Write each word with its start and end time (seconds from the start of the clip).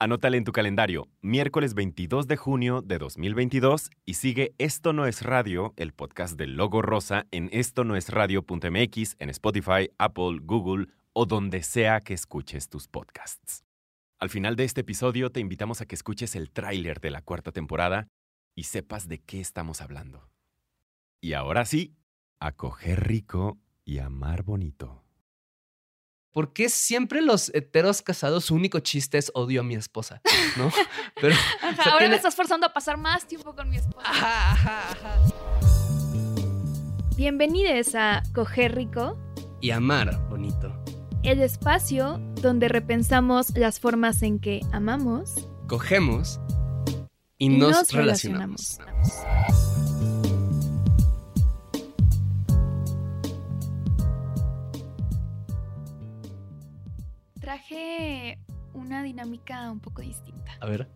Anótale 0.00 0.36
en 0.36 0.44
tu 0.44 0.52
calendario, 0.52 1.08
miércoles 1.22 1.74
22 1.74 2.28
de 2.28 2.36
junio 2.36 2.82
de 2.82 2.98
2022 2.98 3.90
y 4.04 4.14
sigue 4.14 4.54
Esto 4.56 4.92
no 4.92 5.06
es 5.06 5.22
radio, 5.22 5.74
el 5.76 5.92
podcast 5.92 6.38
del 6.38 6.54
Logo 6.54 6.82
Rosa 6.82 7.26
en 7.32 7.48
esto 7.50 7.82
en 9.18 9.30
Spotify, 9.30 9.90
Apple, 9.98 10.38
Google 10.42 10.86
o 11.14 11.26
donde 11.26 11.64
sea 11.64 12.00
que 12.00 12.14
escuches 12.14 12.68
tus 12.68 12.86
podcasts. 12.86 13.64
Al 14.20 14.30
final 14.30 14.54
de 14.54 14.62
este 14.62 14.82
episodio 14.82 15.30
te 15.30 15.40
invitamos 15.40 15.80
a 15.80 15.86
que 15.86 15.96
escuches 15.96 16.36
el 16.36 16.52
tráiler 16.52 17.00
de 17.00 17.10
la 17.10 17.20
cuarta 17.20 17.50
temporada 17.50 18.06
y 18.54 18.64
sepas 18.64 19.08
de 19.08 19.18
qué 19.18 19.40
estamos 19.40 19.80
hablando. 19.80 20.30
Y 21.20 21.32
ahora 21.32 21.64
sí, 21.64 21.96
a 22.38 22.52
coger 22.52 23.08
rico 23.08 23.58
y 23.84 23.98
amar 23.98 24.44
bonito. 24.44 25.07
¿Por 26.32 26.52
qué 26.52 26.68
siempre 26.68 27.22
los 27.22 27.50
heteros 27.54 28.02
casados 28.02 28.46
su 28.46 28.54
único 28.54 28.80
chiste 28.80 29.16
es 29.18 29.30
odio 29.34 29.62
a 29.62 29.64
mi 29.64 29.74
esposa? 29.74 30.20
¿No? 30.56 30.70
Pero, 31.20 31.34
ahora 31.90 32.08
me 32.08 32.16
estás 32.16 32.36
forzando 32.36 32.66
a 32.66 32.72
pasar 32.72 32.98
más 32.98 33.26
tiempo 33.26 33.54
con 33.54 33.70
mi 33.70 33.76
esposa. 33.76 34.06
Ajá, 34.08 34.52
ajá, 34.52 34.90
ajá. 34.92 35.16
Bienvenidos 37.16 37.94
a 37.94 38.22
Coger 38.34 38.74
Rico 38.74 39.18
y 39.60 39.70
Amar 39.70 40.28
Bonito. 40.28 40.72
El 41.22 41.40
espacio 41.40 42.18
donde 42.42 42.68
repensamos 42.68 43.56
las 43.56 43.80
formas 43.80 44.22
en 44.22 44.38
que 44.38 44.60
amamos, 44.70 45.48
cogemos 45.66 46.38
y, 47.38 47.48
nos, 47.48 47.90
relacionamos. 47.90 48.78
Traje 57.48 58.38
una 58.74 59.02
dinámica 59.02 59.70
un 59.70 59.80
poco 59.80 60.02
distinta. 60.02 60.52
A 60.60 60.66
ver. 60.66 60.86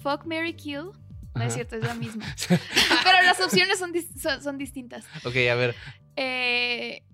Fuck, 0.00 0.26
Mary 0.26 0.54
Kill. 0.54 0.90
No 1.34 1.42
es 1.42 1.54
cierto, 1.54 1.76
es 1.76 1.82
la 1.82 1.94
misma. 1.94 2.26
Pero 2.48 3.22
las 3.22 3.40
opciones 3.40 3.78
son, 3.78 3.94
son, 4.42 4.58
distintas. 4.58 5.06
Ok, 5.24 5.34
a 5.50 5.54
ver. 5.54 5.74
Eh, 6.16 7.06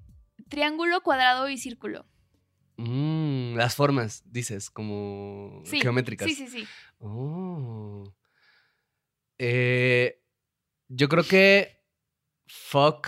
triángulo, 0.48 1.02
cuadrado 1.02 1.48
y 1.48 1.56
círculo. 1.56 2.04
Mm, 2.78 3.54
las 3.54 3.76
formas, 3.76 4.24
dices, 4.26 4.70
como 4.70 5.62
geométricas. 5.64 6.26
Sí, 6.26 6.34
sí, 6.34 6.48
sí. 6.48 6.66
Oh. 6.98 8.12
Eh, 9.38 10.20
yo 10.88 11.08
creo 11.08 11.22
que 11.22 11.80
fuck 12.48 13.06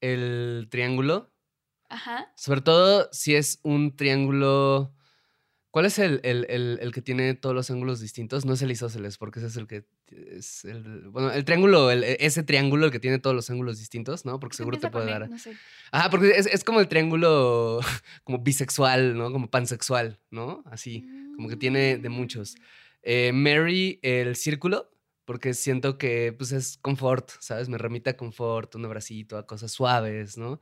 el 0.00 0.66
triángulo 0.72 1.31
Ajá. 1.92 2.32
Sobre 2.36 2.62
todo 2.62 3.08
si 3.12 3.34
es 3.34 3.60
un 3.62 3.94
triángulo. 3.94 4.94
¿Cuál 5.70 5.86
es 5.86 5.98
el, 5.98 6.20
que 6.92 7.02
tiene 7.02 7.34
todos 7.34 7.54
los 7.54 7.70
ángulos 7.70 8.00
distintos? 8.00 8.44
No 8.44 8.52
es 8.52 8.60
el 8.60 8.70
isósceles, 8.70 9.16
porque 9.16 9.38
ese 9.38 9.48
es 9.48 9.56
el 9.56 9.66
que 9.66 9.84
es 10.10 10.64
el. 10.64 11.08
Bueno, 11.08 11.30
el 11.30 11.44
triángulo, 11.44 11.90
ese 11.90 12.42
triángulo, 12.42 12.86
el 12.86 12.92
que 12.92 12.98
tiene 12.98 13.18
todos 13.18 13.34
los 13.34 13.48
ángulos 13.48 13.78
distintos, 13.78 14.26
¿no? 14.26 14.38
Porque 14.38 14.56
seguro 14.56 14.78
te 14.78 14.90
puede 14.90 15.06
dar. 15.10 15.30
No 15.30 15.38
sé. 15.38 15.56
Ajá, 15.90 16.10
porque 16.10 16.32
es, 16.36 16.64
como 16.64 16.80
el 16.80 16.88
triángulo 16.88 17.80
como 18.24 18.38
bisexual, 18.38 19.16
¿no? 19.16 19.32
Como 19.32 19.50
pansexual, 19.50 20.18
¿no? 20.30 20.62
Así, 20.66 21.06
como 21.36 21.48
que 21.48 21.56
tiene 21.56 21.96
de 21.96 22.08
muchos. 22.08 22.54
Mm. 22.54 22.62
Eh, 23.04 23.32
Mary, 23.32 23.98
el 24.02 24.36
círculo, 24.36 24.90
porque 25.24 25.54
siento 25.54 25.98
que 25.98 26.34
pues 26.36 26.52
es 26.52 26.78
confort, 26.82 27.30
¿sabes? 27.40 27.68
Me 27.68 27.78
remite 27.78 28.10
a 28.10 28.16
confort, 28.16 28.74
un 28.74 28.84
abracito, 28.84 29.38
a 29.38 29.46
cosas 29.46 29.72
suaves, 29.72 30.36
¿no? 30.36 30.60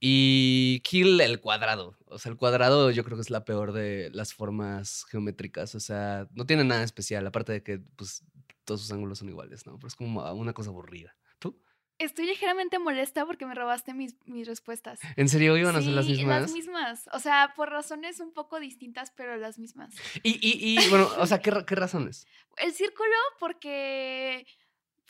Y 0.00 0.80
Kill 0.80 1.20
el 1.20 1.40
cuadrado. 1.40 1.94
O 2.06 2.18
sea, 2.18 2.32
el 2.32 2.38
cuadrado 2.38 2.90
yo 2.90 3.04
creo 3.04 3.18
que 3.18 3.22
es 3.22 3.30
la 3.30 3.44
peor 3.44 3.72
de 3.72 4.10
las 4.14 4.32
formas 4.32 5.04
geométricas. 5.10 5.74
O 5.74 5.80
sea, 5.80 6.26
no 6.32 6.46
tiene 6.46 6.64
nada 6.64 6.82
especial, 6.82 7.26
aparte 7.26 7.52
de 7.52 7.62
que 7.62 7.78
pues, 7.96 8.24
todos 8.64 8.80
sus 8.80 8.92
ángulos 8.92 9.18
son 9.18 9.28
iguales, 9.28 9.66
¿no? 9.66 9.76
Pero 9.76 9.88
es 9.88 9.94
como 9.94 10.32
una 10.32 10.54
cosa 10.54 10.70
aburrida. 10.70 11.14
¿Tú? 11.38 11.60
Estoy 11.98 12.24
ligeramente 12.24 12.78
molesta 12.78 13.26
porque 13.26 13.44
me 13.44 13.54
robaste 13.54 13.92
mis, 13.92 14.16
mis 14.24 14.48
respuestas. 14.48 15.00
¿En 15.16 15.28
serio 15.28 15.54
iban 15.58 15.76
a 15.76 15.82
ser 15.82 15.92
las 15.92 16.06
mismas? 16.06 16.42
Las 16.42 16.52
mismas. 16.52 17.08
O 17.12 17.18
sea, 17.18 17.52
por 17.54 17.68
razones 17.68 18.20
un 18.20 18.32
poco 18.32 18.58
distintas, 18.58 19.10
pero 19.10 19.36
las 19.36 19.58
mismas. 19.58 19.94
Y, 20.22 20.30
y, 20.40 20.78
y 20.78 20.88
bueno, 20.88 21.10
o 21.18 21.26
sea, 21.26 21.42
¿qué, 21.42 21.52
¿qué 21.66 21.74
razones? 21.74 22.26
El 22.56 22.72
círculo, 22.72 23.16
porque 23.38 24.46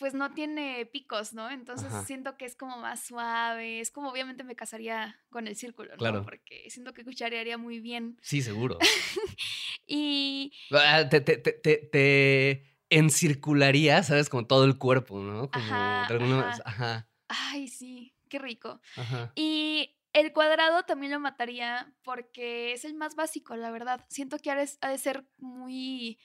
pues 0.00 0.14
no 0.14 0.32
tiene 0.32 0.86
picos, 0.86 1.34
¿no? 1.34 1.50
Entonces 1.50 1.92
siento 2.06 2.38
que 2.38 2.46
es 2.46 2.56
como 2.56 2.78
más 2.78 3.04
suave, 3.04 3.80
es 3.80 3.90
como 3.90 4.08
obviamente 4.08 4.44
me 4.44 4.56
casaría 4.56 5.20
con 5.28 5.46
el 5.46 5.56
círculo, 5.56 5.90
¿no? 5.90 5.98
Claro. 5.98 6.22
Porque 6.24 6.68
siento 6.70 6.94
que 6.94 7.04
cucharearía 7.04 7.58
muy 7.58 7.80
bien. 7.80 8.18
Sí, 8.22 8.40
seguro. 8.40 8.78
y... 9.86 10.54
Ah, 10.72 11.06
te, 11.06 11.20
te, 11.20 11.36
te, 11.36 11.52
te, 11.52 12.64
encircularía, 12.88 14.02
¿sabes? 14.02 14.30
Como 14.30 14.46
todo 14.46 14.64
el 14.64 14.78
cuerpo, 14.78 15.20
¿no? 15.20 15.50
Como 15.50 15.64
ajá, 15.66 16.56
ajá. 16.64 17.08
Ay, 17.28 17.68
sí, 17.68 18.14
qué 18.30 18.38
rico. 18.38 18.80
Ajá. 18.96 19.32
Y 19.34 19.98
el 20.14 20.32
cuadrado 20.32 20.82
también 20.84 21.12
lo 21.12 21.20
mataría 21.20 21.92
porque 22.02 22.72
es 22.72 22.86
el 22.86 22.94
más 22.94 23.16
básico, 23.16 23.54
la 23.54 23.70
verdad. 23.70 24.06
Siento 24.08 24.38
que 24.38 24.50
ha 24.50 24.56
de 24.56 24.98
ser 24.98 25.26
muy, 25.36 26.18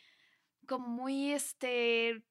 como 0.65 0.87
muy, 0.87 1.33
este 1.33 2.23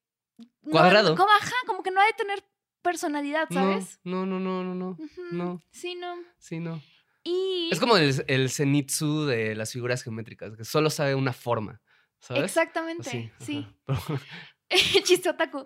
Cuadrado. 0.69 1.15
como, 1.15 1.31
ajá, 1.31 1.55
como 1.65 1.83
que 1.83 1.91
no 1.91 2.01
ha 2.01 2.05
de 2.05 2.13
tener 2.13 2.43
personalidad, 2.81 3.47
¿sabes? 3.51 3.99
No, 4.03 4.25
no, 4.25 4.39
no, 4.39 4.63
no, 4.63 4.75
no. 4.75 4.97
no. 5.31 5.61
Sí, 5.71 5.95
no. 5.95 6.21
Sí, 6.37 6.59
no. 6.59 6.81
Y... 7.23 7.69
Es 7.71 7.79
como 7.79 7.97
el, 7.97 8.23
el 8.27 8.49
zenitsu 8.51 9.25
de 9.25 9.55
las 9.55 9.73
figuras 9.73 10.03
geométricas, 10.03 10.55
que 10.55 10.63
solo 10.63 10.91
sabe 10.91 11.15
una 11.15 11.33
forma, 11.33 11.81
¿sabes? 12.19 12.43
Exactamente, 12.43 13.33
sí. 13.39 13.67
Chiste 15.03 15.29
otaku. 15.29 15.65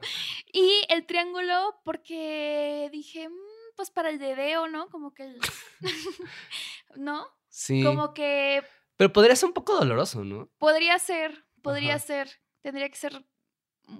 Y 0.54 0.86
el 0.90 1.06
triángulo, 1.06 1.82
porque 1.84 2.90
dije, 2.92 3.28
mm, 3.28 3.76
pues 3.76 3.92
para 3.92 4.10
el 4.10 4.20
dedeo, 4.20 4.68
¿no? 4.68 4.90
Como 4.90 5.14
que 5.14 5.24
el... 5.24 5.40
¿No? 6.96 7.28
Sí. 7.50 7.84
Como 7.84 8.14
que... 8.14 8.64
Pero 8.96 9.12
podría 9.12 9.36
ser 9.36 9.48
un 9.48 9.54
poco 9.54 9.76
doloroso, 9.76 10.24
¿no? 10.24 10.50
Podría 10.58 11.00
ser, 11.00 11.46
podría 11.62 12.00
ser. 12.00 12.30
Tendría 12.62 12.90
que 12.90 12.98
ser 12.98 13.26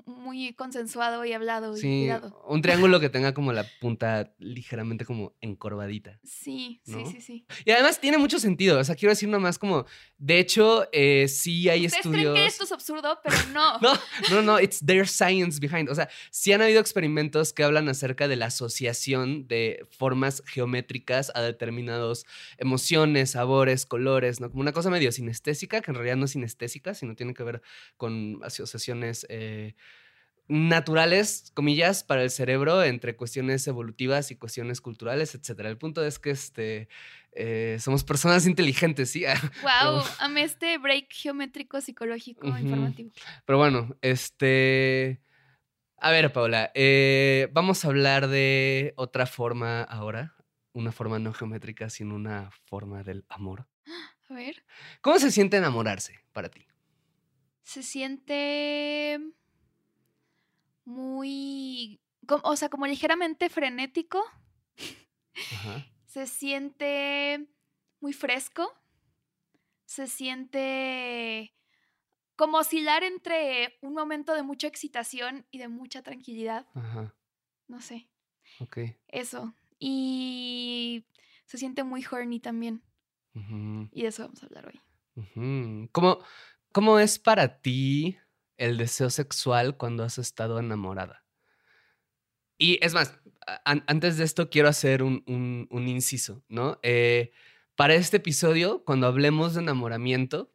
muy 0.06 0.54
consensuado 0.54 1.26
y 1.26 1.34
hablado 1.34 1.76
sí, 1.76 2.10
Un 2.48 2.62
triángulo 2.62 3.00
que 3.00 3.10
tenga 3.10 3.34
como 3.34 3.54
la 3.54 3.66
punta 3.80 4.34
ligeramente 4.38 5.06
como 5.06 5.34
encorvadita. 5.42 6.20
Sí, 6.24 6.82
sí, 6.84 7.04
sí, 7.12 7.22
sí. 7.22 7.46
Y 7.66 7.72
además 7.72 8.00
tiene 8.00 8.18
mucho 8.18 8.40
sentido. 8.40 8.80
O 8.80 8.84
sea, 8.84 8.96
quiero 8.96 9.12
decir 9.12 9.30
nomás 9.30 9.58
como, 9.58 9.86
de 10.18 10.40
hecho, 10.40 10.88
eh, 10.92 11.28
sí 11.28 11.70
hay 11.70 11.86
Ustedes 11.86 12.06
estudios. 12.06 12.32
Creen 12.34 12.36
que 12.36 12.46
esto 12.46 12.64
es 12.64 12.72
absurdo, 12.72 13.20
pero 13.24 13.36
no. 13.54 13.80
no, 13.80 13.94
no, 14.32 14.42
no, 14.42 14.60
it's 14.60 14.80
their 14.86 15.08
science 15.08 15.60
behind. 15.60 15.90
O 15.90 15.96
sea, 15.96 16.10
sí 16.32 16.52
han 16.52 16.62
habido 16.62 16.80
experimentos 16.80 17.54
que 17.54 17.64
hablan 17.64 17.90
acerca 17.90 18.28
de 18.28 18.36
la 18.36 18.48
asociación 18.48 19.48
de 19.48 19.86
formas 19.90 20.44
geométricas 20.46 21.32
a 21.36 21.42
determinados 21.42 22.26
emociones, 22.58 23.32
sabores, 23.32 23.86
colores, 23.86 24.40
¿no? 24.40 24.50
Como 24.50 24.62
una 24.62 24.72
cosa 24.72 24.90
medio 24.90 25.12
sinestésica, 25.12 25.82
que 25.82 25.92
en 25.92 25.96
realidad 25.96 26.18
no 26.18 26.26
es 26.26 26.32
sinestésica, 26.32 26.94
sino 26.94 27.16
tiene 27.16 27.34
que 27.34 27.44
ver 27.44 27.62
con 27.98 28.40
asociaciones. 28.44 29.26
Eh, 29.30 29.76
naturales, 30.50 31.52
comillas, 31.54 32.04
para 32.04 32.24
el 32.24 32.32
cerebro 32.32 32.84
entre 32.84 33.16
cuestiones 33.16 33.66
evolutivas 33.68 34.32
y 34.32 34.36
cuestiones 34.36 34.82
culturales, 34.82 35.36
etc. 35.36 35.60
El 35.60 35.78
punto 35.78 36.04
es 36.04 36.18
que 36.18 36.32
este, 36.32 36.90
eh, 37.34 37.78
somos 37.80 38.04
personas 38.04 38.48
inteligentes, 38.48 39.12
¿sí? 39.12 39.24
wow, 39.62 40.04
amé 40.20 40.44
este 40.44 40.80
break 40.80 41.08
geométrico 41.12 41.80
psicológico 41.80 42.48
informativo. 42.48 43.12
Pero 43.46 43.58
bueno, 43.58 43.96
este... 44.02 45.22
A 46.02 46.12
ver, 46.12 46.32
Paula, 46.32 46.72
eh, 46.76 47.50
vamos 47.52 47.84
a 47.84 47.90
hablar 47.90 48.30
de 48.30 48.94
otra 48.96 49.26
forma 49.26 49.84
ahora, 49.84 50.34
una 50.72 50.94
forma 50.94 51.20
no 51.20 51.34
geométrica, 51.34 51.90
sino 51.90 52.16
una 52.16 52.50
forma 52.66 53.04
del 53.04 53.26
amor. 53.30 53.68
A 54.30 54.34
ver. 54.34 54.64
¿Cómo 55.02 55.20
se 55.20 55.30
siente 55.30 55.58
enamorarse 55.58 56.20
para 56.32 56.50
ti? 56.50 56.66
Se 57.64 57.84
siente 57.84 59.20
muy, 60.90 62.02
o 62.28 62.56
sea, 62.56 62.70
como 62.70 62.88
ligeramente 62.88 63.50
frenético. 63.50 64.24
Se 66.08 66.26
siente 66.26 67.48
muy 68.02 68.14
fresco. 68.14 68.74
Se 69.86 70.08
siente 70.08 71.54
como 72.36 72.58
oscilar 72.58 73.04
entre 73.04 73.78
un 73.82 73.94
momento 73.94 74.34
de 74.34 74.44
mucha 74.44 74.68
excitación 74.68 75.46
y 75.52 75.60
de 75.60 75.68
mucha 75.68 76.02
tranquilidad. 76.02 76.66
Ajá. 76.74 77.16
No 77.68 77.82
sé. 77.82 78.10
Ok. 78.60 78.80
Eso. 79.08 79.54
Y 79.78 81.06
se 81.46 81.58
siente 81.58 81.84
muy 81.84 82.04
horny 82.10 82.40
también. 82.40 82.84
Y 83.92 84.02
de 84.02 84.08
eso 84.08 84.24
vamos 84.24 84.42
a 84.44 84.48
hablar 84.48 84.68
hoy. 84.68 84.82
¿Cómo, 85.92 86.20
¿Cómo 86.72 87.00
es 87.00 87.20
para 87.20 87.62
ti 87.62 88.18
el 88.60 88.78
deseo 88.78 89.10
sexual 89.10 89.78
cuando 89.78 90.04
has 90.04 90.18
estado 90.18 90.60
enamorada? 90.60 91.24
Y 92.58 92.78
es 92.86 92.94
más, 92.94 93.20
antes 93.66 94.18
de 94.18 94.26
esto 94.26 94.50
quiero 94.50 94.68
hacer 94.68 95.02
un, 95.02 95.24
un, 95.26 95.88
inciso, 95.88 96.44
¿no? 96.50 96.78
Eh, 96.84 97.32
para 97.76 97.96
este 97.96 98.18
episodio, 98.18 98.84
cuando 98.84 99.08
hablemos 99.08 99.54
de 99.54 99.62
enamoramiento, 99.62 100.54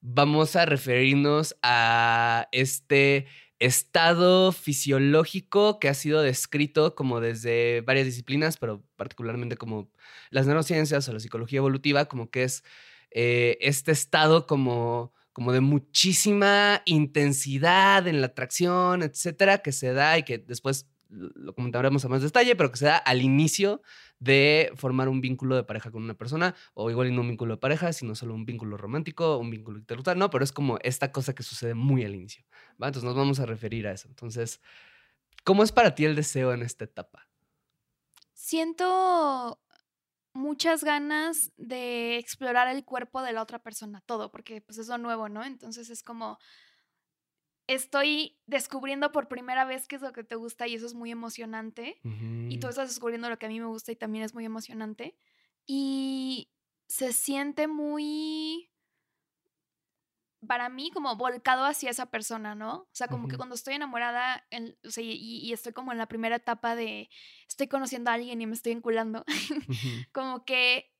vamos 0.00 0.56
a 0.56 0.66
referirnos 0.66 1.56
a 1.62 2.48
este 2.52 3.26
estado 3.58 4.52
fisiológico 4.52 5.78
que 5.78 5.88
ha 5.88 5.94
sido 5.94 6.22
descrito 6.22 6.94
como 6.94 7.20
desde 7.20 7.82
varias 7.82 8.06
disciplinas, 8.06 8.56
pero 8.56 8.82
particularmente 8.96 9.56
como 9.56 9.90
las 10.30 10.46
neurociencias 10.46 11.08
o 11.08 11.12
la 11.12 11.20
psicología 11.20 11.58
evolutiva, 11.58 12.06
como 12.06 12.30
que 12.30 12.44
es 12.44 12.64
eh, 13.10 13.58
este 13.60 13.92
estado 13.92 14.46
como, 14.46 15.12
como 15.32 15.52
de 15.52 15.60
muchísima 15.60 16.82
intensidad 16.84 18.06
en 18.06 18.20
la 18.20 18.28
atracción, 18.28 19.02
etcétera, 19.02 19.58
que 19.58 19.72
se 19.72 19.92
da 19.92 20.18
y 20.18 20.22
que 20.22 20.38
después 20.38 20.86
lo 21.10 21.54
comentaremos 21.54 22.04
a 22.04 22.08
más 22.08 22.22
detalle, 22.22 22.54
pero 22.56 22.70
que 22.70 22.78
se 22.78 22.86
da 22.86 22.96
al 22.96 23.22
inicio 23.22 23.82
de 24.18 24.70
formar 24.76 25.08
un 25.08 25.20
vínculo 25.20 25.56
de 25.56 25.64
pareja 25.64 25.90
con 25.90 26.04
una 26.04 26.14
persona, 26.14 26.54
o 26.74 26.90
igual 26.90 27.14
no 27.14 27.22
un 27.22 27.28
vínculo 27.28 27.54
de 27.54 27.60
pareja, 27.60 27.92
sino 27.92 28.14
solo 28.14 28.34
un 28.34 28.44
vínculo 28.44 28.76
romántico, 28.76 29.38
un 29.38 29.50
vínculo 29.50 29.78
interruptal, 29.78 30.18
no, 30.18 30.30
pero 30.30 30.44
es 30.44 30.52
como 30.52 30.78
esta 30.82 31.10
cosa 31.10 31.34
que 31.34 31.42
sucede 31.42 31.74
muy 31.74 32.04
al 32.04 32.14
inicio. 32.14 32.44
¿va? 32.80 32.88
Entonces 32.88 33.04
nos 33.04 33.16
vamos 33.16 33.40
a 33.40 33.46
referir 33.46 33.86
a 33.86 33.92
eso. 33.92 34.08
Entonces, 34.08 34.60
¿cómo 35.42 35.62
es 35.64 35.72
para 35.72 35.94
ti 35.94 36.04
el 36.04 36.14
deseo 36.14 36.52
en 36.52 36.62
esta 36.62 36.84
etapa? 36.84 37.28
Siento 38.34 39.60
muchas 40.32 40.84
ganas 40.84 41.52
de 41.56 42.18
explorar 42.18 42.68
el 42.68 42.84
cuerpo 42.84 43.22
de 43.22 43.32
la 43.32 43.42
otra 43.42 43.58
persona, 43.58 44.02
todo, 44.06 44.30
porque 44.30 44.60
pues 44.60 44.78
es 44.78 44.88
lo 44.88 44.98
nuevo, 44.98 45.28
¿no? 45.28 45.44
Entonces 45.44 45.90
es 45.90 46.02
como 46.02 46.38
estoy 47.66 48.36
descubriendo 48.46 49.12
por 49.12 49.28
primera 49.28 49.64
vez 49.64 49.86
qué 49.86 49.96
es 49.96 50.02
lo 50.02 50.12
que 50.12 50.24
te 50.24 50.34
gusta 50.34 50.66
y 50.66 50.74
eso 50.74 50.86
es 50.86 50.94
muy 50.94 51.10
emocionante. 51.10 52.00
Y 52.02 52.58
tú 52.58 52.68
estás 52.68 52.88
descubriendo 52.88 53.28
lo 53.28 53.38
que 53.38 53.46
a 53.46 53.48
mí 53.48 53.60
me 53.60 53.66
gusta 53.66 53.92
y 53.92 53.96
también 53.96 54.24
es 54.24 54.34
muy 54.34 54.44
emocionante. 54.44 55.16
Y 55.66 56.50
se 56.88 57.12
siente 57.12 57.68
muy, 57.68 58.70
para 60.46 60.68
mí, 60.68 60.90
como 60.90 61.16
volcado 61.16 61.64
hacia 61.64 61.90
esa 61.90 62.06
persona, 62.06 62.54
¿no? 62.54 62.74
O 62.74 62.88
sea, 62.92 63.08
como 63.08 63.28
que 63.28 63.36
cuando 63.36 63.54
estoy 63.54 63.74
enamorada 63.74 64.46
y, 64.96 65.52
estoy 65.52 65.72
como 65.72 65.92
en 65.92 65.98
la 65.98 66.06
primera 66.06 66.36
etapa 66.36 66.74
de 66.74 67.10
estoy 67.46 67.68
conociendo 67.68 68.10
a 68.10 68.14
alguien 68.14 68.40
y 68.40 68.46
me 68.46 68.54
estoy 68.54 68.72
enculando, 68.72 69.24
como 70.12 70.44
que 70.44 70.92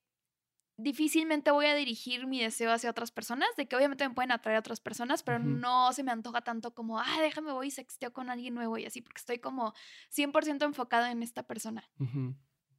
difícilmente 0.77 1.51
voy 1.51 1.67
a 1.67 1.75
dirigir 1.75 2.27
mi 2.27 2.41
deseo 2.41 2.73
hacia 2.73 2.91
otras 2.91 3.11
personas, 3.11 3.49
de 3.57 3.67
que 3.67 3.77
obviamente 3.77 4.07
me 4.09 4.15
pueden 4.15 4.33
atraer 4.33 4.57
a 4.57 4.61
otras 4.61 4.81
personas, 4.81 5.23
pero 5.23 5.39
no 5.39 5.93
se 5.93 6.03
me 6.03 6.11
antoja 6.11 6.43
tanto 6.43 6.75
como, 6.75 6.99
ah, 6.99 7.19
déjame 7.21 7.53
voy 7.53 7.69
y 7.69 7.71
sexteo 7.71 8.13
con 8.13 8.31
alguien 8.31 8.55
nuevo 8.55 8.77
y 8.79 8.87
así, 8.87 9.01
porque 9.01 9.21
estoy 9.21 9.39
como 9.39 9.75
100% 10.11 10.65
enfocada 10.65 11.11
en 11.11 11.23
esta 11.23 11.43
persona. 11.43 11.89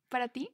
¿Para 0.09 0.27
ti? 0.27 0.49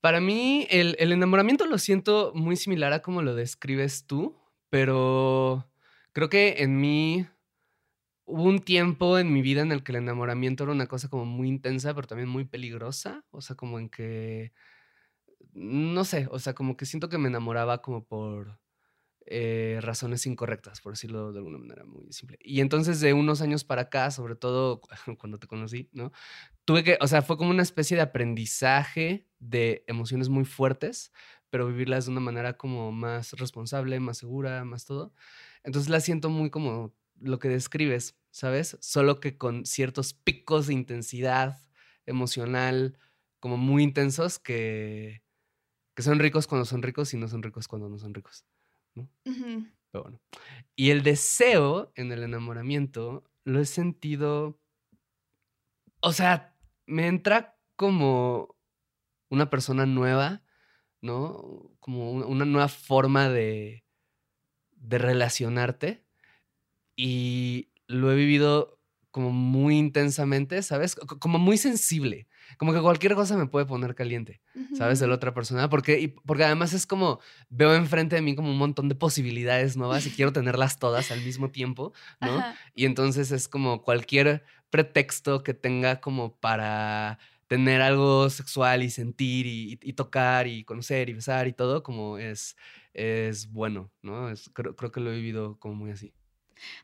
Para 0.00 0.20
mí, 0.20 0.66
el, 0.70 0.94
el, 1.00 1.12
enamoramiento 1.12 1.66
lo 1.66 1.78
siento 1.78 2.32
muy 2.34 2.56
similar 2.56 2.92
a 2.92 3.02
como 3.02 3.22
lo 3.22 3.34
describes 3.34 4.06
tú, 4.06 4.36
pero 4.70 5.66
creo 6.12 6.28
que 6.28 6.56
en 6.58 6.80
mí 6.80 7.26
hubo 8.24 8.44
un 8.44 8.60
tiempo 8.60 9.18
en 9.18 9.32
mi 9.32 9.42
vida 9.42 9.62
en 9.62 9.72
el 9.72 9.82
que 9.82 9.92
el 9.92 9.96
enamoramiento 9.96 10.64
era 10.64 10.72
una 10.72 10.86
cosa 10.86 11.08
como 11.08 11.24
muy 11.24 11.48
intensa, 11.48 11.94
pero 11.94 12.06
también 12.06 12.28
muy 12.28 12.44
peligrosa, 12.44 13.24
o 13.30 13.40
sea, 13.40 13.56
como 13.56 13.78
en 13.78 13.88
que 13.88 14.52
no 15.52 16.04
sé, 16.04 16.28
o 16.30 16.38
sea, 16.38 16.54
como 16.54 16.76
que 16.76 16.86
siento 16.86 17.08
que 17.08 17.18
me 17.18 17.28
enamoraba 17.28 17.82
como 17.82 18.04
por 18.04 18.58
eh, 19.26 19.78
razones 19.82 20.26
incorrectas, 20.26 20.80
por 20.80 20.92
decirlo 20.94 21.32
de 21.32 21.38
alguna 21.38 21.58
manera 21.58 21.84
muy 21.84 22.12
simple. 22.12 22.38
Y 22.42 22.60
entonces 22.60 23.00
de 23.00 23.12
unos 23.12 23.42
años 23.42 23.64
para 23.64 23.82
acá, 23.82 24.10
sobre 24.10 24.36
todo 24.36 24.80
cuando 25.18 25.38
te 25.38 25.46
conocí, 25.46 25.90
¿no? 25.92 26.12
Tuve 26.64 26.84
que, 26.84 26.98
o 27.00 27.08
sea, 27.08 27.22
fue 27.22 27.36
como 27.36 27.50
una 27.50 27.62
especie 27.62 27.96
de 27.96 28.02
aprendizaje 28.02 29.26
de 29.38 29.84
emociones 29.86 30.28
muy 30.28 30.44
fuertes, 30.44 31.12
pero 31.50 31.66
vivirlas 31.66 32.06
de 32.06 32.12
una 32.12 32.20
manera 32.20 32.56
como 32.56 32.92
más 32.92 33.32
responsable, 33.32 34.00
más 34.00 34.18
segura, 34.18 34.64
más 34.64 34.84
todo. 34.84 35.12
Entonces 35.62 35.90
la 35.90 36.00
siento 36.00 36.30
muy 36.30 36.50
como 36.50 36.94
lo 37.20 37.38
que 37.38 37.48
describes, 37.48 38.16
¿sabes? 38.30 38.76
Solo 38.80 39.20
que 39.20 39.36
con 39.36 39.66
ciertos 39.66 40.14
picos 40.14 40.66
de 40.66 40.74
intensidad 40.74 41.58
emocional 42.06 42.98
como 43.40 43.56
muy 43.56 43.82
intensos 43.82 44.38
que, 44.38 45.22
que 45.94 46.02
son 46.02 46.18
ricos 46.18 46.46
cuando 46.46 46.64
son 46.64 46.82
ricos 46.82 47.12
y 47.14 47.16
no 47.16 47.28
son 47.28 47.42
ricos 47.42 47.68
cuando 47.68 47.88
no 47.88 47.98
son 47.98 48.14
ricos. 48.14 48.44
¿no? 48.94 49.10
Pero 49.24 50.02
bueno. 50.02 50.20
Y 50.76 50.90
el 50.90 51.02
deseo 51.02 51.92
en 51.94 52.12
el 52.12 52.22
enamoramiento 52.22 53.24
lo 53.44 53.60
he 53.60 53.64
sentido. 53.64 54.60
O 56.00 56.12
sea, 56.12 56.56
me 56.86 57.06
entra 57.06 57.58
como 57.76 58.56
una 59.30 59.50
persona 59.50 59.86
nueva, 59.86 60.42
¿no? 61.00 61.70
Como 61.80 62.12
una 62.12 62.44
nueva 62.44 62.68
forma 62.68 63.28
de, 63.28 63.84
de 64.72 64.98
relacionarte. 64.98 66.04
Y 66.96 67.68
lo 67.86 68.12
he 68.12 68.16
vivido 68.16 68.78
como 69.10 69.30
muy 69.30 69.76
intensamente, 69.76 70.62
¿sabes? 70.62 70.94
Como 70.94 71.38
muy 71.38 71.56
sensible. 71.56 72.28
Como 72.56 72.72
que 72.72 72.80
cualquier 72.80 73.14
cosa 73.14 73.36
me 73.36 73.46
puede 73.46 73.66
poner 73.66 73.94
caliente, 73.94 74.40
¿sabes? 74.76 75.00
De 75.00 75.06
la 75.06 75.14
otra 75.14 75.34
persona. 75.34 75.68
Porque, 75.68 76.14
porque 76.24 76.44
además 76.44 76.72
es 76.72 76.86
como, 76.86 77.20
veo 77.48 77.74
enfrente 77.74 78.16
de 78.16 78.22
mí 78.22 78.34
como 78.34 78.50
un 78.50 78.58
montón 78.58 78.88
de 78.88 78.94
posibilidades 78.94 79.76
nuevas 79.76 80.06
y 80.06 80.10
quiero 80.10 80.32
tenerlas 80.32 80.78
todas 80.78 81.10
al 81.10 81.20
mismo 81.22 81.50
tiempo, 81.50 81.92
¿no? 82.20 82.42
Y 82.74 82.84
entonces 82.84 83.30
es 83.32 83.48
como 83.48 83.82
cualquier 83.82 84.44
pretexto 84.70 85.42
que 85.42 85.54
tenga 85.54 86.00
como 86.00 86.34
para 86.36 87.18
tener 87.48 87.80
algo 87.80 88.30
sexual 88.30 88.82
y 88.82 88.90
sentir 88.90 89.46
y, 89.46 89.92
tocar 89.94 90.46
y 90.46 90.64
conocer 90.64 91.08
y 91.08 91.14
besar 91.14 91.48
y 91.48 91.52
todo, 91.52 91.82
como 91.82 92.18
es, 92.18 92.56
es 92.94 93.50
bueno, 93.50 93.90
¿no? 94.02 94.30
Es, 94.30 94.50
creo, 94.52 94.76
creo 94.76 94.92
que 94.92 95.00
lo 95.00 95.10
he 95.10 95.16
vivido 95.16 95.58
como 95.58 95.74
muy 95.74 95.90
así. 95.90 96.12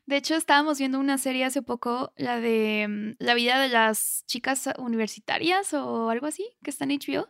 De 0.07 0.17
hecho, 0.17 0.37
estábamos 0.37 0.79
viendo 0.79 0.99
una 0.99 1.19
serie 1.19 1.45
hace 1.45 1.61
poco, 1.63 2.13
la 2.17 2.41
de 2.41 2.87
mm, 2.89 3.17
la 3.19 3.35
vida 3.35 3.61
de 3.61 3.69
las 3.69 4.25
chicas 4.27 4.69
universitarias 4.79 5.75
o 5.75 6.11
algo 6.11 6.27
así, 6.27 6.49
que 6.63 6.71
está 6.71 6.85
en 6.85 6.91
HBO. 6.91 7.29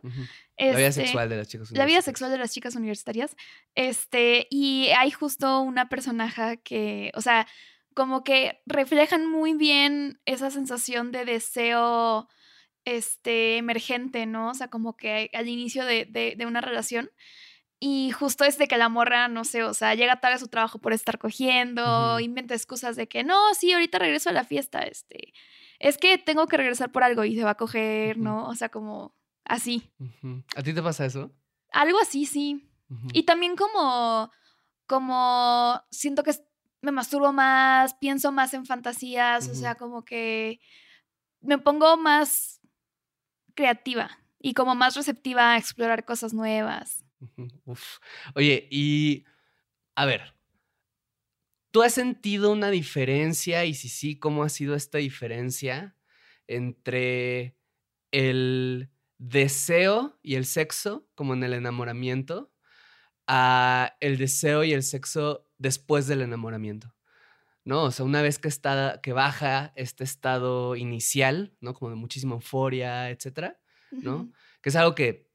la 0.57 0.77
vida 0.77 0.87
este, 0.87 1.03
sexual 1.03 1.29
de 1.29 1.37
las 1.37 1.47
chicas 1.47 1.69
universitarias. 1.69 1.77
La 1.77 1.85
vida 1.85 2.01
sexual 2.01 2.31
de 2.31 2.37
las 2.37 2.51
chicas 2.51 2.75
universitarias. 2.75 3.35
Este, 3.75 4.47
y 4.49 4.87
hay 4.97 5.11
justo 5.11 5.61
una 5.61 5.89
personaje 5.89 6.61
que, 6.63 7.11
o 7.15 7.21
sea, 7.21 7.47
como 7.93 8.23
que 8.23 8.61
reflejan 8.65 9.29
muy 9.29 9.53
bien 9.53 10.21
esa 10.25 10.51
sensación 10.51 11.11
de 11.11 11.25
deseo 11.25 12.29
este, 12.85 13.57
emergente, 13.57 14.25
¿no? 14.25 14.51
O 14.51 14.53
sea, 14.53 14.69
como 14.69 14.95
que 14.95 15.29
al 15.33 15.47
inicio 15.49 15.85
de, 15.85 16.05
de 16.05 16.45
una 16.45 16.61
relación. 16.61 17.09
Y 17.79 18.11
justo 18.11 18.45
es 18.45 18.57
de 18.57 18.67
que 18.67 18.77
la 18.77 18.89
morra, 18.89 19.27
no 19.27 19.43
sé, 19.43 19.63
o 19.63 19.73
sea, 19.73 19.95
llega 19.95 20.21
tarde 20.21 20.35
a 20.35 20.39
su 20.39 20.47
trabajo 20.47 20.79
por 20.79 20.93
estar 20.93 21.19
cogiendo, 21.19 22.19
inventa 22.19 22.53
excusas 22.53 22.95
de 22.95 23.07
que 23.07 23.23
no, 23.23 23.53
sí, 23.53 23.73
ahorita 23.73 23.99
regreso 23.99 24.29
a 24.29 24.33
la 24.33 24.45
fiesta, 24.45 24.79
este, 24.79 25.33
es 25.79 25.97
que 25.97 26.17
tengo 26.17 26.47
que 26.47 26.57
regresar 26.57 26.91
por 26.91 27.03
algo 27.03 27.25
y 27.25 27.35
se 27.35 27.43
va 27.43 27.51
a 27.51 27.57
coger, 27.57 28.17
¿no? 28.17 28.47
O 28.47 28.55
sea, 28.55 28.69
como 28.69 29.13
así. 29.43 29.91
¿A 30.55 30.63
ti 30.63 30.73
te 30.73 30.81
pasa 30.81 31.05
eso? 31.05 31.31
Algo 31.71 31.99
así, 31.99 32.25
sí. 32.25 32.69
Y 33.13 33.23
también 33.23 33.55
como, 33.55 34.31
como 34.87 35.81
siento 35.89 36.23
que 36.23 36.31
me 36.81 36.91
masturbo 36.91 37.33
más, 37.33 37.95
pienso 37.95 38.31
más 38.31 38.53
en 38.53 38.65
fantasías, 38.65 39.49
o 39.49 39.55
sea, 39.55 39.75
como 39.75 40.05
que 40.05 40.59
me 41.41 41.57
pongo 41.57 41.97
más 41.97 42.54
creativa 43.55 44.19
y 44.39 44.53
como 44.53 44.75
más 44.75 44.95
receptiva 44.95 45.53
a 45.53 45.57
explorar 45.57 46.05
cosas 46.05 46.33
nuevas. 46.33 47.03
Oye, 48.35 48.67
y 48.69 49.25
a 49.95 50.05
ver, 50.05 50.35
¿tú 51.71 51.81
has 51.81 51.93
sentido 51.93 52.51
una 52.51 52.69
diferencia? 52.69 53.65
Y 53.65 53.73
si 53.73 53.89
sí, 53.89 54.17
¿cómo 54.19 54.43
ha 54.43 54.49
sido 54.49 54.75
esta 54.75 54.97
diferencia 54.99 55.95
entre 56.47 57.57
el 58.11 58.91
deseo 59.17 60.19
y 60.21 60.35
el 60.35 60.45
sexo, 60.45 61.09
como 61.15 61.33
en 61.33 61.43
el 61.43 61.53
enamoramiento, 61.53 62.53
a 63.27 63.97
el 63.99 64.17
deseo 64.17 64.63
y 64.63 64.73
el 64.73 64.83
sexo 64.83 65.49
después 65.57 66.07
del 66.07 66.21
enamoramiento? 66.21 66.94
¿No? 67.65 67.83
O 67.83 67.91
sea, 67.91 68.05
una 68.05 68.21
vez 68.21 68.39
que, 68.39 68.47
está, 68.47 68.99
que 69.03 69.11
baja 69.11 69.73
este 69.75 70.03
estado 70.03 70.75
inicial, 70.75 71.53
¿no? 71.59 71.73
Como 71.73 71.89
de 71.89 71.97
muchísima 71.97 72.35
euforia, 72.35 73.09
etcétera, 73.09 73.59
¿no? 73.91 74.31
Que 74.61 74.69
es 74.69 74.75
algo 74.75 74.95
que 74.95 75.27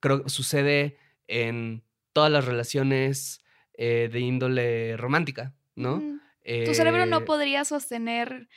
creo 0.00 0.22
que 0.22 0.30
sucede 0.30 0.98
en 1.26 1.82
todas 2.12 2.30
las 2.30 2.44
relaciones 2.44 3.42
eh, 3.74 4.08
de 4.12 4.20
índole 4.20 4.96
romántica, 4.96 5.54
¿no? 5.74 6.00
tu 6.44 6.74
cerebro 6.74 7.06
no 7.06 7.18
eh, 7.18 7.24
podría 7.24 7.64
sostener 7.64 8.48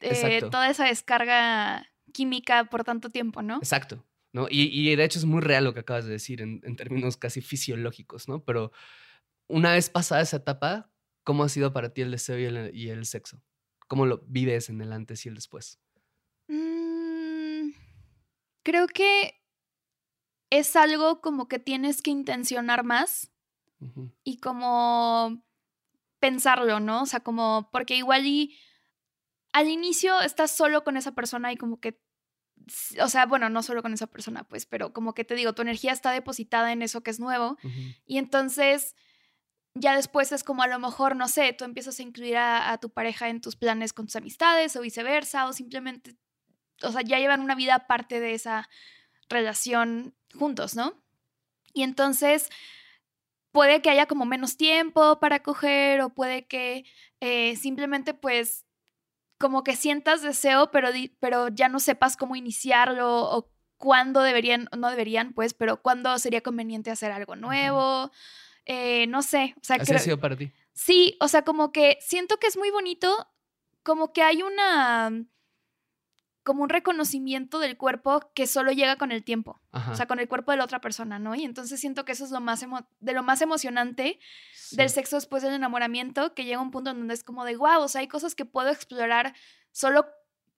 eh, 0.00 0.42
toda 0.42 0.68
esa 0.68 0.84
descarga 0.84 1.88
química 2.12 2.64
por 2.66 2.84
tanto 2.84 3.08
tiempo, 3.08 3.42
¿no? 3.42 3.56
Exacto. 3.56 4.04
¿no? 4.34 4.48
Y, 4.50 4.94
de 4.96 5.04
hecho 5.04 5.20
es 5.20 5.24
muy 5.24 5.40
real 5.40 5.62
lo 5.62 5.74
que 5.74 5.80
acabas 5.80 6.06
de 6.06 6.12
decir 6.12 6.42
en, 6.42 6.76
términos 6.76 7.16
casi 7.16 7.40
fisiológicos, 7.40 8.28
¿no? 8.28 8.42
Pero 8.44 8.72
una 9.46 9.72
vez 9.72 9.90
pasada 9.90 10.22
esa 10.22 10.38
etapa, 10.38 10.90
¿cómo 11.24 11.44
ha 11.44 11.48
sido 11.48 11.72
para 11.72 11.92
ti 11.92 12.02
el 12.02 12.10
deseo 12.10 12.38
y 12.38 12.88
el, 12.88 13.06
sexo? 13.06 13.42
¿Cómo 13.88 14.06
lo 14.06 14.22
vives 14.26 14.68
en 14.68 14.80
el 14.80 14.92
antes 14.92 15.24
y 15.26 15.28
el 15.28 15.34
después? 15.34 15.80
Mm, 16.48 17.70
creo 18.62 18.86
que 18.86 19.42
es 20.50 20.76
algo 20.76 21.20
como 21.20 21.48
que 21.48 21.58
tienes 21.58 22.02
que 22.02 22.10
intencionar 22.10 22.84
más 22.84 23.32
y 24.22 24.38
como 24.38 25.44
pensarlo, 26.20 26.80
¿no? 26.80 27.02
O 27.02 27.06
sea, 27.06 27.20
como, 27.20 27.68
porque 27.70 27.96
igual 27.96 28.24
y 28.24 28.56
al 29.52 29.68
inicio 29.68 30.22
estás 30.22 30.52
solo 30.52 30.84
con 30.84 30.96
esa 30.96 31.14
persona 31.14 31.52
y 31.52 31.56
como 31.56 31.80
que 31.80 32.00
o 33.02 33.08
sea, 33.08 33.26
bueno, 33.26 33.50
no 33.50 33.62
solo 33.62 33.82
con 33.82 33.92
esa 33.92 34.06
persona, 34.06 34.44
pues, 34.44 34.66
pero 34.66 34.92
como 34.92 35.14
que 35.14 35.24
te 35.24 35.34
digo, 35.34 35.54
tu 35.54 35.62
energía 35.62 35.92
está 35.92 36.12
depositada 36.12 36.72
en 36.72 36.82
eso 36.82 37.02
que 37.02 37.10
es 37.10 37.20
nuevo. 37.20 37.58
Y 38.06 38.18
entonces, 38.18 38.94
ya 39.74 39.96
después 39.96 40.32
es 40.32 40.44
como 40.44 40.62
a 40.62 40.68
lo 40.68 40.78
mejor, 40.78 41.16
no 41.16 41.28
sé, 41.28 41.52
tú 41.52 41.64
empiezas 41.64 41.98
a 41.98 42.02
incluir 42.02 42.36
a, 42.36 42.78
tu 42.78 42.90
pareja 42.90 43.28
en 43.28 43.40
tus 43.40 43.56
planes 43.56 43.92
con 43.92 44.06
tus 44.06 44.16
amistades 44.16 44.76
o 44.76 44.80
viceversa, 44.80 45.46
o 45.46 45.52
simplemente, 45.52 46.16
o 46.82 46.92
sea, 46.92 47.02
ya 47.02 47.18
llevan 47.18 47.40
una 47.40 47.54
vida 47.54 47.74
aparte 47.74 48.20
de 48.20 48.34
esa 48.34 48.68
relación 49.28 50.14
juntos, 50.34 50.76
¿no? 50.76 51.02
Y 51.72 51.82
entonces 51.82 52.50
puede 53.52 53.82
que 53.82 53.90
haya 53.90 54.06
como 54.06 54.26
menos 54.26 54.56
tiempo 54.56 55.18
para 55.20 55.42
coger 55.42 56.02
o 56.02 56.10
puede 56.10 56.46
que 56.46 56.84
eh, 57.20 57.56
simplemente 57.56 58.14
pues 58.14 58.64
como 59.38 59.64
que 59.64 59.76
sientas 59.76 60.22
deseo, 60.22 60.70
pero, 60.70 60.88
pero 61.20 61.48
ya 61.48 61.68
no 61.68 61.80
sepas 61.80 62.16
cómo 62.16 62.36
iniciarlo 62.36 63.30
o 63.30 63.50
cuándo 63.76 64.22
deberían, 64.22 64.68
no 64.76 64.88
deberían, 64.88 65.34
pues, 65.34 65.52
pero 65.52 65.82
cuándo 65.82 66.16
sería 66.18 66.40
conveniente 66.40 66.90
hacer 66.90 67.12
algo 67.12 67.36
nuevo. 67.36 68.10
Eh, 68.66 69.06
no 69.08 69.22
sé. 69.22 69.54
O 69.60 69.64
sea, 69.64 69.76
¿Así 69.76 69.92
ha 69.92 69.98
sido 69.98 70.20
para 70.20 70.36
ti? 70.36 70.50
Sí, 70.72 71.16
o 71.20 71.28
sea, 71.28 71.42
como 71.42 71.72
que 71.72 71.98
siento 72.00 72.38
que 72.38 72.46
es 72.46 72.56
muy 72.56 72.70
bonito, 72.70 73.28
como 73.82 74.12
que 74.12 74.22
hay 74.22 74.42
una 74.42 75.26
como 76.44 76.62
un 76.62 76.68
reconocimiento 76.68 77.58
del 77.58 77.78
cuerpo 77.78 78.30
que 78.34 78.46
solo 78.46 78.70
llega 78.70 78.96
con 78.96 79.12
el 79.12 79.24
tiempo, 79.24 79.62
o 79.72 79.94
sea, 79.94 80.06
con 80.06 80.20
el 80.20 80.28
cuerpo 80.28 80.50
de 80.50 80.58
la 80.58 80.64
otra 80.64 80.80
persona, 80.80 81.18
¿no? 81.18 81.34
Y 81.34 81.42
entonces 81.42 81.80
siento 81.80 82.04
que 82.04 82.12
eso 82.12 82.24
es 82.24 82.30
lo 82.30 82.40
más 82.40 82.64
de 83.00 83.12
lo 83.14 83.22
más 83.22 83.40
emocionante 83.40 84.20
del 84.72 84.90
sexo 84.90 85.16
después 85.16 85.42
del 85.42 85.54
enamoramiento, 85.54 86.34
que 86.34 86.44
llega 86.44 86.60
un 86.60 86.70
punto 86.70 86.90
en 86.90 86.98
donde 86.98 87.14
es 87.14 87.24
como 87.24 87.46
de, 87.46 87.56
wow, 87.56 87.80
o 87.80 87.88
sea, 87.88 88.02
hay 88.02 88.08
cosas 88.08 88.34
que 88.34 88.44
puedo 88.44 88.68
explorar 88.68 89.34
solo 89.72 90.06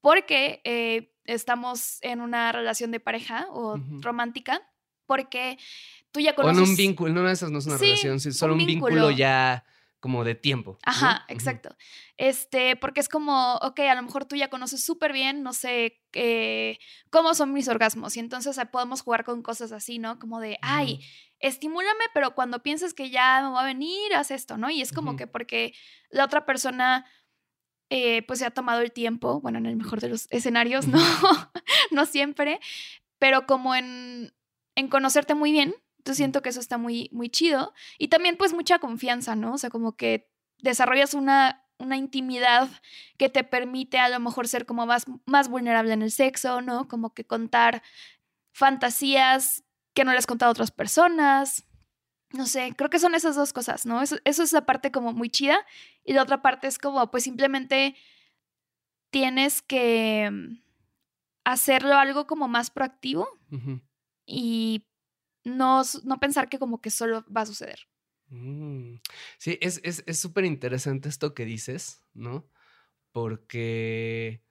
porque 0.01 0.61
eh, 0.65 1.13
estamos 1.25 1.99
en 2.03 2.21
una 2.21 2.51
relación 2.51 2.91
de 2.91 2.99
pareja 2.99 3.47
o 3.51 3.79
romántica, 4.01 4.69
porque 5.07 5.59
tú 6.11 6.21
ya 6.21 6.35
conoces... 6.35 6.63
En 6.63 6.71
un 6.71 6.77
vínculo, 6.77 7.13
no, 7.13 7.29
esas 7.29 7.51
no 7.51 7.59
es 7.59 7.67
una 7.67 7.79
relación, 7.79 8.21
solo 8.21 8.55
un 8.55 8.67
vínculo 8.67 9.11
ya 9.11 9.65
como 10.01 10.25
de 10.25 10.35
tiempo. 10.35 10.79
Ajá, 10.85 11.25
exacto. 11.29 11.77
Este, 12.17 12.77
porque 12.77 13.01
es 13.01 13.09
como, 13.09 13.57
ok, 13.57 13.81
a 13.81 13.95
lo 13.95 14.03
mejor 14.03 14.25
tú 14.25 14.37
ya 14.37 14.49
conoces 14.49 14.85
súper 14.85 15.13
bien, 15.13 15.43
no 15.43 15.53
sé, 15.53 16.01
eh, 16.13 16.79
cómo 17.11 17.35
son 17.35 17.53
mis 17.53 17.67
orgasmos 17.67 18.17
y 18.17 18.21
entonces 18.21 18.57
podemos 18.71 19.03
jugar 19.03 19.25
con 19.25 19.43
cosas 19.43 19.73
así, 19.73 19.99
¿no? 19.99 20.19
Como 20.19 20.39
de, 20.39 20.59
ay, 20.63 21.01
estimúlame, 21.41 22.05
pero 22.15 22.35
cuando 22.35 22.63
pienses 22.63 22.95
que 22.95 23.11
ya 23.11 23.43
me 23.43 23.51
va 23.51 23.63
a 23.63 23.67
venir, 23.67 24.15
haz 24.15 24.31
esto, 24.31 24.57
¿no? 24.57 24.71
Y 24.71 24.81
es 24.81 24.93
como 24.93 25.17
que 25.17 25.27
porque 25.27 25.75
la 26.11 26.25
otra 26.25 26.47
persona... 26.47 27.05
Eh, 27.89 28.23
pues 28.27 28.41
se 28.41 28.45
ha 28.45 28.51
tomado 28.51 28.81
el 28.81 28.91
tiempo, 28.91 29.41
bueno, 29.41 29.59
en 29.59 29.67
el 29.67 29.77
mejor 29.77 30.01
de 30.01 30.09
los 30.09 30.27
escenarios, 30.33 30.89
no, 30.89 30.99
no 31.93 32.05
siempre, 32.05 32.59
pero 33.21 33.47
como 33.47 33.77
en, 33.77 34.35
en 34.77 34.89
conocerte 34.89 35.35
muy 35.35 35.51
bien, 35.51 35.75
entonces 35.99 36.19
siento 36.19 36.41
que 36.41 36.51
eso 36.51 36.61
está 36.61 36.79
muy, 36.79 37.11
muy 37.13 37.29
chido. 37.29 37.75
Y 37.99 38.09
también 38.09 38.37
pues 38.37 38.53
mucha 38.53 38.79
confianza, 38.79 39.35
¿no? 39.35 39.55
O 39.55 39.59
sea, 39.59 39.71
como 39.71 39.97
que 39.97 40.31
desarrollas 40.59 41.15
una, 41.15 41.67
una 41.79 41.97
intimidad 41.97 42.69
que 43.19 43.29
te 43.29 43.43
permite 43.43 43.99
a 43.99 44.09
lo 44.09 44.21
mejor 44.21 44.47
ser 44.47 44.67
como 44.67 44.87
más, 44.87 45.07
más 45.25 45.49
vulnerable 45.49 45.93
en 45.93 46.03
el 46.03 46.13
sexo, 46.13 46.63
¿no? 46.63 46.87
Como 46.87 47.13
que 47.13 47.25
contar 47.27 47.83
fantasías 48.53 49.65
que 49.95 50.05
no 50.05 50.13
les 50.13 50.21
has 50.21 50.27
contado 50.27 50.51
a 50.51 50.53
otras 50.53 50.71
personas. 50.71 51.67
No 52.31 52.47
sé, 52.47 52.75
creo 52.77 52.91
que 52.91 52.99
son 52.99 53.15
esas 53.15 53.35
dos 53.35 53.53
cosas, 53.53 53.87
¿no? 53.87 54.01
Eso, 54.01 54.17
eso 54.25 54.43
es 54.45 54.53
la 54.53 54.67
parte 54.67 54.93
como 54.93 55.13
muy 55.13 55.29
chida. 55.29 55.59
Y 56.05 56.13
la 56.13 56.23
otra 56.23 56.41
parte 56.41 56.69
es 56.69 56.79
como, 56.79 57.11
pues 57.11 57.25
simplemente 57.25 57.97
tienes 59.11 59.61
que 59.63 60.31
mm, 60.31 60.59
hacerlo 61.45 61.97
algo 61.97 62.27
como 62.27 62.47
más 62.47 62.71
proactivo 62.71 63.29
y 64.27 64.87
no, 65.45 65.83
no 66.05 66.21
pensar 66.21 66.49
que 66.49 66.59
como 66.59 66.81
que 66.81 66.91
solo 66.91 67.25
va 67.35 67.43
a 67.43 67.47
suceder. 67.47 67.79
Mm, 68.29 68.97
sí, 69.39 69.59
es 69.61 69.81
súper 70.19 70.45
es, 70.45 70.51
interesante 70.51 71.09
esto 71.09 71.35
que 71.35 71.45
dices, 71.45 72.03
¿no? 72.13 72.49
Porque 73.13 74.43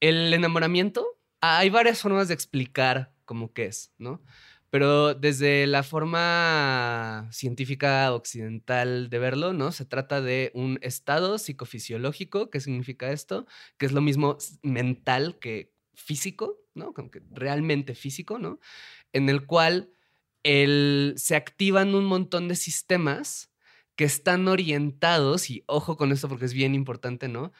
el 0.00 0.32
enamoramiento, 0.34 1.18
hay 1.40 1.70
varias 1.70 2.00
formas 2.02 2.28
de 2.28 2.34
explicar 2.34 3.14
cómo 3.24 3.52
que 3.52 3.66
es, 3.66 3.92
¿no? 3.98 4.22
Pero 4.70 5.14
desde 5.14 5.66
la 5.66 5.82
forma 5.82 7.28
científica 7.32 8.12
occidental 8.12 9.08
de 9.08 9.18
verlo, 9.18 9.54
¿no? 9.54 9.72
Se 9.72 9.86
trata 9.86 10.20
de 10.20 10.50
un 10.54 10.78
estado 10.82 11.38
psicofisiológico, 11.38 12.50
¿qué 12.50 12.60
significa 12.60 13.10
esto? 13.10 13.46
Que 13.78 13.86
es 13.86 13.92
lo 13.92 14.02
mismo 14.02 14.36
mental 14.62 15.38
que 15.38 15.72
físico, 15.98 16.58
¿no? 16.74 16.94
Como 16.94 17.10
que 17.10 17.22
realmente 17.30 17.94
físico, 17.94 18.38
¿no? 18.38 18.60
En 19.12 19.28
el 19.28 19.44
cual 19.46 19.90
se 20.44 21.36
activan 21.36 21.94
un 21.94 22.06
montón 22.06 22.48
de 22.48 22.56
sistemas 22.56 23.52
que 23.96 24.04
están 24.04 24.48
orientados, 24.48 25.50
y 25.50 25.64
ojo 25.66 25.96
con 25.96 26.12
esto 26.12 26.28
porque 26.28 26.46
es 26.46 26.54
bien 26.54 26.74
importante, 26.74 27.28
¿no? 27.28 27.52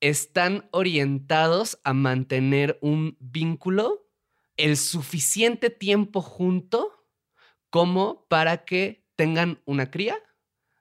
Están 0.00 0.68
orientados 0.72 1.78
a 1.84 1.94
mantener 1.94 2.78
un 2.82 3.16
vínculo 3.20 4.10
el 4.56 4.76
suficiente 4.76 5.70
tiempo 5.70 6.20
junto 6.20 7.06
como 7.70 8.26
para 8.28 8.64
que 8.64 9.06
tengan 9.16 9.62
una 9.64 9.90
cría, 9.90 10.16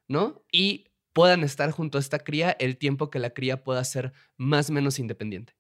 ¿no? 0.07 0.43
Y 0.51 0.87
puedan 1.13 1.43
estar 1.43 1.71
junto 1.71 1.97
a 1.97 2.01
esta 2.01 2.19
cría 2.19 2.51
el 2.59 2.77
tiempo 2.77 3.09
que 3.09 3.19
la 3.19 3.29
cría 3.29 3.63
pueda 3.63 3.83
ser 3.83 4.13
más 4.35 4.69
o 4.71 4.73
menos 4.73 4.99
independiente, 4.99 5.55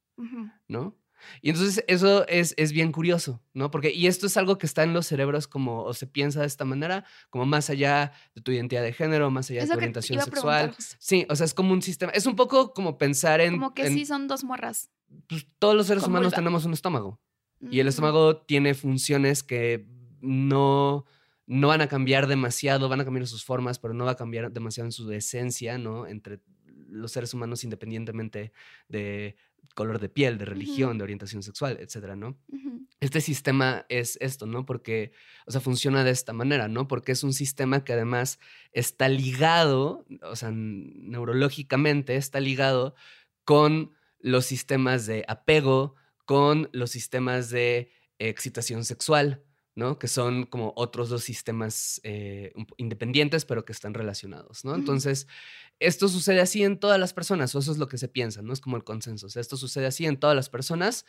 ¿no? 0.67 0.97
Y 1.41 1.49
entonces 1.49 1.83
eso 1.87 2.27
es, 2.27 2.53
es, 2.57 2.71
bien 2.71 2.91
curioso, 2.91 3.41
¿no? 3.53 3.71
Porque, 3.71 3.91
y 3.91 4.07
esto 4.07 4.27
es 4.27 4.37
algo 4.37 4.57
que 4.57 4.65
está 4.65 4.83
en 4.83 4.93
los 4.93 5.07
cerebros 5.07 5.47
como, 5.47 5.83
o 5.83 5.93
se 5.93 6.07
piensa 6.07 6.41
de 6.41 6.47
esta 6.47 6.65
manera, 6.65 7.05
como 7.29 7.45
más 7.45 7.69
allá 7.69 8.13
de 8.35 8.41
tu 8.41 8.51
identidad 8.51 8.83
de 8.83 8.93
género, 8.93 9.29
más 9.31 9.49
allá 9.49 9.61
de 9.61 9.67
tu 9.67 9.73
orientación 9.73 10.21
sexual. 10.21 10.75
Sí, 10.99 11.25
o 11.29 11.35
sea, 11.35 11.45
es 11.45 11.53
como 11.53 11.73
un 11.73 11.81
sistema, 11.81 12.11
es 12.11 12.25
un 12.25 12.35
poco 12.35 12.73
como 12.73 12.97
pensar 12.97 13.41
en... 13.41 13.53
Como 13.53 13.73
que 13.73 13.89
sí 13.89 14.05
son 14.05 14.27
dos 14.27 14.43
morras. 14.43 14.89
Pues, 15.27 15.45
todos 15.59 15.75
los 15.75 15.87
seres 15.87 16.05
humanos 16.05 16.33
tenemos 16.33 16.65
un 16.65 16.73
estómago. 16.73 17.19
Y 17.71 17.79
el 17.79 17.85
mm. 17.85 17.89
estómago 17.89 18.37
tiene 18.37 18.73
funciones 18.73 19.43
que 19.43 19.87
no, 20.19 21.05
no 21.45 21.67
van 21.67 21.81
a 21.81 21.87
cambiar 21.87 22.27
demasiado, 22.27 22.89
van 22.89 23.01
a 23.01 23.05
cambiar 23.05 23.27
sus 23.27 23.45
formas, 23.45 23.79
pero 23.79 23.93
no 23.93 24.05
va 24.05 24.11
a 24.11 24.15
cambiar 24.15 24.51
demasiado 24.51 24.87
en 24.87 24.91
su 24.91 25.11
esencia, 25.11 25.77
¿no? 25.77 26.07
Entre 26.07 26.41
los 26.93 27.11
seres 27.11 27.33
humanos 27.33 27.63
independientemente 27.63 28.51
de 28.87 29.35
color 29.73 29.99
de 29.99 30.09
piel, 30.09 30.37
de 30.37 30.45
religión, 30.45 30.97
de 30.97 31.03
orientación 31.03 31.43
sexual, 31.43 31.77
etcétera, 31.79 32.15
¿no? 32.15 32.37
Este 32.99 33.21
sistema 33.21 33.85
es 33.89 34.17
esto, 34.21 34.45
¿no? 34.45 34.65
Porque, 34.65 35.11
o 35.45 35.51
sea, 35.51 35.61
funciona 35.61 36.03
de 36.03 36.11
esta 36.11 36.31
manera, 36.33 36.67
¿no? 36.67 36.87
Porque 36.87 37.11
es 37.11 37.23
un 37.23 37.33
sistema 37.33 37.83
que 37.83 37.93
además 37.93 38.39
está 38.71 39.09
ligado, 39.09 40.05
o 40.21 40.35
sea, 40.35 40.51
neurológicamente 40.53 42.15
está 42.15 42.39
ligado 42.39 42.95
con 43.43 43.91
los 44.19 44.45
sistemas 44.45 45.05
de 45.05 45.25
apego, 45.27 45.95
con 46.25 46.69
los 46.71 46.91
sistemas 46.91 47.49
de 47.49 47.91
excitación 48.19 48.85
sexual, 48.85 49.43
¿no? 49.75 49.97
Que 49.97 50.07
son 50.07 50.45
como 50.45 50.73
otros 50.75 51.09
dos 51.09 51.23
sistemas 51.23 51.99
eh, 52.03 52.53
independientes, 52.77 53.45
pero 53.45 53.65
que 53.65 53.71
están 53.71 53.93
relacionados, 53.93 54.63
¿no? 54.65 54.75
Entonces, 54.75 55.27
esto 55.79 56.07
sucede 56.07 56.41
así 56.41 56.63
en 56.63 56.79
todas 56.79 56.99
las 56.99 57.13
personas, 57.13 57.53
o 57.55 57.59
eso 57.59 57.71
es 57.71 57.77
lo 57.77 57.87
que 57.87 57.97
se 57.97 58.07
piensa, 58.07 58.41
¿no? 58.41 58.53
Es 58.53 58.61
como 58.61 58.77
el 58.77 58.83
consenso. 58.83 59.27
O 59.27 59.29
sea, 59.29 59.41
esto 59.41 59.57
sucede 59.57 59.87
así 59.87 60.05
en 60.05 60.17
todas 60.17 60.35
las 60.35 60.49
personas 60.49 61.05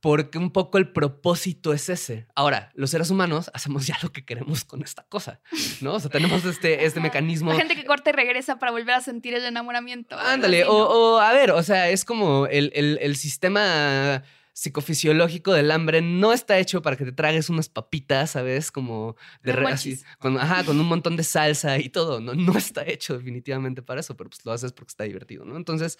porque 0.00 0.36
un 0.36 0.50
poco 0.50 0.78
el 0.78 0.92
propósito 0.92 1.72
es 1.72 1.88
ese. 1.88 2.26
Ahora, 2.34 2.72
los 2.74 2.90
seres 2.90 3.10
humanos 3.10 3.50
hacemos 3.54 3.86
ya 3.86 3.96
lo 4.02 4.12
que 4.12 4.24
queremos 4.24 4.64
con 4.64 4.82
esta 4.82 5.04
cosa, 5.04 5.40
¿no? 5.80 5.94
O 5.94 6.00
sea, 6.00 6.10
tenemos 6.10 6.44
este, 6.44 6.84
este 6.84 7.00
mecanismo. 7.00 7.52
La 7.52 7.58
gente 7.58 7.76
que 7.76 7.84
corta 7.84 8.10
y 8.10 8.12
regresa 8.12 8.58
para 8.58 8.72
volver 8.72 8.96
a 8.96 9.00
sentir 9.00 9.34
el 9.34 9.44
enamoramiento. 9.44 10.18
Ándale, 10.18 10.64
o, 10.66 11.18
a 11.18 11.32
ver, 11.32 11.52
o 11.52 11.62
sea, 11.62 11.88
es 11.88 12.04
como 12.04 12.46
el, 12.46 12.72
el 12.74 13.16
sistema 13.16 14.24
psicofisiológico 14.52 15.52
del 15.52 15.70
hambre 15.70 16.02
no 16.02 16.32
está 16.32 16.58
hecho 16.58 16.82
para 16.82 16.96
que 16.96 17.04
te 17.04 17.12
tragues 17.12 17.48
unas 17.50 17.68
papitas, 17.68 18.32
¿sabes? 18.32 18.70
Como 18.70 19.16
de 19.42 19.52
así, 19.52 20.00
con, 20.18 20.38
ajá, 20.38 20.64
con 20.64 20.78
un 20.78 20.86
montón 20.86 21.16
de 21.16 21.24
salsa 21.24 21.78
y 21.78 21.88
todo. 21.88 22.20
No, 22.20 22.34
no 22.34 22.56
está 22.56 22.84
hecho 22.86 23.16
definitivamente 23.16 23.82
para 23.82 24.00
eso, 24.00 24.16
pero 24.16 24.30
pues 24.30 24.44
lo 24.44 24.52
haces 24.52 24.72
porque 24.72 24.90
está 24.90 25.04
divertido, 25.04 25.44
¿no? 25.44 25.56
Entonces, 25.56 25.98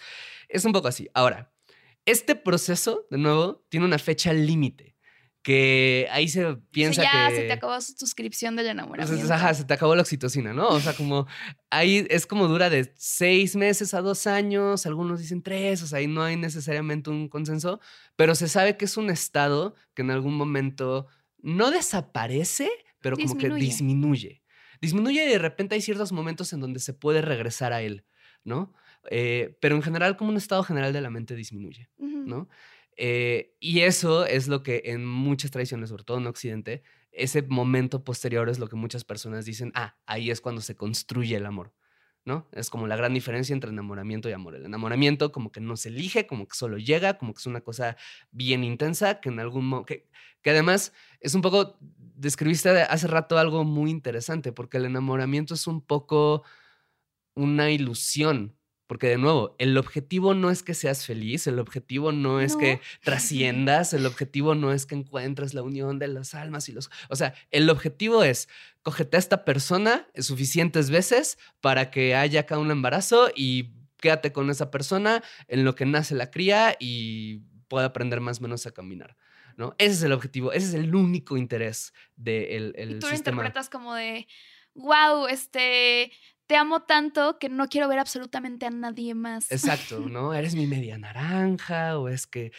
es 0.49 0.65
un 0.65 0.71
poco 0.71 0.87
así. 0.87 1.09
Ahora, 1.13 1.51
este 2.05 2.35
proceso, 2.35 3.07
de 3.09 3.17
nuevo, 3.17 3.65
tiene 3.69 3.85
una 3.85 3.97
fecha 3.97 4.33
límite 4.33 4.92
que 5.43 6.07
ahí 6.09 6.29
se 6.29 6.55
piensa 6.71 7.03
sí, 7.03 7.09
ya 7.11 7.29
que... 7.29 7.35
se 7.35 7.41
te 7.43 7.51
acabó 7.51 7.79
su 7.81 7.93
suscripción 7.97 8.55
del 8.55 8.67
enamoramiento. 8.67 9.31
ajá, 9.31 9.53
se 9.53 9.65
te 9.65 9.73
acabó 9.73 9.93
la 9.93 10.01
oxitocina, 10.01 10.53
¿no? 10.53 10.69
O 10.69 10.79
sea, 10.79 10.93
como 10.93 11.27
ahí 11.69 12.07
es 12.09 12.25
como 12.25 12.47
dura 12.47 12.69
de 12.69 12.93
seis 12.95 13.57
meses 13.57 13.93
a 13.93 14.01
dos 14.01 14.25
años, 14.25 14.85
algunos 14.85 15.19
dicen 15.19 15.43
tres, 15.43 15.83
o 15.83 15.87
sea, 15.87 15.99
ahí 15.99 16.07
no 16.07 16.23
hay 16.23 16.37
necesariamente 16.37 17.09
un 17.09 17.27
consenso, 17.27 17.81
pero 18.15 18.35
se 18.35 18.47
sabe 18.47 18.77
que 18.77 18.85
es 18.85 18.95
un 18.95 19.09
estado 19.09 19.75
que 19.93 20.01
en 20.01 20.11
algún 20.11 20.35
momento 20.35 21.07
no 21.39 21.71
desaparece, 21.71 22.71
pero 23.01 23.17
como 23.17 23.37
que 23.37 23.49
disminuye. 23.49 24.41
Disminuye 24.79 25.25
y 25.25 25.29
de 25.29 25.39
repente 25.39 25.75
hay 25.75 25.81
ciertos 25.81 26.13
momentos 26.13 26.53
en 26.53 26.61
donde 26.61 26.79
se 26.79 26.93
puede 26.93 27.21
regresar 27.21 27.73
a 27.73 27.81
él, 27.81 28.05
¿no? 28.45 28.73
Eh, 29.09 29.57
pero 29.59 29.75
en 29.75 29.81
general, 29.81 30.15
como 30.15 30.29
un 30.29 30.37
estado 30.37 30.63
general 30.63 30.93
de 30.93 31.01
la 31.01 31.09
mente 31.09 31.35
disminuye, 31.35 31.89
¿no? 31.97 32.47
Eh, 32.97 33.55
y 33.59 33.81
eso 33.81 34.25
es 34.25 34.47
lo 34.47 34.63
que 34.63 34.83
en 34.85 35.05
muchas 35.05 35.51
tradiciones, 35.51 35.89
sobre 35.89 36.03
todo 36.03 36.17
en 36.17 36.27
Occidente, 36.27 36.83
ese 37.11 37.41
momento 37.43 38.03
posterior 38.03 38.49
es 38.49 38.59
lo 38.59 38.67
que 38.67 38.75
muchas 38.75 39.03
personas 39.03 39.45
dicen, 39.45 39.71
ah, 39.75 39.95
ahí 40.05 40.31
es 40.31 40.41
cuando 40.41 40.61
se 40.61 40.75
construye 40.75 41.35
el 41.35 41.45
amor, 41.45 41.73
¿no? 42.25 42.47
Es 42.51 42.69
como 42.69 42.87
la 42.87 42.95
gran 42.95 43.13
diferencia 43.13 43.53
entre 43.53 43.69
enamoramiento 43.69 44.29
y 44.29 44.33
amor. 44.33 44.55
El 44.55 44.65
enamoramiento 44.65 45.31
como 45.31 45.51
que 45.51 45.61
no 45.61 45.77
se 45.77 45.89
elige, 45.89 46.25
como 46.25 46.47
que 46.47 46.55
solo 46.55 46.77
llega, 46.77 47.17
como 47.17 47.33
que 47.33 47.39
es 47.39 47.45
una 47.45 47.61
cosa 47.61 47.97
bien 48.31 48.63
intensa, 48.63 49.21
que 49.21 49.29
en 49.29 49.39
algún 49.39 49.67
modo, 49.67 49.85
que, 49.85 50.07
que 50.41 50.49
además 50.49 50.93
es 51.19 51.35
un 51.35 51.41
poco, 51.41 51.77
describiste 51.79 52.69
hace 52.69 53.07
rato 53.07 53.37
algo 53.37 53.63
muy 53.63 53.91
interesante, 53.91 54.51
porque 54.51 54.77
el 54.77 54.85
enamoramiento 54.85 55.53
es 55.53 55.67
un 55.67 55.81
poco 55.81 56.43
una 57.35 57.71
ilusión, 57.71 58.55
porque 58.93 59.07
de 59.07 59.17
nuevo, 59.17 59.55
el 59.57 59.75
objetivo 59.79 60.35
no 60.35 60.51
es 60.51 60.61
que 60.61 60.75
seas 60.75 61.03
feliz, 61.03 61.47
el 61.47 61.57
objetivo 61.57 62.11
no 62.11 62.39
es 62.39 62.55
que 62.55 62.79
trasciendas, 63.01 63.91
el 63.95 64.05
objetivo 64.05 64.53
no 64.53 64.71
es 64.71 64.85
que 64.85 64.93
encuentres 64.93 65.55
la 65.55 65.63
unión 65.63 65.97
de 65.97 66.07
las 66.07 66.35
almas 66.35 66.69
y 66.69 66.73
los... 66.73 66.91
O 67.09 67.15
sea, 67.15 67.33
el 67.49 67.71
objetivo 67.71 68.23
es, 68.23 68.49
cógete 68.83 69.17
a 69.17 69.19
esta 69.19 69.45
persona 69.45 70.05
suficientes 70.15 70.91
veces 70.91 71.39
para 71.59 71.89
que 71.89 72.13
haya 72.13 72.41
acá 72.41 72.59
un 72.59 72.69
embarazo 72.69 73.31
y 73.35 73.71
quédate 73.97 74.31
con 74.31 74.51
esa 74.51 74.69
persona 74.69 75.23
en 75.47 75.65
lo 75.65 75.73
que 75.73 75.87
nace 75.87 76.13
la 76.13 76.29
cría 76.29 76.77
y 76.79 77.39
pueda 77.69 77.87
aprender 77.87 78.21
más 78.21 78.41
o 78.41 78.41
menos 78.43 78.67
a 78.67 78.73
caminar. 78.73 79.17
¿no? 79.57 79.73
Ese 79.79 79.93
es 79.93 80.03
el 80.03 80.11
objetivo, 80.11 80.51
ese 80.51 80.67
es 80.67 80.73
el 80.75 80.93
único 80.93 81.35
interés 81.35 81.93
del 82.15 82.73
de 82.73 82.83
el, 82.83 82.99
tú 82.99 83.07
lo 83.07 83.15
interpretas 83.15 83.71
como 83.71 83.95
de, 83.95 84.27
wow, 84.75 85.25
este, 85.25 86.11
te 86.47 86.55
amo 86.55 86.83
tanto 86.83 87.39
que 87.39 87.49
no 87.49 87.67
quiero 87.67 87.87
ver 87.87 87.99
absolutamente 87.99 88.65
a 88.65 88.69
nadie 88.69 89.15
más. 89.15 89.51
Exacto, 89.51 89.99
¿no? 90.09 90.33
Eres 90.33 90.55
mi 90.55 90.67
media 90.67 90.97
naranja 90.97 91.97
o 91.97 92.09
es 92.09 92.27
que, 92.27 92.51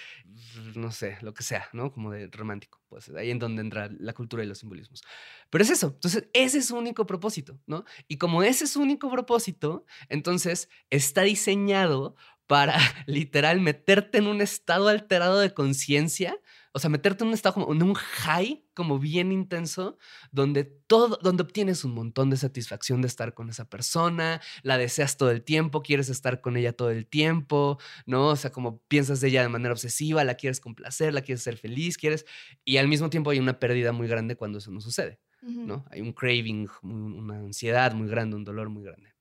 no 0.74 0.90
sé, 0.90 1.18
lo 1.20 1.34
que 1.34 1.42
sea, 1.42 1.68
¿no? 1.72 1.92
Como 1.92 2.12
de 2.12 2.28
romántico. 2.28 2.80
Pues 2.88 3.08
ahí 3.10 3.30
en 3.30 3.38
donde 3.38 3.62
entra 3.62 3.90
la 3.98 4.12
cultura 4.12 4.44
y 4.44 4.46
los 4.46 4.58
simbolismos. 4.58 5.02
Pero 5.50 5.64
es 5.64 5.70
eso. 5.70 5.88
Entonces, 5.94 6.28
ese 6.32 6.58
es 6.58 6.66
su 6.66 6.76
único 6.76 7.06
propósito, 7.06 7.58
¿no? 7.66 7.84
Y 8.08 8.18
como 8.18 8.42
ese 8.42 8.64
es 8.64 8.70
su 8.70 8.80
único 8.80 9.10
propósito, 9.10 9.84
entonces 10.08 10.68
está 10.90 11.22
diseñado 11.22 12.14
para 12.46 12.76
literal 13.06 13.60
meterte 13.60 14.18
en 14.18 14.26
un 14.26 14.40
estado 14.40 14.88
alterado 14.88 15.40
de 15.40 15.52
conciencia 15.52 16.38
o 16.76 16.80
sea, 16.80 16.90
meterte 16.90 17.22
en 17.22 17.28
un 17.28 17.34
estado 17.34 17.54
como 17.54 17.72
en 17.72 17.84
un 17.84 17.94
high, 17.94 18.66
como 18.74 18.98
bien 18.98 19.30
intenso, 19.30 19.96
donde 20.32 20.64
todo, 20.64 21.20
donde 21.22 21.44
obtienes 21.44 21.84
un 21.84 21.94
montón 21.94 22.30
de 22.30 22.36
satisfacción 22.36 23.00
de 23.00 23.06
estar 23.06 23.32
con 23.32 23.48
esa 23.48 23.70
persona, 23.70 24.40
la 24.64 24.76
deseas 24.76 25.16
todo 25.16 25.30
el 25.30 25.44
tiempo, 25.44 25.82
quieres 25.82 26.08
estar 26.08 26.40
con 26.40 26.56
ella 26.56 26.72
todo 26.72 26.90
el 26.90 27.06
tiempo, 27.06 27.78
¿no? 28.06 28.26
O 28.26 28.36
sea, 28.36 28.50
como 28.50 28.82
piensas 28.88 29.20
de 29.20 29.28
ella 29.28 29.42
de 29.42 29.50
manera 29.50 29.72
obsesiva, 29.72 30.24
la 30.24 30.34
quieres 30.34 30.58
complacer, 30.58 31.14
la 31.14 31.22
quieres 31.22 31.44
ser 31.44 31.58
feliz, 31.58 31.96
quieres, 31.96 32.26
y 32.64 32.78
al 32.78 32.88
mismo 32.88 33.08
tiempo 33.08 33.30
hay 33.30 33.38
una 33.38 33.60
pérdida 33.60 33.92
muy 33.92 34.08
grande 34.08 34.34
cuando 34.34 34.58
eso 34.58 34.72
no 34.72 34.80
sucede, 34.80 35.20
¿no? 35.42 35.84
Hay 35.92 36.00
un 36.00 36.12
craving, 36.12 36.68
una 36.82 37.36
ansiedad 37.36 37.94
muy 37.94 38.08
grande, 38.08 38.34
un 38.34 38.44
dolor 38.44 38.68
muy 38.68 38.82
grande. 38.82 39.14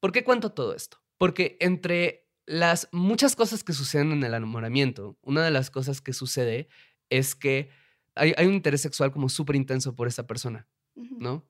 ¿Por 0.00 0.12
qué 0.12 0.24
cuento 0.24 0.52
todo 0.52 0.74
esto? 0.74 0.96
Porque 1.18 1.58
entre 1.60 2.29
las 2.50 2.88
muchas 2.90 3.36
cosas 3.36 3.62
que 3.62 3.72
suceden 3.72 4.10
en 4.10 4.24
el 4.24 4.34
enamoramiento, 4.34 5.16
una 5.22 5.44
de 5.44 5.52
las 5.52 5.70
cosas 5.70 6.00
que 6.00 6.12
sucede 6.12 6.68
es 7.08 7.36
que 7.36 7.70
hay, 8.16 8.34
un 8.44 8.54
interés 8.54 8.80
sexual 8.80 9.12
como 9.12 9.28
súper 9.28 9.54
intenso 9.54 9.94
por 9.94 10.08
esa 10.08 10.26
persona, 10.26 10.66
¿no? 10.96 11.46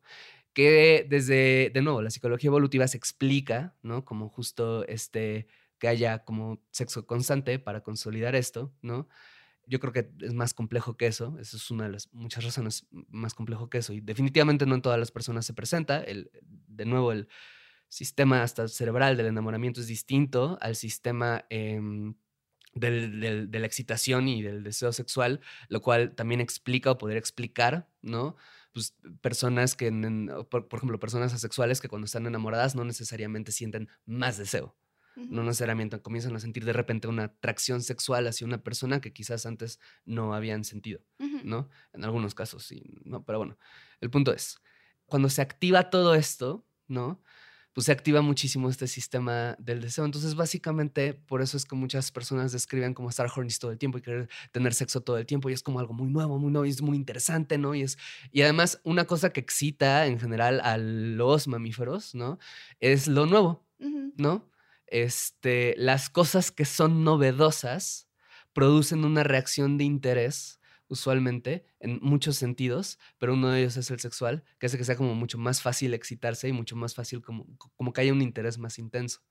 Que 0.53 1.07
desde, 1.09 1.71
de 1.73 1.81
nuevo, 1.81 2.03
la 2.03 2.11
psicología 2.11 2.49
evolutiva 2.49 2.87
se 2.87 2.99
explica, 2.99 3.75
¿no? 3.83 4.05
Como 4.05 4.29
justo 4.29 4.87
este, 4.89 5.47
que 5.79 5.89
haya 5.89 6.19
como 6.23 6.63
sexo 6.71 7.07
constante 7.07 7.59
para 7.59 7.83
consolidar 7.83 8.37
esto, 8.37 8.71
¿no? 8.83 9.09
Yo 9.67 9.81
creo 9.81 9.95
que 9.95 10.11
es 10.21 10.35
más 10.35 10.53
complejo 10.53 10.99
que 10.99 11.07
eso, 11.07 11.39
eso 11.41 11.57
es 11.57 11.71
una 11.71 11.85
de 11.85 11.93
las 11.93 12.13
muchas 12.13 12.45
razones 12.45 12.87
más 13.09 13.33
complejo 13.33 13.71
que 13.71 13.79
eso, 13.79 13.95
y 13.95 14.03
definitivamente 14.03 14.67
no 14.67 14.75
en 14.75 14.83
todas 14.83 14.99
las 14.99 15.11
personas 15.11 15.47
se 15.47 15.55
presenta, 15.55 16.03
el, 16.03 16.31
de 16.43 16.85
nuevo, 16.85 17.11
el 17.11 17.29
sistema 17.91 18.43
hasta 18.43 18.69
cerebral 18.69 19.19
del 19.19 19.27
enamoramiento 19.27 19.81
es 19.81 19.89
distinto 19.89 20.57
al 20.63 20.77
sistema 20.77 21.45
em, 21.51 22.15
de 22.73 23.49
la 23.51 23.67
excitación 23.67 24.29
y 24.29 24.43
del 24.43 24.63
deseo 24.63 24.93
sexual, 24.93 25.41
lo 25.69 25.83
cual 25.83 26.15
también 26.15 26.41
explica 26.41 26.93
o 26.93 26.99
podría 26.99 27.19
explicar, 27.19 27.91
¿no? 28.01 28.37
Pues 28.73 28.97
personas 29.21 29.75
que, 29.75 29.91
por, 30.49 30.69
ejemplo, 30.73 31.01
personas 31.01 31.35
asexuales 31.35 31.81
que 31.81 31.89
cuando 31.89 32.07
están 32.07 32.27
enamoradas 32.27 32.77
no 32.77 32.85
necesariamente 32.85 33.53
sienten 33.53 33.89
más 34.07 34.39
deseo. 34.39 34.77
No 35.17 35.43
necesariamente 35.43 36.01
comienzan 36.01 36.35
a 36.37 36.41
sentir 36.41 36.65
de 36.65 36.73
repente 36.73 37.09
una 37.09 37.25
atracción 37.25 37.83
sexual 37.83 38.27
hacia 38.29 38.47
una 38.47 38.63
persona 38.63 39.01
que 39.01 39.13
quizás 39.13 39.45
antes 39.45 39.81
no 40.07 40.33
habían 40.33 40.65
sentido, 40.65 41.01
¿no? 41.45 41.69
En 41.93 42.05
algunos 42.05 42.35
casos 42.35 42.65
sí, 42.65 42.85
¿no? 43.05 43.25
Pero 43.25 43.39
bueno, 43.39 43.59
el 44.01 44.09
punto 44.09 44.33
es, 44.33 44.63
cuando 45.05 45.29
se 45.29 45.43
activa 45.43 45.91
todo 45.91 46.15
esto, 46.15 46.65
¿no? 46.87 47.21
Pues 47.73 47.87
se 47.87 47.93
activa 47.93 48.21
muchísimo 48.21 48.69
este 48.69 48.87
sistema 48.87 49.57
del 49.59 49.81
deseo. 49.81 50.05
Entonces, 50.05 50.35
básicamente, 50.35 51.15
por 51.15 51.43
eso 51.43 51.57
es 51.57 51.65
que 51.65 51.77
muchas 51.77 52.11
personas 52.11 52.53
describen 52.53 52.95
como 52.95 53.11
estar 53.11 53.31
horny 53.35 53.51
todo 53.61 53.71
el 53.71 53.79
tiempo 53.79 53.99
y 53.99 54.03
querer 54.03 54.29
tener 54.53 54.75
sexo 54.75 55.01
todo 55.01 55.19
el 55.19 55.27
tiempo 55.27 55.51
y 55.51 55.53
es 55.53 55.63
como 55.63 55.81
algo 55.81 55.93
muy 55.93 56.09
nuevo, 56.09 56.39
muy 56.39 56.51
nuevo 56.51 56.67
y 56.67 56.71
es 56.71 56.83
muy 56.83 56.97
interesante, 56.97 57.59
¿no? 57.59 57.75
Y, 57.75 57.83
es, 57.83 57.99
y 58.33 58.43
además, 58.43 58.81
una 58.85 59.05
cosa 59.05 59.33
que 59.33 59.41
excita 59.41 60.07
en 60.07 60.19
general 60.19 60.61
a 60.61 60.79
los 60.79 61.49
mamíferos, 61.49 62.15
¿no? 62.15 62.39
Es 62.81 63.07
lo 63.07 63.27
nuevo, 63.27 63.67
¿no? 64.17 64.49
Este, 64.87 65.75
las 65.77 66.11
cosas 66.11 66.51
que 66.51 66.65
son 66.65 67.05
novedosas 67.05 68.09
producen 68.53 69.05
una 69.05 69.23
reacción 69.23 69.79
de 69.79 69.85
interés 69.85 70.60
usualmente, 70.91 71.65
en 71.79 72.01
muchos 72.03 72.37
sentidos, 72.37 72.99
pero 73.19 73.35
uno 73.35 73.49
de 73.49 73.61
ellos 73.61 73.77
es 73.77 73.91
el 73.91 74.01
sexual, 74.01 74.45
que 74.59 74.67
hace 74.67 74.77
que 74.77 74.85
sea 74.85 74.97
como 74.97 75.15
mucho 75.15 75.39
más 75.39 75.63
fácil 75.63 75.95
excitarse 75.95 76.49
y 76.49 76.53
mucho 76.53 76.77
más 76.77 76.95
fácil 76.95 77.23
como, 77.23 77.47
como 77.57 77.93
que 77.93 78.01
haya 78.01 78.13
un 78.13 78.21
interés 78.21 78.59
más 78.59 78.79
intenso, 78.79 79.23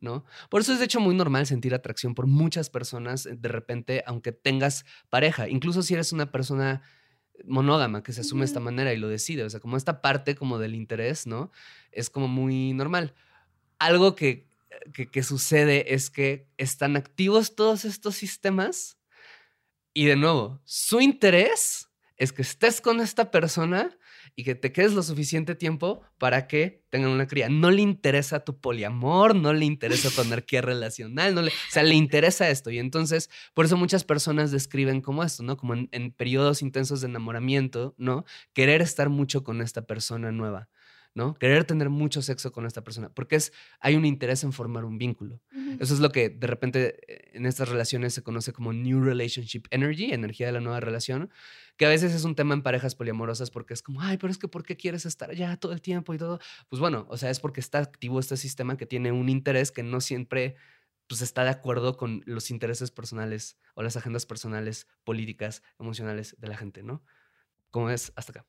¿no? 0.00 0.24
Por 0.48 0.60
eso 0.60 0.72
es 0.72 0.78
de 0.78 0.84
hecho 0.84 1.00
muy 1.00 1.14
normal 1.14 1.46
sentir 1.46 1.74
atracción 1.74 2.14
por 2.14 2.26
muchas 2.26 2.70
personas 2.70 3.28
de 3.30 3.48
repente, 3.48 4.04
aunque 4.06 4.32
tengas 4.32 4.84
pareja, 5.10 5.48
incluso 5.48 5.82
si 5.82 5.94
eres 5.94 6.12
una 6.12 6.30
persona 6.30 6.82
monógama 7.44 8.02
que 8.02 8.12
se 8.12 8.20
asume 8.20 8.42
de 8.42 8.46
esta 8.46 8.60
manera 8.60 8.92
y 8.94 8.96
lo 8.96 9.08
decide, 9.08 9.42
o 9.42 9.50
sea, 9.50 9.60
como 9.60 9.76
esta 9.76 10.00
parte 10.00 10.36
como 10.36 10.58
del 10.58 10.74
interés, 10.76 11.26
¿no? 11.26 11.50
Es 11.90 12.08
como 12.08 12.28
muy 12.28 12.72
normal. 12.72 13.14
Algo 13.78 14.14
que, 14.14 14.46
que, 14.92 15.10
que 15.10 15.22
sucede 15.24 15.92
es 15.92 16.10
que 16.10 16.46
están 16.56 16.96
activos 16.96 17.56
todos 17.56 17.84
estos 17.84 18.14
sistemas, 18.14 18.99
y 19.92 20.04
de 20.04 20.16
nuevo, 20.16 20.60
su 20.64 21.00
interés 21.00 21.88
es 22.16 22.32
que 22.32 22.42
estés 22.42 22.80
con 22.80 23.00
esta 23.00 23.30
persona 23.30 23.96
y 24.36 24.44
que 24.44 24.54
te 24.54 24.72
quedes 24.72 24.92
lo 24.92 25.02
suficiente 25.02 25.54
tiempo 25.54 26.02
para 26.18 26.46
que 26.46 26.84
tengan 26.90 27.10
una 27.10 27.26
cría. 27.26 27.48
No 27.48 27.70
le 27.70 27.82
interesa 27.82 28.44
tu 28.44 28.60
poliamor, 28.60 29.34
no 29.34 29.52
le 29.52 29.64
interesa 29.64 30.10
tu 30.10 30.20
anarquía 30.20 30.62
relacional, 30.62 31.34
no 31.34 31.42
le, 31.42 31.50
o 31.50 31.70
sea, 31.70 31.82
le 31.82 31.94
interesa 31.94 32.48
esto. 32.48 32.70
Y 32.70 32.78
entonces, 32.78 33.30
por 33.54 33.64
eso 33.64 33.76
muchas 33.76 34.04
personas 34.04 34.50
describen 34.50 35.00
como 35.00 35.24
esto, 35.24 35.42
¿no? 35.42 35.56
Como 35.56 35.74
en, 35.74 35.88
en 35.92 36.12
periodos 36.12 36.62
intensos 36.62 37.00
de 37.00 37.08
enamoramiento, 37.08 37.94
¿no? 37.98 38.24
Querer 38.52 38.82
estar 38.82 39.08
mucho 39.08 39.42
con 39.42 39.60
esta 39.60 39.86
persona 39.86 40.30
nueva. 40.30 40.68
¿No? 41.14 41.34
Querer 41.34 41.64
tener 41.64 41.90
mucho 41.90 42.22
sexo 42.22 42.52
con 42.52 42.66
esta 42.66 42.84
persona, 42.84 43.08
porque 43.12 43.36
es, 43.36 43.52
hay 43.80 43.96
un 43.96 44.04
interés 44.04 44.44
en 44.44 44.52
formar 44.52 44.84
un 44.84 44.98
vínculo. 44.98 45.40
Eso 45.80 45.94
es 45.94 46.00
lo 46.00 46.10
que 46.10 46.28
de 46.30 46.46
repente 46.46 47.00
eh, 47.08 47.30
en 47.34 47.46
estas 47.46 47.68
relaciones 47.68 48.14
se 48.14 48.22
conoce 48.22 48.52
como 48.52 48.72
New 48.72 49.02
Relationship 49.02 49.62
Energy, 49.70 50.12
energía 50.12 50.46
de 50.46 50.52
la 50.52 50.60
nueva 50.60 50.80
relación, 50.80 51.30
que 51.76 51.86
a 51.86 51.88
veces 51.88 52.14
es 52.14 52.24
un 52.24 52.34
tema 52.34 52.54
en 52.54 52.62
parejas 52.62 52.94
poliamorosas 52.94 53.50
porque 53.50 53.74
es 53.74 53.82
como, 53.82 54.00
ay, 54.02 54.18
pero 54.18 54.30
es 54.30 54.38
que 54.38 54.48
¿por 54.48 54.62
qué 54.62 54.76
quieres 54.76 55.06
estar 55.06 55.30
allá 55.30 55.56
todo 55.56 55.72
el 55.72 55.80
tiempo 55.80 56.14
y 56.14 56.18
todo? 56.18 56.38
Pues 56.68 56.78
bueno, 56.78 57.06
o 57.08 57.16
sea, 57.16 57.30
es 57.30 57.40
porque 57.40 57.60
está 57.60 57.78
activo 57.78 58.20
este 58.20 58.36
sistema 58.36 58.76
que 58.76 58.86
tiene 58.86 59.12
un 59.12 59.28
interés 59.28 59.72
que 59.72 59.82
no 59.82 60.00
siempre 60.00 60.56
pues 61.08 61.22
está 61.22 61.42
de 61.42 61.50
acuerdo 61.50 61.96
con 61.96 62.22
los 62.24 62.52
intereses 62.52 62.92
personales 62.92 63.58
o 63.74 63.82
las 63.82 63.96
agendas 63.96 64.26
personales, 64.26 64.86
políticas, 65.02 65.64
emocionales 65.80 66.36
de 66.38 66.46
la 66.46 66.56
gente, 66.56 66.84
¿no? 66.84 67.02
¿Cómo 67.72 67.90
es 67.90 68.12
hasta 68.14 68.30
acá? 68.30 68.46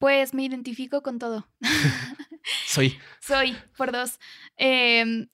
Pues 0.00 0.32
me 0.32 0.44
identifico 0.44 1.02
con 1.02 1.18
todo. 1.18 1.46
Soy. 2.66 2.98
Soy, 3.20 3.54
por 3.76 3.92
dos. 3.92 4.18
Em, 4.56 5.28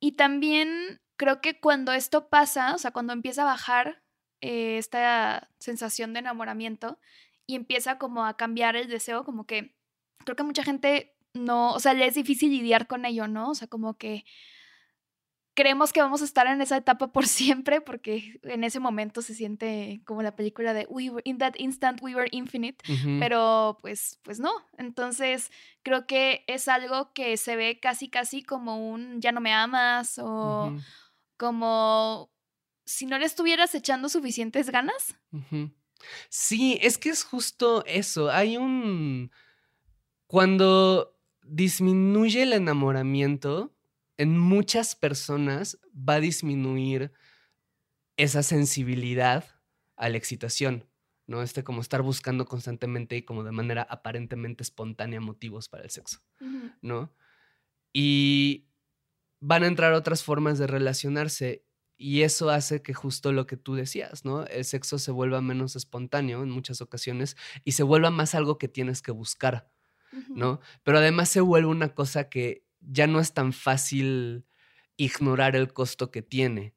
y 0.00 0.12
también 0.16 1.00
creo 1.16 1.40
que 1.40 1.60
cuando 1.60 1.92
esto 1.92 2.28
pasa, 2.28 2.74
o 2.74 2.78
sea, 2.78 2.90
cuando 2.90 3.12
empieza 3.12 3.42
a 3.42 3.46
bajar 3.46 4.02
eh, 4.40 4.78
esta 4.78 5.48
sensación 5.60 6.12
de 6.12 6.18
enamoramiento 6.18 6.98
y 7.46 7.54
empieza 7.54 7.96
como 7.96 8.26
a 8.26 8.36
cambiar 8.36 8.74
el 8.74 8.88
deseo, 8.88 9.24
como 9.24 9.46
que 9.46 9.76
creo 10.24 10.34
que 10.34 10.42
mucha 10.42 10.64
gente 10.64 11.14
no, 11.32 11.72
o 11.72 11.78
sea, 11.78 11.94
le 11.94 12.08
es 12.08 12.16
difícil 12.16 12.50
lidiar 12.50 12.88
con 12.88 13.04
ello, 13.04 13.28
¿no? 13.28 13.50
O 13.50 13.54
sea, 13.54 13.68
como 13.68 13.96
que 13.96 14.24
creemos 15.54 15.92
que 15.92 16.00
vamos 16.00 16.20
a 16.20 16.24
estar 16.24 16.46
en 16.46 16.60
esa 16.60 16.76
etapa 16.76 17.12
por 17.12 17.26
siempre 17.26 17.80
porque 17.80 18.40
en 18.42 18.64
ese 18.64 18.80
momento 18.80 19.22
se 19.22 19.34
siente 19.34 20.02
como 20.04 20.22
la 20.22 20.36
película 20.36 20.74
de 20.74 20.86
we 20.88 21.10
in 21.24 21.38
that 21.38 21.54
instant 21.56 22.02
we 22.02 22.14
were 22.14 22.28
infinite, 22.32 22.78
pero 23.18 23.78
pues 23.80 24.18
pues 24.22 24.40
no. 24.40 24.50
Entonces, 24.76 25.50
creo 25.82 26.06
que 26.06 26.44
es 26.46 26.68
algo 26.68 27.12
que 27.12 27.36
se 27.36 27.56
ve 27.56 27.78
casi 27.80 28.08
casi 28.08 28.42
como 28.42 28.90
un 28.90 29.20
ya 29.20 29.32
no 29.32 29.40
me 29.40 29.52
amas 29.52 30.18
o 30.18 30.74
como 31.36 32.30
si 32.84 33.06
no 33.06 33.18
le 33.18 33.24
estuvieras 33.24 33.74
echando 33.74 34.08
suficientes 34.08 34.70
ganas. 34.70 35.16
Sí, 36.28 36.78
es 36.82 36.98
que 36.98 37.08
es 37.08 37.24
justo 37.24 37.84
eso. 37.86 38.30
Hay 38.30 38.56
un 38.56 39.30
cuando 40.26 41.16
disminuye 41.42 42.42
el 42.42 42.52
enamoramiento, 42.52 43.73
en 44.16 44.38
muchas 44.38 44.94
personas 44.96 45.80
va 45.94 46.14
a 46.14 46.20
disminuir 46.20 47.12
esa 48.16 48.42
sensibilidad 48.42 49.44
a 49.96 50.08
la 50.08 50.16
excitación, 50.16 50.88
¿no? 51.26 51.42
Este 51.42 51.64
como 51.64 51.80
estar 51.80 52.02
buscando 52.02 52.46
constantemente 52.46 53.16
y 53.16 53.24
como 53.24 53.44
de 53.44 53.52
manera 53.52 53.82
aparentemente 53.82 54.62
espontánea 54.62 55.20
motivos 55.20 55.68
para 55.68 55.84
el 55.84 55.90
sexo, 55.90 56.20
¿no? 56.82 57.14
Y 57.92 58.68
van 59.40 59.64
a 59.64 59.68
entrar 59.68 59.92
otras 59.92 60.22
formas 60.22 60.58
de 60.58 60.66
relacionarse 60.66 61.66
y 61.96 62.22
eso 62.22 62.50
hace 62.50 62.82
que 62.82 62.94
justo 62.94 63.32
lo 63.32 63.46
que 63.46 63.56
tú 63.56 63.74
decías, 63.74 64.24
¿no? 64.24 64.44
El 64.46 64.64
sexo 64.64 64.98
se 64.98 65.12
vuelva 65.12 65.40
menos 65.40 65.76
espontáneo 65.76 66.42
en 66.42 66.50
muchas 66.50 66.80
ocasiones 66.80 67.36
y 67.64 67.72
se 67.72 67.82
vuelva 67.82 68.10
más 68.10 68.34
algo 68.34 68.58
que 68.58 68.68
tienes 68.68 69.02
que 69.02 69.12
buscar, 69.12 69.70
¿no? 70.34 70.60
Pero 70.82 70.98
además 70.98 71.28
se 71.28 71.40
vuelve 71.40 71.68
una 71.68 71.94
cosa 71.94 72.28
que 72.28 72.63
ya 72.86 73.06
no 73.06 73.20
es 73.20 73.32
tan 73.32 73.52
fácil 73.52 74.46
ignorar 74.96 75.56
el 75.56 75.72
costo 75.72 76.10
que 76.10 76.22
tiene, 76.22 76.74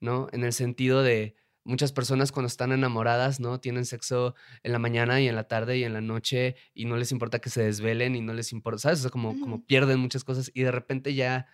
¿no? 0.00 0.28
En 0.32 0.44
el 0.44 0.52
sentido 0.52 1.02
de 1.02 1.36
muchas 1.64 1.92
personas 1.92 2.32
cuando 2.32 2.48
están 2.48 2.72
enamoradas, 2.72 3.40
¿no? 3.40 3.60
Tienen 3.60 3.84
sexo 3.84 4.34
en 4.62 4.72
la 4.72 4.78
mañana 4.78 5.20
y 5.20 5.28
en 5.28 5.36
la 5.36 5.44
tarde 5.44 5.78
y 5.78 5.84
en 5.84 5.92
la 5.92 6.00
noche 6.00 6.56
y 6.74 6.86
no 6.86 6.96
les 6.96 7.12
importa 7.12 7.40
que 7.40 7.50
se 7.50 7.62
desvelen 7.62 8.16
y 8.16 8.20
no 8.20 8.32
les 8.32 8.52
importa, 8.52 8.78
¿sabes? 8.78 9.00
O 9.00 9.02
sea, 9.02 9.10
como, 9.10 9.38
como 9.38 9.64
pierden 9.64 10.00
muchas 10.00 10.24
cosas 10.24 10.50
y 10.54 10.62
de 10.62 10.72
repente 10.72 11.14
ya, 11.14 11.46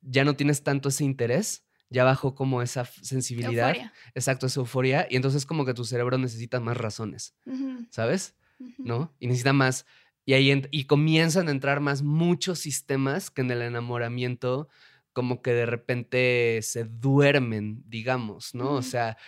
ya 0.00 0.24
no 0.24 0.34
tienes 0.34 0.64
tanto 0.64 0.88
ese 0.88 1.04
interés, 1.04 1.64
ya 1.90 2.04
bajó 2.04 2.34
como 2.34 2.62
esa 2.62 2.84
sensibilidad. 2.84 3.76
Exacto, 4.14 4.46
esa 4.46 4.60
euforia. 4.60 5.06
Y 5.08 5.16
entonces 5.16 5.46
como 5.46 5.64
que 5.64 5.74
tu 5.74 5.84
cerebro 5.84 6.18
necesita 6.18 6.58
más 6.58 6.76
razones, 6.76 7.36
¿sabes? 7.90 8.34
¿No? 8.78 9.14
Y 9.18 9.26
necesita 9.26 9.52
más 9.52 9.86
y 10.24 10.34
ahí 10.34 10.62
y 10.70 10.84
comienzan 10.84 11.48
a 11.48 11.50
entrar 11.52 11.80
más 11.80 12.02
muchos 12.02 12.58
sistemas 12.60 13.30
que 13.30 13.42
en 13.42 13.50
el 13.50 13.62
enamoramiento 13.62 14.68
como 15.12 15.42
que 15.42 15.52
de 15.52 15.66
repente 15.66 16.60
se 16.62 16.84
duermen, 16.84 17.82
digamos, 17.86 18.54
¿no? 18.54 18.72
O 18.72 18.82
sea, 18.82 19.18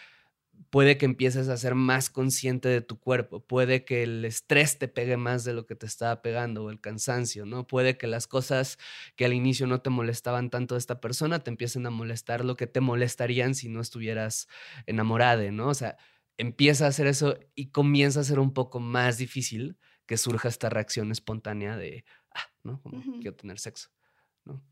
puede 0.71 0.99
que 0.99 1.05
empieces 1.07 1.49
a 1.49 1.57
ser 1.57 1.75
más 1.75 2.11
consciente 2.11 2.69
de 2.69 2.81
tu 2.81 2.99
cuerpo, 2.99 3.45
puede 3.47 3.85
que 3.85 4.03
el 4.03 4.25
estrés 4.25 4.79
te 4.79 4.89
pegue 4.89 5.17
más 5.17 5.45
de 5.45 5.53
lo 5.53 5.67
que 5.67 5.77
te 5.77 5.87
estaba 5.87 6.23
pegando 6.23 6.65
o 6.65 6.71
el 6.71 6.81
cansancio, 6.81 7.47
¿no? 7.47 7.67
Puede 7.67 7.97
que 7.99 8.07
las 8.07 8.27
cosas 8.27 8.79
que 9.17 9.25
al 9.25 9.35
inicio 9.35 9.67
no 9.67 9.81
te 9.83 9.91
molestaban 9.91 10.51
tanto 10.51 10.75
de 10.75 10.81
esta 10.81 11.01
persona 11.01 11.41
te 11.41 11.51
empiecen 11.51 11.87
a 11.87 11.91
molestar 11.91 12.45
lo 12.45 12.57
que 12.57 12.67
te 12.67 12.81
molestarían 12.81 13.55
si 13.55 13.69
no 13.69 13.81
estuvieras 13.81 14.49
enamorada, 14.87 15.51
¿no? 15.53 15.69
O 15.69 15.75
sea, 15.75 15.97
empieza 16.39 16.87
a 16.87 16.89
hacer 16.89 17.07
eso 17.07 17.39
y 17.55 17.71
comienza 17.71 18.21
a 18.21 18.25
ser 18.25 18.39
un 18.39 18.53
poco 18.53 18.81
más 18.81 19.19
difícil 19.19 19.77
que 20.07 20.17
surja 20.17 20.49
esta 20.49 20.69
reacción 20.69 21.11
espontánea 21.11 21.77
de, 21.77 22.05
ah, 22.35 22.51
¿no? 22.63 22.81
Como 22.83 23.03
quiero 23.21 23.37
tener 23.37 23.59
sexo, 23.59 23.91
¿no? 24.45 24.63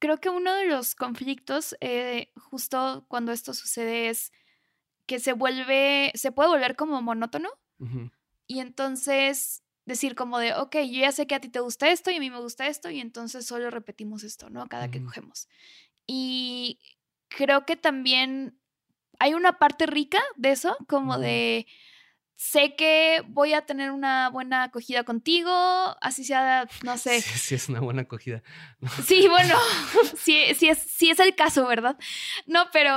Creo 0.00 0.18
que 0.18 0.30
uno 0.30 0.54
de 0.54 0.66
los 0.66 0.94
conflictos, 0.94 1.76
eh, 1.80 2.30
justo 2.36 3.04
cuando 3.08 3.32
esto 3.32 3.52
sucede, 3.54 4.08
es 4.08 4.32
que 5.06 5.18
se 5.18 5.32
vuelve, 5.32 6.12
se 6.14 6.32
puede 6.32 6.50
volver 6.50 6.76
como 6.76 7.02
monótono. 7.02 7.50
Y 8.46 8.60
entonces 8.60 9.62
decir 9.84 10.14
como 10.14 10.38
de, 10.38 10.54
ok, 10.54 10.76
yo 10.76 11.00
ya 11.00 11.12
sé 11.12 11.26
que 11.26 11.34
a 11.34 11.40
ti 11.40 11.48
te 11.48 11.60
gusta 11.60 11.90
esto 11.90 12.10
y 12.10 12.16
a 12.16 12.20
mí 12.20 12.30
me 12.30 12.40
gusta 12.40 12.66
esto 12.66 12.90
y 12.90 13.00
entonces 13.00 13.46
solo 13.46 13.70
repetimos 13.70 14.22
esto, 14.22 14.50
¿no? 14.50 14.66
Cada 14.68 14.90
que 14.90 15.02
cogemos. 15.02 15.48
Y 16.06 16.78
creo 17.28 17.64
que 17.64 17.76
también 17.76 18.58
hay 19.18 19.34
una 19.34 19.58
parte 19.58 19.86
rica 19.86 20.20
de 20.36 20.52
eso, 20.52 20.76
como 20.86 21.18
de 21.18 21.66
sé 22.38 22.76
que 22.76 23.24
voy 23.26 23.52
a 23.52 23.66
tener 23.66 23.90
una 23.90 24.30
buena 24.30 24.62
acogida 24.62 25.02
contigo, 25.02 25.50
así 26.00 26.22
sea, 26.22 26.68
no 26.84 26.96
sé. 26.98 27.20
Sí, 27.20 27.38
sí 27.38 27.54
es 27.56 27.68
una 27.68 27.80
buena 27.80 28.02
acogida. 28.02 28.42
Sí, 29.04 29.26
bueno, 29.28 29.56
sí, 30.16 30.54
sí, 30.54 30.68
es, 30.68 30.78
sí 30.78 31.10
es 31.10 31.18
el 31.18 31.34
caso, 31.34 31.66
¿verdad? 31.66 31.98
No, 32.46 32.70
pero 32.72 32.96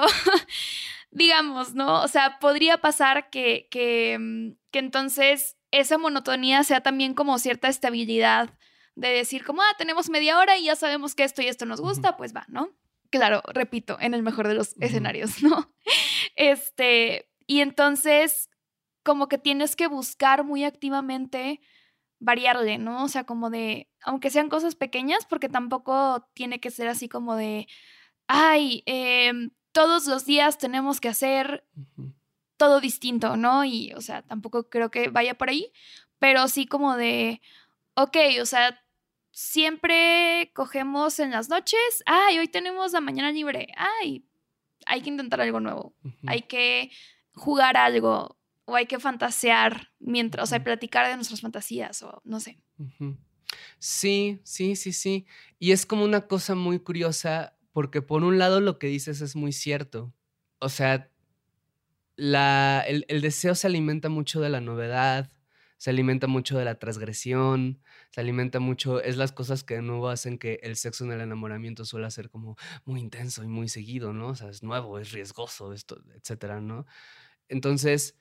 digamos, 1.10 1.74
¿no? 1.74 2.04
O 2.04 2.08
sea, 2.08 2.38
podría 2.40 2.78
pasar 2.78 3.32
que, 3.32 3.68
que, 3.72 4.18
mm, 4.20 4.52
que 4.70 4.80
entonces 4.80 5.58
esa 5.72 5.98
monotonía 5.98 6.64
sea 6.64 6.82
también 6.82 7.16
como 7.16 7.40
cierta 7.40 7.68
estabilidad 7.68 8.54
de 8.94 9.08
decir 9.08 9.44
como, 9.44 9.64
ah, 9.64 9.76
tenemos 9.80 10.10
media 10.10 10.38
hora 10.38 10.58
y 10.58 10.66
ya 10.66 10.76
sabemos 10.76 11.16
que 11.16 11.24
esto 11.24 11.42
y 11.42 11.48
esto 11.48 11.66
nos 11.66 11.82
gusta, 11.82 12.16
pues 12.16 12.36
va, 12.36 12.46
¿no? 12.48 12.70
Claro, 13.10 13.42
repito, 13.48 13.98
en 14.00 14.14
el 14.14 14.22
mejor 14.22 14.48
de 14.48 14.54
los 14.54 14.76
escenarios, 14.80 15.42
¿no? 15.42 15.74
Este, 16.36 17.32
y 17.48 17.62
entonces 17.62 18.51
como 19.04 19.28
que 19.28 19.38
tienes 19.38 19.76
que 19.76 19.88
buscar 19.88 20.44
muy 20.44 20.64
activamente 20.64 21.62
variarle, 22.20 22.78
¿no? 22.78 23.04
O 23.04 23.08
sea, 23.08 23.26
como 23.26 23.50
de, 23.50 23.90
aunque 24.04 24.30
sean 24.30 24.50
cosas 24.50 24.76
pequeñas, 24.76 25.26
porque 25.26 25.50
tampoco 25.50 26.28
tiene 26.34 26.60
que 26.60 26.70
ser 26.70 26.88
así 26.88 27.10
como 27.10 27.36
de, 27.36 27.68
ay, 28.28 28.84
em, 28.86 29.52
todos 29.72 30.06
los 30.06 30.26
días 30.26 30.58
tenemos 30.58 31.02
que 31.02 31.10
hacer 31.10 31.66
todo 32.58 32.80
distinto, 32.80 33.38
¿no? 33.38 33.66
Y, 33.66 33.94
o 33.94 34.02
sea, 34.02 34.22
tampoco 34.22 34.70
creo 34.70 34.92
que 34.92 35.10
vaya 35.10 35.36
por 35.36 35.50
ahí, 35.50 35.72
pero 36.20 36.48
sí 36.48 36.68
como 36.68 36.96
de, 36.96 37.42
ok, 37.96 38.18
o 38.40 38.46
sea, 38.46 38.80
siempre 39.32 40.52
cogemos 40.54 41.20
en 41.20 41.32
las 41.32 41.50
noches, 41.50 42.04
ay, 42.06 42.38
hoy 42.38 42.48
tenemos 42.48 42.92
la 42.92 43.02
mañana 43.02 43.32
libre, 43.32 43.68
ay, 43.76 44.26
hay 44.86 45.02
que 45.02 45.10
intentar 45.10 45.42
algo 45.42 45.60
nuevo, 45.60 45.96
hay 46.28 46.44
que 46.44 46.92
jugar 47.34 47.78
algo, 47.78 48.38
o 48.66 48.76
hay 48.76 48.86
que 48.86 49.00
fantasear 49.00 49.90
mientras, 50.00 50.44
o 50.44 50.48
sea, 50.48 50.64
platicar 50.64 51.08
de 51.08 51.16
nuestras 51.16 51.42
fantasías 51.42 52.02
o 52.04 52.22
no 52.24 52.40
sé. 52.40 52.62
Sí, 53.80 54.40
sí, 54.44 54.76
sí, 54.76 54.94
sí. 54.94 55.26
Y 55.60 55.72
es 55.72 55.86
como 55.86 56.04
una 56.04 56.28
cosa 56.28 56.56
muy 56.56 56.80
curiosa 56.80 57.58
porque 57.74 58.02
por 58.02 58.24
un 58.24 58.38
lado 58.38 58.62
lo 58.62 58.80
que 58.80 58.88
dices 58.88 59.22
es 59.22 59.36
muy 59.36 59.52
cierto. 59.52 60.14
O 60.60 60.70
sea, 60.70 61.10
la, 62.16 62.84
el, 62.88 63.06
el 63.08 63.22
deseo 63.22 63.56
se 63.56 63.68
alimenta 63.68 64.10
mucho 64.10 64.42
de 64.42 64.50
la 64.50 64.62
novedad, 64.62 65.32
se 65.78 65.90
alimenta 65.90 66.28
mucho 66.28 66.60
de 66.60 66.66
la 66.66 66.76
transgresión, 66.76 67.82
se 68.12 68.22
alimenta 68.22 68.60
mucho, 68.60 69.02
es 69.02 69.18
las 69.18 69.32
cosas 69.32 69.64
que 69.64 69.74
de 69.74 69.82
nuevo 69.82 70.10
hacen 70.10 70.38
que 70.38 70.60
el 70.62 70.76
sexo 70.76 71.06
en 71.06 71.12
el 71.12 71.22
enamoramiento 71.22 71.86
suele 71.86 72.12
ser 72.12 72.30
como 72.30 72.56
muy 72.86 73.00
intenso 73.00 73.44
y 73.44 73.48
muy 73.48 73.68
seguido, 73.68 74.14
¿no? 74.14 74.28
O 74.28 74.36
sea, 74.36 74.50
es 74.50 74.62
nuevo, 74.62 75.00
es 75.00 75.12
riesgoso, 75.12 75.74
esto, 75.74 76.00
etcétera, 76.14 76.62
¿no? 76.62 76.86
Entonces, 77.50 78.21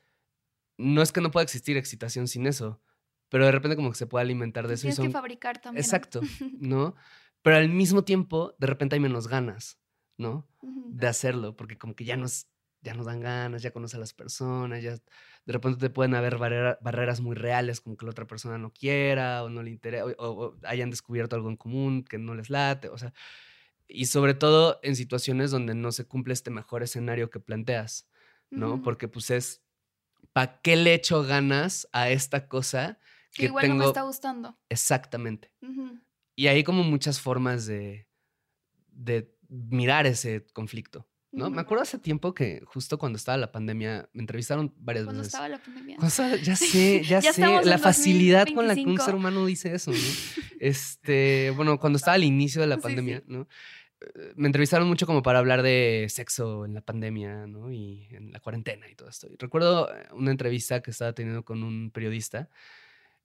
no 0.81 1.03
es 1.03 1.13
que 1.13 1.21
no 1.21 1.31
pueda 1.31 1.45
existir 1.45 1.77
excitación 1.77 2.27
sin 2.27 2.47
eso, 2.47 2.81
pero 3.29 3.47
de 3.47 3.53
repente 3.53 3.77
como 3.77 3.91
que 3.91 3.97
se 3.97 4.07
puede 4.07 4.23
alimentar 4.23 4.67
de 4.67 4.75
eso. 4.75 4.83
Tienes 4.83 4.99
que 4.99 5.11
fabricar 5.11 5.61
también. 5.61 5.85
Exacto, 5.85 6.21
¿no? 6.61 6.95
Pero 7.43 7.57
al 7.57 7.69
mismo 7.69 8.05
tiempo, 8.05 8.55
de 8.59 8.67
repente 8.67 8.97
hay 8.97 9.01
menos 9.01 9.29
ganas, 9.29 9.79
¿no? 10.17 10.49
De 10.63 11.07
hacerlo, 11.07 11.57
porque 11.57 11.79
como 11.79 11.95
que 11.95 12.05
ya 12.05 12.17
nos, 12.17 12.49
ya 12.83 12.95
nos 12.95 13.07
dan 13.07 13.21
ganas, 13.21 13.63
ya 13.63 13.71
conoces 13.71 13.95
a 13.95 13.99
las 13.99 14.13
personas, 14.13 14.83
ya 14.83 14.93
de 14.93 15.53
repente 15.53 15.79
te 15.79 15.91
pueden 15.91 16.15
haber 16.15 16.37
barreras 16.39 17.21
muy 17.21 17.37
reales, 17.37 17.81
como 17.81 17.97
que 17.97 18.05
la 18.05 18.11
otra 18.11 18.27
persona 18.27 18.59
no 18.59 18.73
quiera 18.73 19.43
o 19.45 19.49
no 19.49 19.63
le 19.63 19.71
interesa, 19.71 20.05
o, 20.19 20.57
hayan 20.65 20.91
descubierto 20.91 21.37
algo 21.37 21.49
en 21.49 21.57
común 21.57 22.05
que 22.05 22.19
no 22.19 22.35
les 22.35 22.51
late, 22.51 22.89
o 22.89 22.99
sea, 22.99 23.15
y 23.89 24.07
sobre 24.07 24.35
todo 24.35 24.79
en 24.83 24.97
situaciones 24.97 25.51
donde 25.51 25.75
no 25.75 25.93
se 25.93 26.07
cumple 26.07 26.33
este 26.33 26.51
mejor 26.51 26.83
escenario 26.83 27.31
que 27.31 27.41
planteas, 27.41 28.09
¿no? 28.51 28.83
Porque 28.83 29.09
pues 29.09 29.31
es 29.31 29.63
¿para 30.41 30.63
qué 30.63 30.75
le 30.77 30.95
echo 30.95 31.23
ganas 31.23 31.87
a 31.93 32.09
esta 32.09 32.49
cosa 32.49 32.99
que, 33.35 33.45
igual 33.45 33.69
no 33.69 33.75
me 33.75 33.85
está 33.85 34.03
gustando? 34.03 34.59
Exactamente. 34.71 35.53
Y 36.35 36.47
hay 36.47 36.65
como 36.65 36.83
muchas 36.83 37.21
formas 37.21 37.67
de, 37.67 38.09
de 38.89 39.37
mirar 39.49 40.07
ese 40.07 40.47
conflicto. 40.55 41.07
¿no? 41.31 41.51
Me 41.51 41.61
acuerdo 41.61 41.83
hace 41.83 41.99
tiempo 41.99 42.33
que 42.33 42.63
justo 42.65 42.99
cuando 42.99 43.19
estaba 43.19 43.37
la 43.37 43.53
pandemia, 43.53 44.09
me 44.15 44.23
entrevistaron 44.23 44.73
varias 44.79 45.05
veces. 45.05 45.07
Cuando 45.07 45.27
estaba 45.27 45.49
la 45.51 45.59
pandemia. 45.59 45.99
ya 46.43 46.57
sé, 46.57 47.03
ya, 47.05 47.21
sé, 47.21 47.63
la 47.63 47.79
facilidad 47.79 48.49
con 48.55 48.67
la 48.67 48.75
que 48.75 48.87
un 48.87 48.99
ser 48.99 49.15
humano 49.15 49.45
dice 49.45 49.75
eso, 49.75 49.91
¿no? 49.91 49.99
Este, 50.59 51.53
bueno, 51.57 51.79
cuando 51.79 51.99
estaba 51.99 52.15
al 52.15 52.25
inicio 52.25 52.61
de 52.61 52.67
la 52.67 52.79
pandemia, 52.79 53.23
¿no? 53.27 53.47
Eh, 54.01 54.33
me 54.37 54.47
entrevistaron 54.49 54.89
mucho 54.89 55.07
como 55.07 55.23
para 55.23 55.39
hablar 55.39 55.63
de 55.63 56.07
sexo 56.09 56.65
en 56.65 56.75
la 56.75 56.81
pandemia, 56.81 57.47
¿no? 57.47 57.73
Y 57.73 58.09
en 58.13 58.33
la 58.33 58.41
cuarentena 58.41 58.89
y 58.89 58.95
todo 58.95 59.09
esto. 59.09 59.29
Y 59.29 59.37
recuerdo 59.37 59.95
eh, 59.95 60.09
una 60.13 60.31
entrevista 60.31 60.83
que 60.83 60.91
estaba 60.91 61.13
teniendo 61.15 61.45
con 61.45 61.63
un 61.63 61.91
periodista 61.91 62.49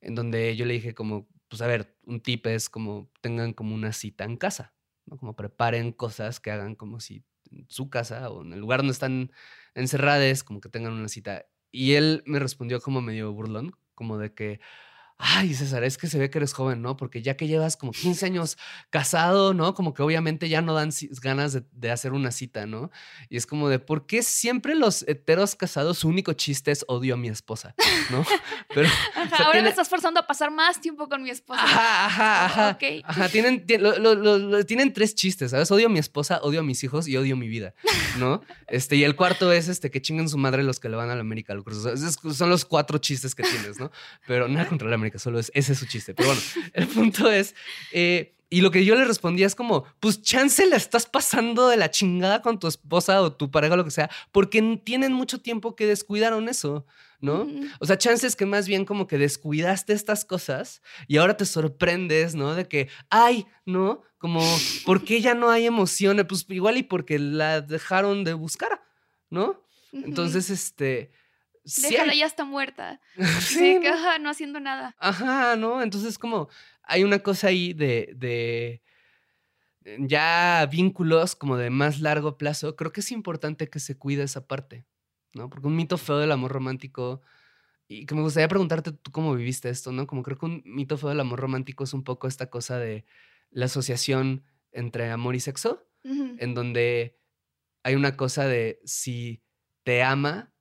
en 0.00 0.14
donde 0.14 0.56
yo 0.56 0.66
le 0.66 0.74
dije 0.74 0.94
como, 0.94 1.28
pues 1.48 1.62
a 1.62 1.66
ver, 1.66 1.96
un 2.04 2.20
tip 2.20 2.46
es 2.46 2.68
como 2.68 3.10
tengan 3.20 3.52
como 3.52 3.74
una 3.74 3.92
cita 3.92 4.24
en 4.24 4.36
casa, 4.36 4.74
¿no? 5.06 5.16
Como 5.16 5.34
preparen 5.36 5.92
cosas 5.92 6.40
que 6.40 6.50
hagan 6.50 6.74
como 6.74 7.00
si 7.00 7.24
en 7.50 7.66
su 7.68 7.90
casa 7.90 8.30
o 8.30 8.42
en 8.42 8.52
el 8.52 8.60
lugar 8.60 8.80
donde 8.80 8.92
están 8.92 9.32
encerradas, 9.74 10.42
como 10.44 10.60
que 10.60 10.68
tengan 10.68 10.92
una 10.92 11.08
cita. 11.08 11.46
Y 11.70 11.94
él 11.94 12.22
me 12.26 12.38
respondió 12.38 12.80
como 12.80 13.00
medio 13.02 13.32
burlón, 13.32 13.76
como 13.94 14.18
de 14.18 14.34
que, 14.34 14.60
ay, 15.18 15.54
César, 15.54 15.82
es 15.82 15.96
que 15.96 16.08
se 16.08 16.18
ve 16.18 16.28
que 16.28 16.38
eres 16.38 16.52
joven, 16.52 16.82
¿no? 16.82 16.96
Porque 16.96 17.22
ya 17.22 17.36
que 17.36 17.46
llevas 17.46 17.76
como 17.76 17.92
15 17.92 18.26
años 18.26 18.58
casado, 18.90 19.54
¿no? 19.54 19.74
Como 19.74 19.94
que 19.94 20.02
obviamente 20.02 20.48
ya 20.48 20.60
no 20.60 20.74
dan 20.74 20.90
ganas 21.22 21.58
de, 21.72 21.90
hacer 21.90 22.12
una 22.12 22.30
cita, 22.32 22.66
¿no? 22.66 22.90
Y 23.30 23.38
es 23.38 23.46
como 23.46 23.68
de, 23.68 23.78
¿por 23.78 24.06
qué 24.06 24.22
siempre 24.22 24.74
los 24.74 25.04
heteros 25.08 25.54
casados 25.54 25.98
su 25.98 26.08
único 26.08 26.34
chiste 26.34 26.70
es 26.70 26.84
odio 26.88 27.14
a 27.14 27.16
mi 27.16 27.28
esposa, 27.28 27.74
¿no? 28.10 28.24
Pero, 28.74 28.88
ahora 29.38 29.62
me 29.62 29.70
estás 29.70 29.88
forzando 29.88 30.20
a 30.20 30.26
pasar 30.26 30.50
más 30.50 30.80
tiempo 30.80 31.08
con 31.08 31.22
mi 31.22 31.30
esposa. 31.30 31.62
Ajá, 31.62 32.06
ajá, 32.06 32.44
ajá. 32.46 32.78
Ajá, 33.04 33.28
tienen, 33.30 33.66
tienen 34.66 34.92
tres 34.92 35.14
chistes, 35.14 35.52
¿sabes? 35.52 35.70
Odio 35.70 35.86
a 35.86 35.90
mi 35.90 35.98
esposa, 35.98 36.40
odio 36.42 36.60
a 36.60 36.62
mis 36.62 36.84
hijos 36.84 37.08
y 37.08 37.16
odio 37.16 37.36
mi 37.36 37.48
vida, 37.48 37.74
¿no? 38.18 38.42
Este, 38.66 38.96
y 38.96 39.04
el 39.04 39.16
cuarto 39.16 39.50
es 39.50 39.68
este, 39.68 39.90
que 39.90 40.02
chinguen 40.02 40.28
su 40.28 40.36
madre 40.36 40.62
los 40.62 40.78
que 40.78 40.90
le 40.90 40.96
van 40.96 41.08
a 41.08 41.14
la 41.14 41.20
América. 41.22 41.54
Son 42.32 42.50
los 42.50 42.64
cuatro 42.66 42.98
chistes 42.98 43.34
que 43.34 43.44
tienes, 43.44 43.78
¿no? 43.78 43.90
Pero 44.26 44.48
nada 44.48 44.68
contra 44.68 44.88
la 44.88 44.96
América 44.96 45.05
que 45.10 45.18
solo 45.18 45.38
es, 45.38 45.50
ese 45.54 45.72
es 45.72 45.78
su 45.78 45.86
chiste. 45.86 46.14
Pero 46.14 46.28
bueno, 46.28 46.42
el 46.74 46.86
punto 46.88 47.30
es, 47.30 47.54
eh, 47.92 48.36
y 48.48 48.60
lo 48.60 48.70
que 48.70 48.84
yo 48.84 48.94
le 48.94 49.04
respondía 49.04 49.46
es 49.46 49.56
como, 49.56 49.84
pues 49.98 50.22
chance 50.22 50.64
la 50.66 50.76
estás 50.76 51.06
pasando 51.06 51.68
de 51.68 51.76
la 51.76 51.90
chingada 51.90 52.42
con 52.42 52.60
tu 52.60 52.68
esposa 52.68 53.20
o 53.20 53.32
tu 53.32 53.50
pareja 53.50 53.74
o 53.74 53.76
lo 53.76 53.84
que 53.84 53.90
sea, 53.90 54.08
porque 54.30 54.80
tienen 54.84 55.12
mucho 55.12 55.40
tiempo 55.40 55.74
que 55.74 55.86
descuidaron 55.86 56.48
eso, 56.48 56.86
¿no? 57.20 57.48
O 57.80 57.86
sea, 57.86 57.98
chances 57.98 58.36
que 58.36 58.46
más 58.46 58.68
bien 58.68 58.84
como 58.84 59.08
que 59.08 59.18
descuidaste 59.18 59.92
estas 59.94 60.24
cosas 60.24 60.80
y 61.08 61.16
ahora 61.16 61.36
te 61.36 61.44
sorprendes, 61.44 62.36
¿no? 62.36 62.54
De 62.54 62.68
que, 62.68 62.88
ay, 63.10 63.46
¿no? 63.64 64.02
Como, 64.18 64.40
¿por 64.84 65.04
qué 65.04 65.20
ya 65.20 65.34
no 65.34 65.50
hay 65.50 65.66
emociones? 65.66 66.26
Pues 66.28 66.46
igual 66.48 66.76
y 66.76 66.84
porque 66.84 67.18
la 67.18 67.62
dejaron 67.62 68.22
de 68.22 68.34
buscar, 68.34 68.80
¿no? 69.28 69.60
Entonces, 69.92 70.50
este 70.50 71.10
Déjala, 71.82 72.14
ya 72.14 72.26
está 72.26 72.44
muerta. 72.44 73.00
sí, 73.40 73.78
que, 73.80 73.88
ajá, 73.88 74.18
no 74.18 74.30
haciendo 74.30 74.60
nada. 74.60 74.94
Ajá, 74.98 75.56
¿no? 75.56 75.82
Entonces, 75.82 76.18
como 76.18 76.48
hay 76.82 77.04
una 77.04 77.18
cosa 77.18 77.48
ahí 77.48 77.72
de, 77.72 78.12
de 78.16 78.82
ya 79.98 80.66
vínculos 80.70 81.34
como 81.34 81.56
de 81.56 81.70
más 81.70 82.00
largo 82.00 82.38
plazo, 82.38 82.76
creo 82.76 82.92
que 82.92 83.00
es 83.00 83.12
importante 83.12 83.68
que 83.68 83.80
se 83.80 83.96
cuide 83.96 84.22
esa 84.22 84.46
parte, 84.46 84.86
¿no? 85.32 85.50
Porque 85.50 85.66
un 85.66 85.76
mito 85.76 85.98
feo 85.98 86.18
del 86.18 86.32
amor 86.32 86.52
romántico, 86.52 87.22
y 87.88 88.06
que 88.06 88.14
me 88.14 88.22
gustaría 88.22 88.48
preguntarte 88.48 88.92
tú 88.92 89.10
cómo 89.12 89.34
viviste 89.34 89.68
esto, 89.68 89.92
¿no? 89.92 90.06
Como 90.06 90.22
creo 90.22 90.38
que 90.38 90.46
un 90.46 90.62
mito 90.64 90.96
feo 90.96 91.08
del 91.08 91.20
amor 91.20 91.40
romántico 91.40 91.84
es 91.84 91.94
un 91.94 92.02
poco 92.02 92.26
esta 92.26 92.50
cosa 92.50 92.78
de 92.78 93.04
la 93.50 93.66
asociación 93.66 94.44
entre 94.72 95.10
amor 95.10 95.34
y 95.34 95.40
sexo, 95.40 95.86
en 96.04 96.54
donde 96.54 97.18
hay 97.82 97.96
una 97.96 98.16
cosa 98.16 98.46
de 98.46 98.80
si 98.84 99.42
te 99.82 100.04
ama, 100.04 100.52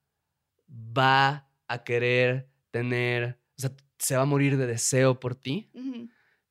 va 0.76 1.50
a 1.68 1.84
querer 1.84 2.50
tener, 2.72 3.40
o 3.58 3.62
sea, 3.62 3.72
se 3.98 4.16
va 4.16 4.24
a 4.24 4.26
morir 4.26 4.58
de 4.58 4.68
deseo 4.68 5.20
por 5.20 5.36
ti, 5.36 5.72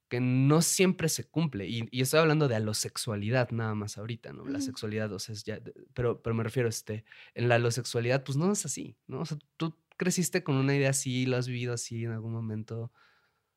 que 0.09 0.21
no 0.21 0.63
siempre 0.63 1.09
se 1.09 1.25
cumple. 1.25 1.67
Y, 1.67 1.89
estoy 2.01 2.21
hablando 2.21 2.49
de 2.49 2.57
alosexualidad 2.57 3.51
nada 3.51 3.75
más 3.75 3.99
ahorita, 3.99 4.33
¿no? 4.33 4.47
La 4.47 4.61
sexualidad, 4.61 5.13
o 5.13 5.19
sea, 5.19 5.35
es 5.35 5.45
ya, 5.45 5.61
pero, 5.93 6.23
pero 6.23 6.35
me 6.35 6.45
refiero, 6.45 6.69
este, 6.69 7.05
en 7.35 7.49
la 7.49 7.57
alosexualidad, 7.57 8.25
pues 8.25 8.37
no 8.37 8.51
es 8.53 8.65
así, 8.65 8.97
¿no? 9.07 9.21
O 9.21 9.25
sea, 9.27 9.39
tú 9.57 9.77
creciste 9.97 10.43
con 10.43 10.57
una 10.57 10.75
idea 10.75 10.91
así, 10.91 11.27
lo 11.27 11.37
has 11.37 11.47
vivido 11.47 11.75
así 11.75 12.05
en 12.05 12.13
algún 12.13 12.33
momento. 12.33 12.93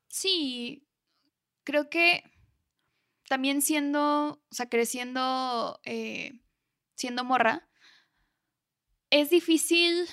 Sí, 0.07 0.87
creo 1.63 1.89
que 1.89 2.23
también 3.27 3.61
siendo, 3.61 4.41
o 4.49 4.53
sea, 4.53 4.69
creciendo, 4.69 5.79
eh, 5.83 6.41
siendo 6.95 7.23
morra, 7.23 7.69
es 9.09 9.29
difícil 9.29 10.07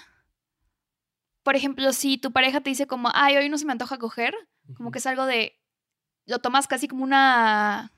por 1.45 1.55
ejemplo, 1.55 1.93
si 1.93 2.19
tu 2.19 2.33
pareja 2.33 2.63
te 2.63 2.71
dice 2.71 2.87
como, 2.87 3.11
ay, 3.13 3.37
hoy 3.37 3.49
no 3.49 3.59
se 3.59 3.67
me 3.67 3.73
antoja 3.73 3.99
coger, 3.99 4.35
como 4.77 4.91
que 4.91 4.99
es 4.99 5.07
algo 5.07 5.27
de, 5.27 5.61
lo 6.27 6.39
tomas 6.41 6.67
casi 6.67 6.89
como 6.89 7.05
una, 7.05 7.93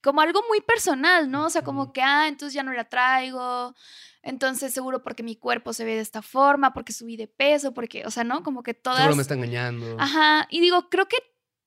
como 0.00 0.20
algo 0.20 0.40
muy 0.48 0.60
personal, 0.60 1.30
¿no? 1.30 1.46
O 1.46 1.50
sea, 1.50 1.62
como 1.62 1.92
que, 1.92 2.00
ah, 2.00 2.28
entonces 2.28 2.54
ya 2.54 2.62
no 2.62 2.72
la 2.72 2.88
traigo, 2.88 3.74
entonces 4.22 4.72
seguro 4.72 5.02
porque 5.02 5.24
mi 5.24 5.34
cuerpo 5.34 5.72
se 5.72 5.84
ve 5.84 5.96
de 5.96 6.00
esta 6.00 6.22
forma, 6.22 6.72
porque 6.72 6.92
subí 6.92 7.16
de 7.16 7.26
peso, 7.26 7.74
porque, 7.74 8.06
o 8.06 8.10
sea, 8.12 8.22
¿no? 8.22 8.44
Como 8.44 8.62
que 8.62 8.72
todas... 8.72 9.00
Seguro 9.00 9.16
me 9.16 9.22
está 9.22 9.34
engañando. 9.34 9.96
Ajá, 9.98 10.46
y 10.48 10.60
digo, 10.60 10.88
creo 10.90 11.06
que 11.06 11.18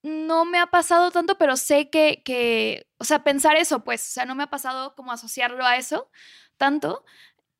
no 0.03 0.45
me 0.45 0.59
ha 0.59 0.67
pasado 0.67 1.11
tanto, 1.11 1.37
pero 1.37 1.57
sé 1.57 1.89
que, 1.89 2.23
que, 2.23 2.87
o 2.97 3.03
sea, 3.03 3.25
pensar 3.25 3.57
eso, 3.57 3.83
pues, 3.83 4.07
o 4.07 4.11
sea, 4.13 4.25
no 4.25 4.35
me 4.35 4.43
ha 4.43 4.49
pasado 4.49 4.95
como 4.95 5.11
asociarlo 5.11 5.65
a 5.65 5.75
eso 5.75 6.09
tanto, 6.55 7.03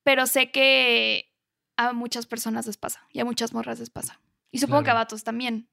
pero 0.03 0.27
sé 0.27 0.49
que 0.49 1.32
a 1.77 1.93
muchas 1.93 2.25
personas 2.25 2.65
les 2.67 2.77
pasa 2.77 3.01
y 3.11 3.19
a 3.19 3.25
muchas 3.25 3.53
morras 3.53 3.79
les 3.79 3.89
pasa. 3.89 4.19
Y 4.51 4.59
supongo 4.59 4.83
que 4.83 4.91
a 4.91 4.93
vatos 4.93 5.23
también, 5.23 5.67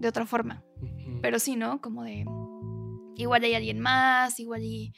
de 0.00 0.08
otra 0.08 0.26
forma. 0.26 0.64
Pero 1.20 1.38
sí, 1.38 1.56
¿no? 1.56 1.80
Como 1.80 2.02
de, 2.02 2.24
igual 3.16 3.44
hay 3.44 3.54
alguien 3.54 3.80
más, 3.80 4.40
igual 4.40 4.62
y 4.62 4.94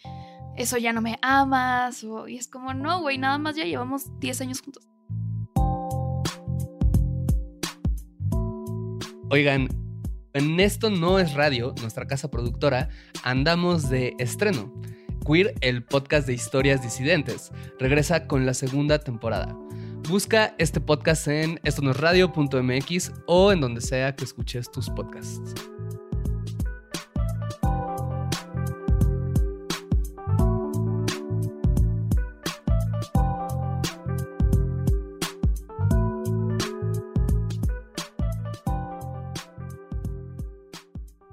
eso 0.56 0.76
ya 0.76 0.92
no 0.92 1.00
me 1.00 1.18
amas, 1.22 2.02
o, 2.04 2.28
y 2.28 2.36
es 2.36 2.48
como, 2.48 2.74
no, 2.74 3.00
güey, 3.00 3.18
nada 3.18 3.38
más 3.38 3.56
ya 3.56 3.64
llevamos 3.64 4.18
10 4.20 4.40
años 4.40 4.60
juntos. 4.60 4.84
Oigan, 9.30 9.68
en 10.32 10.60
esto 10.60 10.90
no 10.90 11.18
es 11.18 11.34
radio, 11.34 11.74
nuestra 11.80 12.06
casa 12.06 12.30
productora, 12.30 12.88
andamos 13.22 13.88
de 13.90 14.14
estreno. 14.18 14.72
Queer, 15.26 15.54
el 15.60 15.84
podcast 15.84 16.26
de 16.26 16.34
historias 16.34 16.82
disidentes, 16.82 17.52
regresa 17.78 18.26
con 18.26 18.46
la 18.46 18.54
segunda 18.54 18.98
temporada. 18.98 19.56
Busca 20.08 20.54
este 20.56 20.80
podcast 20.80 21.28
en 21.28 21.60
estonosradio.mx 21.64 23.12
o 23.26 23.52
en 23.52 23.60
donde 23.60 23.82
sea 23.82 24.16
que 24.16 24.24
escuches 24.24 24.70
tus 24.70 24.88
podcasts. 24.88 25.54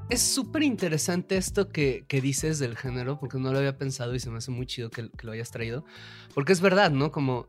Es 0.10 0.22
súper 0.22 0.64
interesante 0.64 1.38
esto 1.38 1.70
que, 1.70 2.06
dices 2.10 2.60
del 2.60 2.76
género, 2.76 3.22
porque 3.22 3.38
no 3.38 3.54
lo 3.54 3.60
había 3.60 3.78
pensado 3.78 4.14
y 4.16 4.20
se 4.20 4.30
me 4.30 4.40
hace 4.40 4.52
muy 4.52 4.66
chido 4.66 4.90
que, 4.90 5.10
que 5.12 5.26
lo 5.26 5.32
hayas 5.32 5.52
traído. 5.52 5.86
Porque 6.34 6.52
es 6.52 6.60
verdad, 6.60 6.92
¿no? 6.92 7.14
Como 7.14 7.48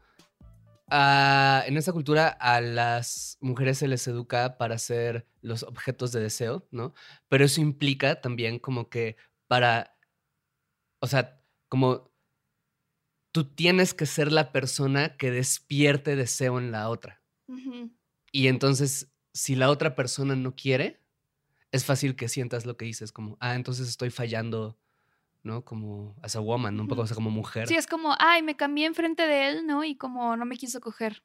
en 0.88 1.76
esta 1.76 1.92
cultura 1.92 2.28
a 2.28 2.60
las 2.60 3.38
mujeres 3.40 3.78
se 3.78 3.88
les 3.88 4.06
educa 4.06 4.56
para 4.56 4.78
ser 4.78 5.26
los 5.40 5.62
objetos 5.62 6.12
de 6.12 6.20
deseo, 6.20 6.68
¿no? 6.70 6.94
Pero 7.28 7.44
eso 7.44 7.60
implica 7.60 8.20
también 8.20 8.58
como 8.58 8.88
que 8.88 9.16
para, 9.48 9.96
o 11.00 11.06
sea, 11.06 11.40
como 11.68 12.12
tú 13.32 13.44
tienes 13.44 13.94
que 13.94 14.06
ser 14.06 14.32
la 14.32 14.52
persona 14.52 15.16
que 15.16 15.30
despierte 15.30 16.16
deseo 16.16 16.58
en 16.58 16.70
la 16.72 16.88
otra. 16.88 17.22
Y 18.32 18.48
entonces, 18.48 19.12
si 19.34 19.56
la 19.56 19.70
otra 19.70 19.94
persona 19.94 20.36
no 20.36 20.54
quiere, 20.54 21.02
es 21.72 21.84
fácil 21.84 22.16
que 22.16 22.28
sientas 22.28 22.64
lo 22.64 22.76
que 22.76 22.84
dices, 22.84 23.12
como, 23.12 23.36
ah, 23.40 23.54
entonces 23.54 23.88
estoy 23.88 24.10
fallando 24.10 24.78
¿no? 25.46 25.64
Como 25.64 26.14
as 26.22 26.36
a 26.36 26.40
woman, 26.40 26.78
Un 26.78 26.88
poco 26.88 27.04
como 27.14 27.30
mujer. 27.30 27.68
Sí, 27.68 27.76
es 27.76 27.86
como, 27.86 28.14
ay, 28.18 28.42
me 28.42 28.56
cambié 28.56 28.84
enfrente 28.84 29.26
de 29.26 29.48
él, 29.48 29.66
¿no? 29.66 29.84
Y 29.84 29.96
como 29.96 30.36
no 30.36 30.44
me 30.44 30.56
quiso 30.56 30.80
coger. 30.80 31.22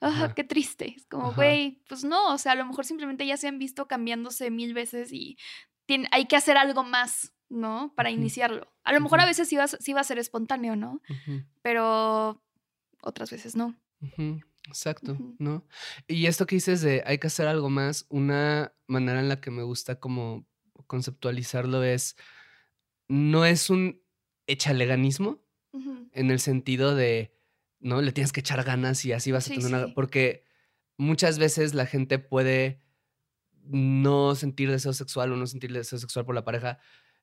Ah, 0.00 0.32
qué 0.34 0.44
triste. 0.44 0.94
Es 0.96 1.06
como, 1.06 1.32
güey, 1.32 1.82
pues 1.88 2.04
no, 2.04 2.32
o 2.32 2.38
sea, 2.38 2.52
a 2.52 2.54
lo 2.54 2.66
mejor 2.66 2.84
simplemente 2.84 3.26
ya 3.26 3.36
se 3.36 3.48
han 3.48 3.58
visto 3.58 3.88
cambiándose 3.88 4.50
mil 4.50 4.74
veces 4.74 5.12
y 5.12 5.36
tiene, 5.86 6.08
hay 6.12 6.26
que 6.26 6.36
hacer 6.36 6.56
algo 6.56 6.84
más, 6.84 7.34
¿no? 7.48 7.92
Para 7.96 8.10
iniciarlo. 8.10 8.72
A 8.84 8.92
lo 8.92 9.00
mejor 9.00 9.20
a 9.20 9.26
veces 9.26 9.48
sí 9.48 9.56
va, 9.56 9.66
sí 9.66 9.92
va 9.92 10.00
a 10.00 10.04
ser 10.04 10.18
espontáneo, 10.18 10.76
¿no? 10.76 11.00
Pero 11.62 12.42
otras 13.02 13.30
veces 13.30 13.56
no. 13.56 13.74
Exacto, 14.68 15.16
¿no? 15.38 15.66
Y 16.06 16.26
esto 16.26 16.46
que 16.46 16.56
dices 16.56 16.80
de 16.80 17.02
hay 17.06 17.18
que 17.18 17.26
hacer 17.26 17.48
algo 17.48 17.70
más, 17.70 18.06
una 18.08 18.72
manera 18.86 19.20
en 19.20 19.28
la 19.28 19.40
que 19.40 19.50
me 19.50 19.62
gusta 19.62 19.98
como 19.98 20.46
conceptualizarlo 20.86 21.82
es 21.82 22.16
no 23.08 23.44
es 23.44 23.70
un 23.70 24.00
echaleganismo 24.46 25.42
en 26.12 26.30
el 26.30 26.38
sentido 26.38 26.94
de, 26.94 27.34
¿no? 27.80 28.00
Le 28.00 28.12
tienes 28.12 28.32
que 28.32 28.40
echar 28.40 28.62
ganas 28.62 29.04
y 29.04 29.12
así 29.12 29.32
vas 29.32 29.46
a 29.46 29.54
tener 29.54 29.66
una... 29.66 29.94
Porque 29.94 30.44
muchas 30.96 31.38
veces 31.38 31.74
la 31.74 31.86
gente 31.86 32.18
puede 32.18 32.80
no 33.64 34.34
sentir 34.34 34.70
deseo 34.70 34.92
sexual 34.92 35.32
o 35.32 35.36
no 35.36 35.46
sentir 35.46 35.72
deseo 35.72 35.98
sexual 35.98 36.24
por 36.24 36.34
la 36.34 36.44
pareja 36.44 36.78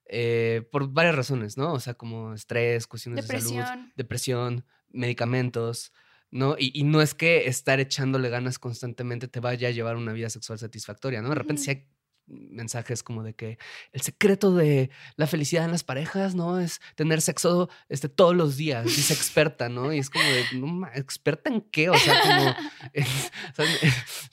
eh, 0.06 0.68
por 0.72 0.92
varias 0.92 1.16
razones, 1.16 1.58
¿no? 1.58 1.72
O 1.72 1.80
sea, 1.80 1.94
como 1.94 2.34
estrés, 2.34 2.86
cuestiones 2.86 3.26
de 3.26 3.40
salud, 3.40 3.64
depresión, 3.96 4.66
medicamentos, 4.90 5.94
¿no? 6.32 6.56
Y, 6.58 6.84
no 6.84 7.02
es 7.02 7.14
que 7.14 7.48
estar 7.48 7.80
echándole 7.80 8.30
ganas 8.30 8.60
constantemente 8.60 9.30
te 9.30 9.40
vaya 9.40 9.70
a 9.70 9.72
llevar 9.72 9.96
una 9.96 10.12
vida 10.12 10.30
sexual 10.30 10.60
satisfactoria, 10.60 11.22
¿no? 11.22 11.30
De 11.30 11.36
repente 11.36 11.62
si 11.62 11.70
hay 11.70 11.88
mensajes 12.28 13.04
como 13.04 13.24
de 13.24 13.34
que 13.34 13.58
el 13.92 14.02
secreto 14.02 14.56
de 14.56 14.90
la 15.16 15.28
felicidad 15.28 15.66
en 15.66 15.72
las 15.72 15.84
parejas, 15.84 16.36
¿no? 16.36 16.60
Es 16.60 16.80
tener 16.96 17.22
sexo 17.22 17.70
este, 17.90 18.10
todos 18.10 18.36
los 18.36 18.58
días, 18.58 18.86
dice 18.86 19.14
experta, 19.14 19.70
¿no? 19.70 19.94
Y 19.94 20.00
es 20.00 20.10
como 20.10 20.24
de, 20.24 20.90
¿experta 20.96 21.50
en 21.50 21.62
qué? 21.62 21.90
O 21.90 21.98
sea, 21.98 22.56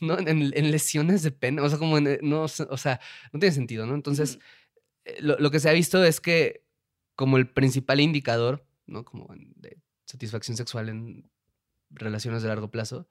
como, 0.01 0.19
en, 0.19 0.53
en, 0.55 0.71
lesiones 0.71 1.23
de 1.23 1.31
pena, 1.31 1.63
o 1.63 1.69
sea, 1.69 1.79
como, 1.79 1.99
no, 2.01 2.43
o 2.43 2.49
sea, 2.49 3.01
no 3.33 3.41
tiene 3.41 3.55
sentido, 3.55 3.87
¿no? 3.87 3.95
Entonces, 3.95 4.39
eh, 5.05 5.19
lo, 5.21 5.51
que 5.51 5.61
se 5.61 5.69
ha 5.69 5.73
visto 5.73 6.05
es 6.05 6.21
que 6.21 6.65
como 7.17 7.37
el 7.37 7.49
principal 7.51 8.01
indicador, 8.01 8.67
¿no? 8.87 9.05
Como 9.05 9.35
de 9.57 9.79
satisfacción 10.05 10.57
sexual 10.57 10.89
en 10.89 11.31
relaciones 11.91 12.43
de 12.43 12.49
largo 12.49 12.71
plazo, 12.71 13.09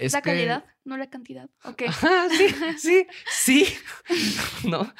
es 0.00 0.12
la 0.12 0.22
calidad, 0.22 0.64
no 0.84 0.96
la 0.96 1.10
cantidad. 1.10 1.50
Ok. 1.64 1.82
sí, 2.30 2.48
sí, 2.78 3.06
sí. 3.30 3.66
¿No? 4.68 4.92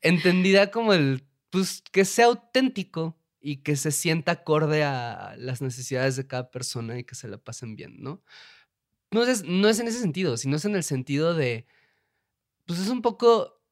Entendida 0.00 0.70
como 0.70 0.92
el, 0.92 1.26
pues, 1.50 1.82
que 1.92 2.04
sea 2.04 2.26
auténtico 2.26 3.18
y 3.40 3.58
que 3.58 3.76
se 3.76 3.92
sienta 3.92 4.32
acorde 4.32 4.82
a 4.82 5.34
las 5.36 5.62
necesidades 5.62 6.16
de 6.16 6.26
cada 6.26 6.50
persona 6.50 6.98
y 6.98 7.04
que 7.04 7.14
se 7.14 7.28
la 7.28 7.38
pasen 7.38 7.76
bien, 7.76 8.02
¿no? 8.02 8.22
No 9.12 9.22
es, 9.22 9.44
no 9.44 9.68
es 9.68 9.78
en 9.78 9.86
ese 9.86 10.00
sentido, 10.00 10.36
sino 10.36 10.56
es 10.56 10.64
en 10.64 10.74
el 10.74 10.82
sentido 10.82 11.34
de, 11.34 11.66
pues 12.64 12.80
es 12.80 12.88
un 12.88 13.02
poco 13.02 13.62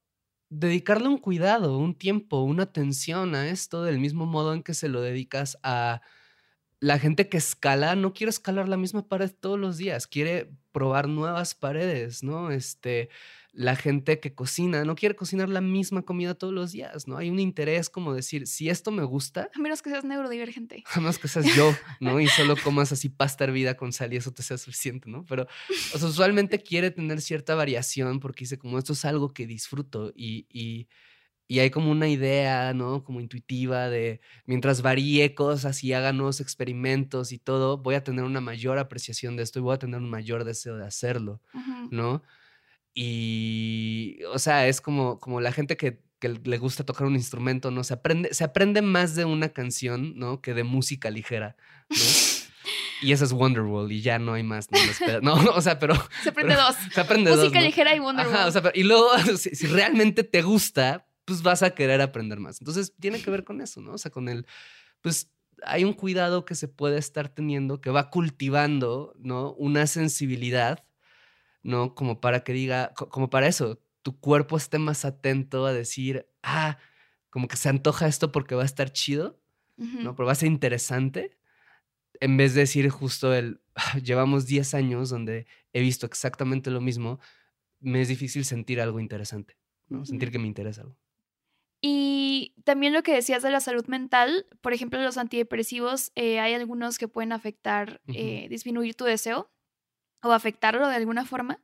dedicarle 0.49 1.09
un 1.09 1.19
cuidado, 1.19 1.79
un 1.79 1.97
tiempo, 1.97 2.43
una 2.43 2.65
atención 2.65 3.35
a 3.35 3.49
esto 3.49 3.83
del 3.83 3.99
mismo 3.99 4.27
modo 4.27 4.55
en 4.55 4.63
que 4.63 4.75
se 4.75 4.89
lo 4.89 5.01
dedicas 5.01 5.59
a 5.63 6.03
la 6.85 6.99
gente 6.99 7.31
que 7.31 7.39
escala 7.39 7.97
no 7.97 8.13
quiere 8.13 8.29
escalar 8.29 8.69
la 8.69 8.77
misma 8.77 9.09
pared 9.09 9.31
todos 9.31 9.59
los 9.59 9.79
días, 9.79 10.07
quiere 10.07 10.51
probar 10.71 11.09
nuevas 11.09 11.55
paredes, 11.55 12.23
¿no? 12.23 12.51
Este, 12.51 13.09
la 13.53 13.75
gente 13.75 14.21
que 14.21 14.35
cocina 14.35 14.85
no 14.85 14.95
quiere 14.95 15.17
cocinar 15.17 15.49
la 15.49 15.63
misma 15.63 16.03
comida 16.03 16.35
todos 16.35 16.53
los 16.53 16.73
días, 16.73 17.09
¿no? 17.09 17.17
Hay 17.17 17.31
un 17.31 17.41
interés 17.41 17.89
como 17.89 18.13
decir, 18.13 18.47
si 18.47 18.69
esto 18.69 18.91
me 18.91 19.03
gusta... 19.03 19.49
A 19.55 19.59
menos 19.61 19.81
que 19.81 19.89
seas 19.89 20.05
neurodivergente. 20.05 20.85
A 20.95 21.01
menos 21.01 21.19
que 21.19 21.27
seas 21.27 21.47
yo, 21.57 21.75
¿no? 22.01 22.21
Y 22.21 22.27
solo 22.27 22.55
comas 22.63 22.93
así 22.93 23.09
pasta 23.09 23.45
hervida 23.45 23.79
con 23.79 23.95
sal 23.95 24.13
y 24.13 24.17
eso 24.17 24.35
te 24.35 24.43
sea 24.43 24.59
suficiente, 24.59 25.09
¿no? 25.09 25.25
Pero, 25.25 25.47
o 25.95 25.99
sea, 25.99 26.07
usualmente 26.07 26.59
quiere 26.63 26.91
tener 26.91 27.23
cierta 27.23 27.55
variación 27.55 28.21
porque 28.21 28.45
dice, 28.45 28.59
como 28.59 28.77
esto 28.79 28.93
es 28.93 29.07
algo 29.07 29.33
que 29.33 29.47
disfruto 29.47 30.13
y 30.15 30.47
y 30.53 30.87
hay 31.49 31.71
como 31.71 31.91
una 31.91 32.09
idea, 32.09 32.73
¿no? 32.75 33.05
Como 33.05 33.21
intuitiva 33.21 33.89
de 33.89 34.21
mientras 34.47 34.83
varíe 34.83 35.35
cosas 35.35 35.85
y 35.85 35.93
haga 35.93 36.13
nuevos 36.13 36.41
experimentos 36.41 37.33
y 37.33 37.39
todo, 37.39 37.79
voy 37.79 37.95
a 37.97 38.05
tener 38.05 38.25
una 38.25 38.41
mayor 38.41 38.79
apreciación 38.79 39.37
de 39.37 39.43
esto 39.43 39.59
y 39.59 39.63
voy 39.63 39.75
a 39.75 39.79
tener 39.79 40.01
un 40.01 40.11
mayor 40.11 40.45
deseo 40.45 40.77
de 40.77 40.87
hacerlo, 40.87 41.41
¿no? 41.91 42.23
Y, 42.95 44.19
o 44.33 44.39
sea, 44.39 44.69
es 44.69 44.81
como, 44.81 45.19
como 45.19 45.41
la 45.41 45.53
gente 45.53 45.77
que, 45.77 46.01
que, 46.21 46.29
le 46.29 46.59
gusta 46.59 46.85
tocar 46.85 47.07
un 47.07 47.17
instrumento, 47.17 47.71
¿no? 47.71 47.85
Se 47.85 47.95
aprende, 47.95 48.33
se 48.33 48.45
aprende 48.45 48.83
más 48.83 49.17
de 49.17 49.25
una 49.25 49.49
canción, 49.51 50.17
¿no? 50.17 50.41
Que 50.41 50.55
de 50.55 50.65
música 50.65 51.11
ligera, 51.11 51.57
¿no? 51.91 51.97
Y 53.05 53.13
eso 53.13 53.25
es 53.25 53.33
Wonderwall 53.33 53.93
y 53.93 54.01
ya 54.01 54.19
no 54.19 54.33
hay 54.33 54.43
más. 54.43 54.69
No, 55.21 55.37
no 55.43 55.51
o 55.55 55.61
sea, 55.61 55.79
pero... 55.79 55.95
Se 56.23 56.31
aprende 56.31 56.55
dos. 56.55 56.75
Se 56.93 57.01
aprende 57.01 57.31
Música 57.31 57.43
dos. 57.43 57.53
Música 57.53 57.61
ligera 57.61 57.95
y 57.95 58.01
Wonderwall. 58.01 58.35
Ajá, 58.35 58.47
o 58.47 58.51
sea, 58.51 58.63
y 58.75 58.83
luego, 58.83 59.11
si, 59.37 59.67
realmente 59.67 60.25
te 60.25 60.41
gusta, 60.41 61.07
pues 61.25 61.43
vas 61.43 61.63
a 61.63 61.71
querer 61.71 62.01
aprender 62.01 62.41
más. 62.41 62.61
Entonces, 62.61 62.95
tiene 63.01 63.23
que 63.23 63.31
ver 63.31 63.45
con 63.45 63.61
eso, 63.61 63.81
¿no? 63.81 63.93
O 63.93 63.99
sea, 63.99 64.11
con 64.11 64.29
el, 64.29 64.47
pues 65.01 65.31
hay 65.63 65.85
un 65.85 65.93
cuidado 65.93 66.45
que 66.45 66.55
se 66.55 66.69
puede 66.69 66.99
estar 66.99 67.29
teniendo 67.29 67.81
que 67.81 67.91
va 67.91 68.11
cultivando, 68.11 69.15
¿no? 69.19 69.53
Una 69.55 69.87
sensibilidad, 69.87 70.85
¿no? 71.63 71.95
Como 71.95 72.21
para 72.21 72.41
que 72.45 72.53
diga, 72.53 72.93
como 72.95 73.31
para 73.31 73.47
eso, 73.47 73.81
tu 74.03 74.19
cuerpo 74.21 74.57
esté 74.57 74.79
más 74.79 75.05
atento 75.05 75.67
a 75.67 75.73
decir, 75.73 76.29
ah, 76.43 76.79
como 77.31 77.49
que 77.49 77.57
se 77.57 77.69
antoja 77.69 78.07
esto 78.07 78.33
porque 78.33 78.55
va 78.55 78.63
a 78.63 78.67
estar 78.67 78.93
chido, 78.93 79.41
¿no? 79.77 80.15
Pero 80.15 80.27
va 80.27 80.33
a 80.33 80.37
ser 80.37 80.49
interesante, 80.49 81.37
en 82.21 82.37
vez 82.37 82.55
de 82.55 82.61
decir 82.61 82.89
justo 82.91 83.35
el, 83.35 83.61
ah, 83.75 83.99
llevamos 83.99 84.47
10 84.47 84.75
años 84.75 85.11
donde 85.11 85.47
he 85.73 85.81
visto 85.81 86.07
exactamente 86.07 86.71
lo 86.71 86.81
mismo, 86.81 87.19
me 87.81 88.01
es 88.01 88.09
difícil 88.09 88.45
sentir 88.45 88.81
algo 88.81 89.01
interesante, 89.01 89.57
¿no? 89.89 90.05
Sentir 90.05 90.31
que 90.31 90.39
me 90.39 90.47
interesa 90.47 90.83
algo. 90.83 90.97
Y 91.87 92.55
también 92.65 92.95
lo 92.95 93.03
que 93.03 93.13
decías 93.13 93.43
de 93.43 93.51
la 93.51 93.61
salud 93.61 93.85
mental, 93.89 94.47
por 94.63 94.73
ejemplo, 94.73 94.99
los 95.03 95.19
antidepresivos, 95.19 96.13
eh, 96.15 96.41
hay 96.41 96.55
algunos 96.55 96.97
que 96.97 97.09
pueden 97.09 97.31
afectar, 97.31 98.01
eh, 98.07 98.47
disminuir 98.49 98.95
tu 98.95 99.05
deseo 99.05 99.53
o 100.23 100.33
afectarlo 100.33 100.89
de 100.89 100.95
alguna 100.95 101.27
forma. 101.27 101.61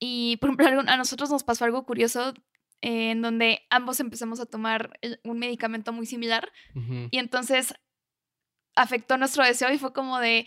Y, 0.00 0.38
por 0.38 0.50
ejemplo, 0.50 0.82
a 0.90 0.96
nosotros 0.96 1.30
nos 1.30 1.44
pasó 1.44 1.66
algo 1.66 1.86
curioso 1.86 2.34
en 2.80 3.22
donde 3.22 3.60
ambos 3.70 4.00
empezamos 4.00 4.40
a 4.40 4.46
tomar 4.46 4.98
un 5.22 5.38
medicamento 5.38 5.92
muy 5.92 6.06
similar 6.06 6.50
y 7.12 7.18
entonces 7.18 7.74
afectó 8.74 9.18
nuestro 9.18 9.44
deseo 9.44 9.72
y 9.72 9.78
fue 9.78 9.92
como 9.92 10.18
de, 10.18 10.46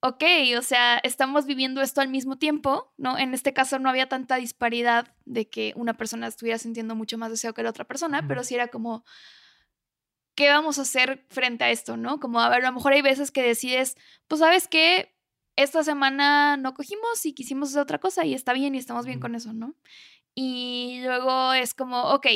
ok, 0.00 0.24
o 0.58 0.62
sea, 0.62 0.98
estamos 0.98 1.46
viviendo 1.46 1.82
esto 1.82 2.00
al 2.00 2.08
mismo 2.08 2.36
tiempo, 2.38 2.92
¿no? 2.96 3.18
En 3.18 3.34
este 3.34 3.52
caso 3.52 3.78
no 3.78 3.90
había 3.90 4.08
tanta 4.08 4.36
disparidad 4.36 5.14
de 5.26 5.48
que 5.48 5.72
una 5.76 5.94
persona 5.94 6.26
estuviera 6.26 6.58
sintiendo 6.58 6.94
mucho 6.96 7.18
más 7.18 7.30
deseo 7.30 7.52
que 7.54 7.62
la 7.62 7.70
otra 7.70 7.86
persona, 7.86 8.26
pero 8.26 8.42
sí 8.42 8.54
era 8.54 8.68
como, 8.68 9.04
¿qué 10.34 10.48
vamos 10.48 10.78
a 10.78 10.82
hacer 10.82 11.26
frente 11.28 11.64
a 11.64 11.70
esto, 11.70 11.96
no? 11.96 12.18
Como, 12.18 12.40
a 12.40 12.48
ver, 12.48 12.64
a 12.64 12.68
lo 12.68 12.74
mejor 12.74 12.94
hay 12.94 13.02
veces 13.02 13.30
que 13.30 13.42
decides, 13.42 13.96
pues, 14.26 14.40
¿sabes 14.40 14.68
qué? 14.68 15.14
Esta 15.56 15.84
semana 15.84 16.56
no 16.56 16.72
cogimos 16.72 17.26
y 17.26 17.34
quisimos 17.34 17.70
hacer 17.70 17.82
otra 17.82 17.98
cosa 17.98 18.24
y 18.24 18.32
está 18.32 18.54
bien 18.54 18.74
y 18.74 18.78
estamos 18.78 19.04
bien 19.04 19.20
con 19.20 19.34
eso, 19.34 19.52
¿no? 19.52 19.74
Y 20.34 21.00
luego 21.04 21.52
es 21.52 21.74
como, 21.74 22.04
ok, 22.14 22.26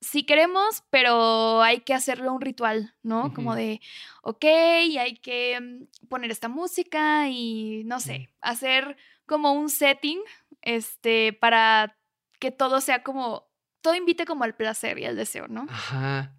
sí 0.00 0.24
queremos, 0.24 0.84
pero 0.90 1.62
hay 1.62 1.80
que 1.80 1.94
hacerlo 1.94 2.32
un 2.32 2.40
ritual, 2.40 2.94
¿no? 3.02 3.32
Como 3.34 3.54
de, 3.54 3.80
ok, 4.22 4.44
hay 4.44 5.16
que 5.16 5.60
mm, 5.60 6.06
poner 6.08 6.30
esta 6.30 6.48
música 6.48 7.28
y, 7.28 7.82
no 7.84 8.00
sé, 8.00 8.28
hacer 8.40 8.96
como 9.26 9.52
un 9.52 9.68
setting, 9.68 10.20
este, 10.62 11.32
para 11.32 11.96
que 12.38 12.50
todo 12.50 12.80
sea 12.80 13.02
como, 13.02 13.48
todo 13.80 13.94
invite 13.94 14.24
como 14.24 14.44
al 14.44 14.56
placer 14.56 14.98
y 14.98 15.04
al 15.04 15.16
deseo, 15.16 15.48
¿no? 15.48 15.66
Ajá. 15.68 16.34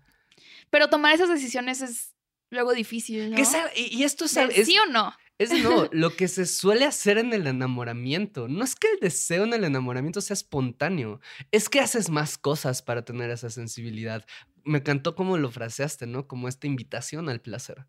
Pero 0.69 0.89
tomar 0.89 1.13
esas 1.13 1.29
decisiones 1.29 1.81
es 1.81 2.13
luego 2.49 2.73
difícil, 2.73 3.31
¿no? 3.31 3.37
y 3.75 4.03
esto 4.03 4.25
es, 4.25 4.31
¿Sí 4.65 4.77
o 4.79 4.85
no? 4.87 5.13
Es 5.39 5.51
no, 5.63 5.87
lo 5.91 6.15
que 6.15 6.27
se 6.27 6.45
suele 6.45 6.85
hacer 6.85 7.17
en 7.17 7.33
el 7.33 7.47
enamoramiento. 7.47 8.47
No 8.47 8.63
es 8.63 8.75
que 8.75 8.89
el 8.91 8.99
deseo 8.99 9.45
en 9.45 9.53
el 9.53 9.63
enamoramiento 9.63 10.21
sea 10.21 10.33
espontáneo, 10.35 11.21
es 11.51 11.69
que 11.69 11.79
haces 11.79 12.09
más 12.09 12.37
cosas 12.37 12.81
para 12.81 13.03
tener 13.03 13.31
esa 13.31 13.49
sensibilidad. 13.49 14.25
Me 14.65 14.79
encantó 14.79 15.15
cómo 15.15 15.37
lo 15.37 15.49
fraseaste, 15.49 16.05
¿no? 16.05 16.27
Como 16.27 16.49
esta 16.49 16.67
invitación 16.67 17.29
al 17.29 17.39
placer, 17.39 17.87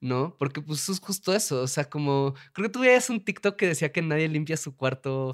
¿no? 0.00 0.36
Porque 0.38 0.60
pues 0.60 0.86
es 0.90 1.00
justo 1.00 1.34
eso, 1.34 1.62
o 1.62 1.66
sea, 1.66 1.88
como, 1.88 2.34
creo 2.52 2.68
que 2.68 2.72
tú 2.72 2.80
veías 2.80 3.08
un 3.08 3.24
TikTok 3.24 3.56
que 3.56 3.68
decía 3.68 3.90
que 3.90 4.02
nadie 4.02 4.28
limpia 4.28 4.58
su 4.58 4.76
cuarto. 4.76 5.32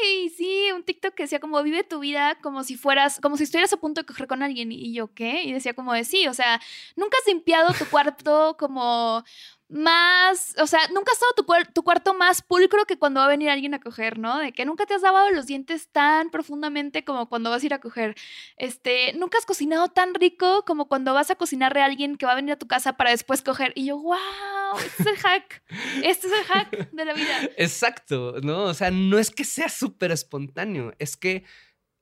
Ay, 0.00 0.30
sí, 0.30 0.70
un 0.72 0.84
TikTok 0.84 1.14
que 1.14 1.24
decía 1.24 1.40
como 1.40 1.60
vive 1.64 1.82
tu 1.82 1.98
vida 1.98 2.38
como 2.40 2.62
si 2.62 2.76
fueras, 2.76 3.18
como 3.20 3.36
si 3.36 3.42
estuvieras 3.42 3.72
a 3.72 3.78
punto 3.78 4.00
de 4.00 4.06
coger 4.06 4.28
con 4.28 4.44
alguien. 4.44 4.70
Y 4.70 4.94
yo, 4.94 5.12
¿qué? 5.12 5.42
Y 5.42 5.52
decía 5.52 5.74
como 5.74 5.92
de 5.92 6.04
sí, 6.04 6.28
o 6.28 6.34
sea, 6.34 6.60
nunca 6.94 7.18
has 7.20 7.26
limpiado 7.26 7.74
tu 7.74 7.84
cuarto 7.86 8.56
como 8.56 9.24
más, 9.68 10.54
o 10.58 10.66
sea, 10.66 10.80
nunca 10.88 11.12
has 11.12 11.18
estado 11.18 11.34
tu, 11.36 11.72
tu, 11.74 11.82
cuarto 11.82 12.14
más 12.14 12.40
pulcro 12.40 12.86
que 12.86 12.98
cuando 12.98 13.20
va 13.20 13.26
a 13.26 13.28
venir 13.28 13.50
alguien 13.50 13.74
a 13.74 13.80
coger, 13.80 14.18
¿no? 14.18 14.38
De 14.38 14.52
que 14.52 14.64
nunca 14.64 14.86
te 14.86 14.94
has 14.94 15.02
lavado 15.02 15.30
los 15.30 15.46
dientes 15.46 15.88
tan 15.88 16.30
profundamente 16.30 17.04
como 17.04 17.28
cuando 17.28 17.50
vas 17.50 17.62
a 17.62 17.66
ir 17.66 17.74
a 17.74 17.80
coger. 17.80 18.14
Este, 18.56 19.12
nunca 19.14 19.36
has 19.36 19.44
cocinado 19.44 19.88
tan 19.88 20.14
rico 20.14 20.64
como 20.64 20.88
cuando 20.88 21.12
vas 21.12 21.30
a 21.30 21.34
cocinarle 21.34 21.82
a 21.82 21.84
alguien 21.84 22.16
que 22.16 22.24
va 22.24 22.32
a 22.32 22.36
venir 22.36 22.52
a 22.52 22.58
tu 22.58 22.66
casa 22.66 22.96
para 22.96 23.10
después 23.10 23.42
coger. 23.42 23.72
Y 23.74 23.86
yo, 23.86 23.98
wow, 23.98 24.78
este 24.78 25.02
es 25.02 25.08
el 25.08 25.16
hack. 25.16 25.62
Este 26.02 26.26
es 26.28 26.32
el 26.32 26.44
hack 26.44 26.90
de 26.90 27.04
la 27.04 27.12
vida. 27.12 27.42
Exacto, 27.58 28.36
¿no? 28.42 28.64
O 28.64 28.74
sea, 28.74 28.90
no 28.90 29.18
es 29.18 29.30
que 29.30 29.44
sea 29.44 29.68
súper 29.68 30.12
espontáneo, 30.12 30.94
es 30.98 31.16
que 31.16 31.44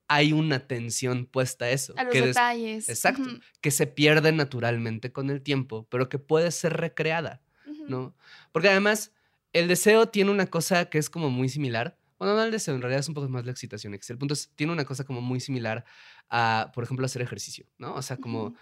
hay 0.07 0.31
una 0.31 0.59
tensión 0.59 1.25
puesta 1.25 1.65
a 1.65 1.71
eso. 1.71 1.93
A 1.97 2.05
los 2.05 2.13
detalles. 2.13 2.87
Exacto. 2.87 3.27
Que 3.59 3.71
se 3.71 3.87
pierde 3.87 4.31
naturalmente 4.31 5.11
con 5.11 5.29
el 5.29 5.41
tiempo, 5.41 5.85
pero 5.89 6.07
que 6.07 6.17
puede 6.17 6.51
ser 6.51 6.77
recreada. 6.77 7.41
¿No? 7.87 8.15
Porque 8.51 8.69
además, 8.69 9.11
el 9.53 9.67
deseo 9.67 10.07
tiene 10.07 10.31
una 10.31 10.47
cosa 10.47 10.85
que 10.85 10.97
es 10.97 11.09
como 11.09 11.29
muy 11.29 11.49
similar. 11.49 11.97
Bueno, 12.19 12.35
no 12.35 12.43
el 12.43 12.51
deseo, 12.51 12.75
en 12.75 12.81
realidad 12.81 12.99
es 12.99 13.07
un 13.07 13.13
poco 13.13 13.29
más 13.29 13.45
la 13.45 13.51
excitación. 13.51 13.93
El 13.93 14.17
punto 14.17 14.33
es, 14.33 14.49
tiene 14.55 14.73
una 14.73 14.85
cosa 14.85 15.03
como 15.03 15.21
muy 15.21 15.39
similar 15.39 15.85
a, 16.29 16.71
por 16.73 16.83
ejemplo, 16.83 17.05
hacer 17.05 17.21
ejercicio, 17.21 17.67
¿no? 17.77 17.95
O 17.95 18.01
sea, 18.01 18.17
como 18.17 18.55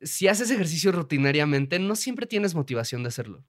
si 0.00 0.28
haces 0.28 0.50
ejercicio 0.50 0.92
rutinariamente, 0.92 1.78
no 1.78 1.96
siempre 1.96 2.26
tienes 2.26 2.54
motivación 2.54 3.02
de 3.02 3.08
hacerlo. 3.08 3.44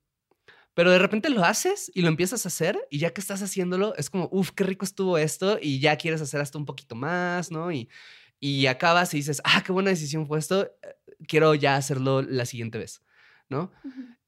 Pero 0.74 0.91
de 0.91 0.99
repente 0.99 1.30
lo 1.30 1.43
haces 1.43 1.91
y 1.95 2.01
lo 2.01 2.07
empiezas 2.07 2.45
a 2.45 2.49
hacer 2.49 2.80
y 2.91 2.99
ya 2.99 3.11
que 3.11 3.20
estás 3.20 3.41
haciéndolo, 3.41 3.95
es 3.95 4.09
como, 4.09 4.30
uff, 4.32 4.51
qué 4.51 4.63
rico 4.63 4.86
estuvo 4.86 5.18
esto 5.18 5.57
y 5.59 5.80
ya 5.80 5.97
quieres 5.97 6.22
hacer 6.22 6.39
hasta 6.39 6.57
un 6.59 6.65
poquito 6.65 6.93
más, 6.93 7.51
¿no? 7.51 7.72
Y, 7.72 7.89
y 8.39 8.68
acabas 8.68 9.13
y 9.13 9.18
dices, 9.18 9.41
ah, 9.43 9.63
qué 9.65 9.72
buena 9.72 9.89
decisión 9.89 10.28
fue 10.28 10.38
esto, 10.38 10.65
eh, 10.65 10.95
quiero 11.28 11.55
ya 11.55 11.78
hacerlo 11.78 12.22
la 12.22 12.45
siguiente 12.45 12.78
vez, 12.78 13.01
¿no? 13.49 13.72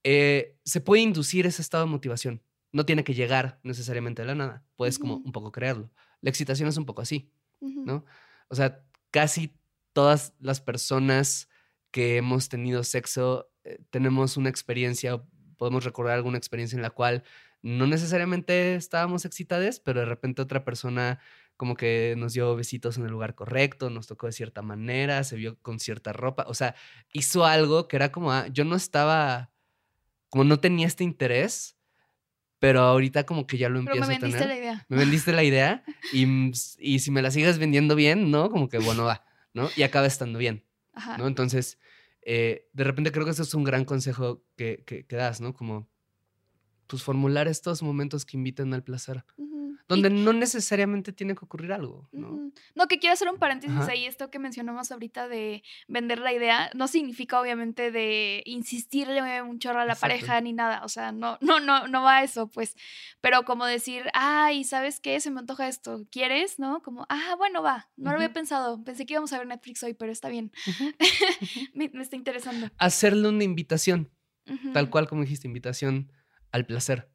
Eh, 0.03 0.57
se 0.63 0.81
puede 0.81 1.01
inducir 1.01 1.45
ese 1.45 1.61
estado 1.61 1.85
de 1.85 1.91
motivación. 1.91 2.43
No 2.71 2.85
tiene 2.85 3.03
que 3.03 3.13
llegar 3.13 3.59
necesariamente 3.63 4.21
de 4.21 4.27
la 4.27 4.35
nada. 4.35 4.63
Puedes 4.75 4.99
como 4.99 5.17
un 5.17 5.31
poco 5.31 5.51
crearlo. 5.51 5.91
La 6.21 6.29
excitación 6.29 6.69
es 6.69 6.77
un 6.77 6.85
poco 6.85 7.01
así, 7.01 7.31
¿no? 7.59 8.05
O 8.47 8.55
sea, 8.55 8.83
casi 9.11 9.55
todas 9.93 10.33
las 10.39 10.61
personas 10.61 11.49
que 11.91 12.17
hemos 12.17 12.49
tenido 12.49 12.83
sexo 12.83 13.49
eh, 13.63 13.79
tenemos 13.89 14.37
una 14.37 14.49
experiencia, 14.49 15.21
podemos 15.57 15.83
recordar 15.83 16.15
alguna 16.15 16.37
experiencia 16.37 16.75
en 16.75 16.81
la 16.81 16.89
cual 16.89 17.23
no 17.61 17.87
necesariamente 17.87 18.75
estábamos 18.75 19.25
excitados, 19.25 19.79
pero 19.79 19.99
de 19.99 20.05
repente 20.05 20.41
otra 20.41 20.63
persona 20.63 21.19
como 21.57 21.75
que 21.75 22.15
nos 22.17 22.33
dio 22.33 22.55
besitos 22.55 22.97
en 22.97 23.03
el 23.05 23.11
lugar 23.11 23.35
correcto, 23.35 23.89
nos 23.89 24.07
tocó 24.07 24.27
de 24.27 24.31
cierta 24.31 24.61
manera, 24.61 25.23
se 25.25 25.35
vio 25.35 25.59
con 25.61 25.79
cierta 25.79 26.13
ropa, 26.13 26.45
o 26.47 26.53
sea, 26.53 26.73
hizo 27.11 27.45
algo 27.45 27.87
que 27.89 27.97
era 27.97 28.11
como, 28.13 28.31
ah, 28.31 28.47
yo 28.47 28.63
no 28.63 28.75
estaba, 28.77 29.51
como 30.29 30.43
no 30.43 30.59
tenía 30.59 30.87
este 30.87 31.03
interés, 31.03 31.77
pero 32.59 32.81
ahorita 32.81 33.25
como 33.25 33.47
que 33.47 33.57
ya 33.57 33.69
lo 33.69 33.79
empiezo 33.79 34.03
a 34.03 34.07
tener. 34.07 34.21
Me 34.21 34.27
vendiste 34.27 34.47
la 34.47 34.55
idea. 34.55 34.85
Me 34.89 34.97
vendiste 34.97 35.31
la 35.31 35.43
idea 35.43 35.83
y, 36.13 36.51
y 36.77 36.99
si 36.99 37.11
me 37.11 37.21
la 37.21 37.31
sigues 37.31 37.57
vendiendo 37.57 37.95
bien, 37.95 38.31
¿no? 38.31 38.49
Como 38.51 38.69
que 38.69 38.79
bueno, 38.79 39.05
va, 39.05 39.25
¿no? 39.53 39.69
Y 39.75 39.83
acaba 39.83 40.07
estando 40.07 40.39
bien, 40.39 40.65
¿no? 41.17 41.27
Entonces, 41.27 41.79
eh, 42.21 42.67
de 42.73 42.83
repente 42.83 43.11
creo 43.11 43.25
que 43.25 43.31
eso 43.31 43.43
es 43.43 43.53
un 43.53 43.63
gran 43.63 43.85
consejo 43.85 44.43
que, 44.55 44.83
que, 44.85 45.15
das, 45.15 45.41
¿no? 45.41 45.53
Como, 45.53 45.89
pues 46.87 47.01
formular 47.01 47.47
estos 47.47 47.81
momentos 47.81 48.25
que 48.25 48.37
inviten 48.37 48.73
al 48.73 48.83
placer 48.83 49.23
donde 49.89 50.11
no 50.11 50.33
necesariamente 50.33 51.11
tiene 51.11 51.33
que 51.33 51.43
ocurrir 51.43 51.73
algo, 51.73 52.07
¿no? 52.11 52.51
No, 52.75 52.87
que 52.87 52.99
quiero 52.99 53.13
hacer 53.13 53.27
un 53.27 53.39
paréntesis 53.39 53.79
ahí, 53.89 54.05
esto 54.05 54.29
que 54.29 54.37
mencionamos 54.37 54.91
ahorita 54.91 55.27
de 55.27 55.63
vender 55.87 56.19
la 56.19 56.31
idea, 56.31 56.69
no 56.75 56.87
significa 56.87 57.41
obviamente 57.41 57.89
de 57.89 58.43
insistirle 58.45 59.41
un 59.41 59.57
chorro 59.57 59.79
a 59.79 59.85
la 59.85 59.95
pareja 59.95 60.39
ni 60.41 60.53
nada, 60.53 60.85
o 60.85 60.89
sea, 60.89 61.11
no, 61.11 61.39
no, 61.41 61.59
no, 61.59 61.87
no 61.87 62.03
va 62.03 62.17
a 62.17 62.23
eso, 62.23 62.47
pues, 62.47 62.75
pero 63.19 63.43
como 63.45 63.65
decir, 63.65 64.03
ay, 64.13 64.63
¿sabes 64.63 64.99
qué? 64.99 65.19
Se 65.19 65.31
me 65.31 65.39
antoja 65.39 65.67
esto, 65.67 66.05
¿quieres? 66.11 66.59
¿No? 66.59 66.83
Como, 66.83 67.07
ah, 67.09 67.33
bueno, 67.39 67.63
va, 67.63 67.89
no 67.97 68.11
lo 68.11 68.17
había 68.17 68.31
pensado, 68.31 68.83
pensé 68.83 69.07
que 69.07 69.13
íbamos 69.13 69.33
a 69.33 69.39
ver 69.39 69.47
Netflix 69.47 69.81
hoy, 69.81 69.95
pero 69.95 70.11
está 70.11 70.29
bien, 70.29 70.51
me, 71.73 71.89
está 71.99 72.15
interesando. 72.15 72.69
Hacerle 72.77 73.27
una 73.27 73.43
invitación, 73.43 74.11
tal 74.71 74.91
cual 74.91 75.07
como 75.07 75.23
dijiste, 75.23 75.47
invitación 75.47 76.11
al 76.51 76.67
placer. 76.67 77.09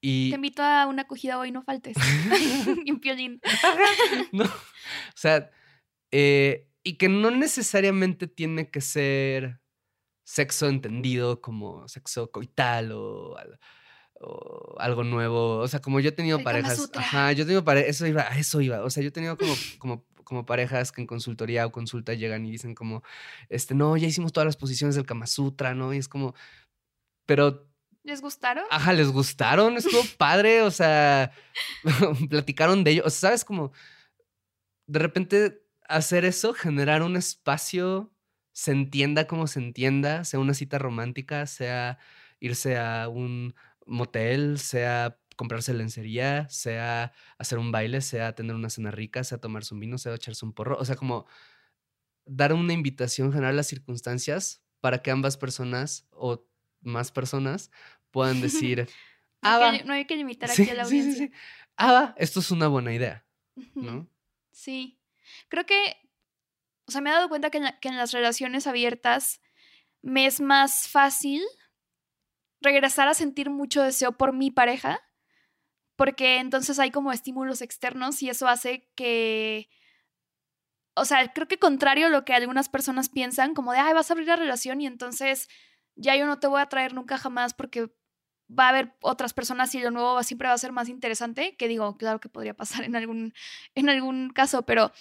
Te 0.00 0.34
invito 0.34 0.62
a 0.62 0.86
una 0.86 1.02
acogida 1.02 1.38
hoy, 1.38 1.52
no 1.52 1.62
faltes. 1.62 1.96
y 2.84 2.90
un 2.90 3.00
piolín. 3.00 3.40
no. 4.32 4.44
O 4.44 5.16
sea, 5.16 5.50
eh, 6.10 6.68
y 6.82 6.94
que 6.94 7.08
no 7.08 7.30
necesariamente 7.30 8.26
tiene 8.26 8.70
que 8.70 8.80
ser 8.80 9.60
sexo 10.24 10.68
entendido 10.68 11.40
como 11.40 11.86
sexo 11.88 12.30
coital 12.30 12.92
o, 12.92 13.36
algo 14.78 15.02
nuevo. 15.02 15.58
O 15.58 15.68
sea, 15.68 15.80
como 15.80 15.98
yo 16.00 16.10
he 16.10 16.12
tenido 16.12 16.42
parejas. 16.42 16.90
Ajá, 16.94 17.32
yo 17.32 17.42
he 17.42 17.46
tenido 17.46 17.64
parejas. 17.64 17.90
Eso 17.90 18.06
iba, 18.06 18.22
eso 18.22 18.60
iba. 18.60 18.82
O 18.82 18.90
sea, 18.90 19.02
yo 19.02 19.08
he 19.08 19.12
tenido 19.12 19.36
como, 19.38 19.54
como, 19.78 20.06
como 20.24 20.46
parejas 20.46 20.92
que 20.92 21.00
en 21.00 21.06
consultoría 21.06 21.66
o 21.66 21.72
consulta 21.72 22.12
llegan 22.12 22.44
y 22.44 22.50
dicen 22.50 22.74
como, 22.74 23.02
este, 23.48 23.74
no, 23.74 23.96
ya 23.96 24.06
hicimos 24.06 24.32
todas 24.32 24.44
las 24.46 24.56
posiciones 24.58 24.94
del 24.94 25.06
Kama 25.06 25.26
Sutra, 25.26 25.74
¿no? 25.74 25.94
Y 25.94 25.98
es 25.98 26.08
como, 26.08 26.34
pero 27.24 27.69
¿Les 28.02 28.20
gustaron? 28.20 28.64
Ajá, 28.70 28.92
les 28.92 29.10
gustaron, 29.10 29.76
estuvo 29.76 30.02
padre, 30.18 30.62
o 30.62 30.70
sea, 30.70 31.32
platicaron 32.30 32.82
de 32.84 32.92
ello. 32.92 33.02
O 33.04 33.10
sea, 33.10 33.30
¿sabes? 33.30 33.44
Como 33.44 33.72
de 34.86 34.98
repente 34.98 35.62
hacer 35.88 36.24
eso, 36.24 36.54
generar 36.54 37.02
un 37.02 37.16
espacio, 37.16 38.12
se 38.52 38.72
entienda 38.72 39.26
como 39.26 39.46
se 39.46 39.60
entienda, 39.60 40.24
sea 40.24 40.40
una 40.40 40.54
cita 40.54 40.78
romántica, 40.78 41.46
sea 41.46 41.98
irse 42.40 42.78
a 42.78 43.08
un 43.08 43.54
motel, 43.86 44.58
sea 44.58 45.18
comprarse 45.36 45.74
lencería, 45.74 46.48
sea 46.48 47.12
hacer 47.38 47.58
un 47.58 47.72
baile, 47.72 48.00
sea 48.00 48.34
tener 48.34 48.54
una 48.54 48.70
cena 48.70 48.90
rica, 48.90 49.24
sea 49.24 49.38
tomarse 49.38 49.74
un 49.74 49.80
vino, 49.80 49.98
sea 49.98 50.14
echarse 50.14 50.44
un 50.44 50.52
porro. 50.52 50.76
O 50.78 50.84
sea, 50.84 50.96
como 50.96 51.26
dar 52.26 52.52
una 52.52 52.72
invitación, 52.72 53.32
generar 53.32 53.54
las 53.54 53.66
circunstancias 53.66 54.62
para 54.80 55.02
que 55.02 55.10
ambas 55.10 55.36
personas 55.36 56.06
o 56.10 56.49
más 56.82 57.12
personas 57.12 57.70
puedan 58.10 58.40
decir, 58.40 58.88
ah, 59.42 59.72
no, 59.84 59.92
hay 59.92 60.04
que 60.06 60.16
limitar 60.16 60.50
aquí 60.50 60.68
a 60.68 60.74
la 60.74 60.84
audiencia. 60.84 61.26
Sí, 61.26 61.32
ah, 61.76 62.14
esto 62.18 62.40
es 62.40 62.50
una 62.50 62.68
buena 62.68 62.92
idea, 62.92 63.24
¿no? 63.74 64.08
Sí. 64.52 64.98
Creo 65.48 65.66
que, 65.66 65.96
o 66.86 66.90
sea, 66.90 67.00
me 67.00 67.10
he 67.10 67.12
dado 67.12 67.28
cuenta 67.28 67.50
que 67.50 67.58
en, 67.58 67.96
las 67.96 68.12
relaciones 68.12 68.66
abiertas 68.66 69.40
me 70.02 70.26
es 70.26 70.40
más 70.40 70.88
fácil 70.88 71.42
regresar 72.60 73.08
a 73.08 73.14
sentir 73.14 73.50
mucho 73.50 73.82
deseo 73.82 74.12
por 74.12 74.32
mi 74.32 74.50
pareja, 74.50 75.00
porque 75.96 76.38
entonces 76.38 76.78
hay 76.78 76.90
como 76.90 77.12
estímulos 77.12 77.62
externos 77.62 78.22
y 78.22 78.30
eso 78.30 78.48
hace 78.48 78.90
que, 78.94 79.70
o 80.94 81.04
sea, 81.04 81.32
creo 81.32 81.48
que 81.48 81.58
contrario 81.58 82.06
a 82.06 82.10
lo 82.10 82.24
que 82.24 82.34
algunas 82.34 82.68
personas 82.68 83.08
piensan, 83.08 83.54
como 83.54 83.72
de, 83.72 83.78
ay, 83.78 83.94
vas 83.94 84.10
a 84.10 84.14
abrir 84.14 84.28
la 84.28 84.36
relación 84.36 84.80
y 84.80 84.86
entonces 84.86 85.48
ya 85.96 86.16
yo 86.16 86.26
no 86.26 86.38
te 86.38 86.46
voy 86.46 86.60
a 86.60 86.66
traer 86.66 86.94
nunca 86.94 87.18
jamás 87.18 87.54
porque 87.54 87.90
va 88.50 88.66
a 88.66 88.68
haber 88.70 88.94
otras 89.00 89.32
personas 89.32 89.74
y 89.74 89.80
lo 89.80 89.90
nuevo 89.90 90.22
siempre 90.22 90.48
va 90.48 90.54
a 90.54 90.58
ser 90.58 90.72
más 90.72 90.88
interesante, 90.88 91.56
que 91.56 91.68
digo, 91.68 91.96
claro 91.96 92.20
que 92.20 92.28
podría 92.28 92.54
pasar 92.54 92.84
en 92.84 92.96
algún, 92.96 93.32
en 93.74 93.88
algún 93.88 94.30
caso, 94.30 94.62
pero 94.62 94.92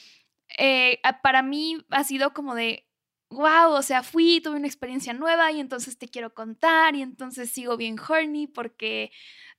eh, 0.57 0.99
para 1.23 1.41
mí 1.41 1.77
ha 1.89 2.03
sido 2.03 2.33
como 2.33 2.55
de, 2.55 2.87
wow, 3.29 3.71
o 3.71 3.81
sea, 3.81 4.03
fui, 4.03 4.41
tuve 4.41 4.57
una 4.57 4.67
experiencia 4.67 5.13
nueva 5.13 5.51
y 5.51 5.59
entonces 5.59 5.97
te 5.97 6.07
quiero 6.07 6.33
contar 6.33 6.95
y 6.95 7.01
entonces 7.01 7.49
sigo 7.49 7.77
bien 7.77 7.97
horny 7.99 8.47
porque 8.47 9.11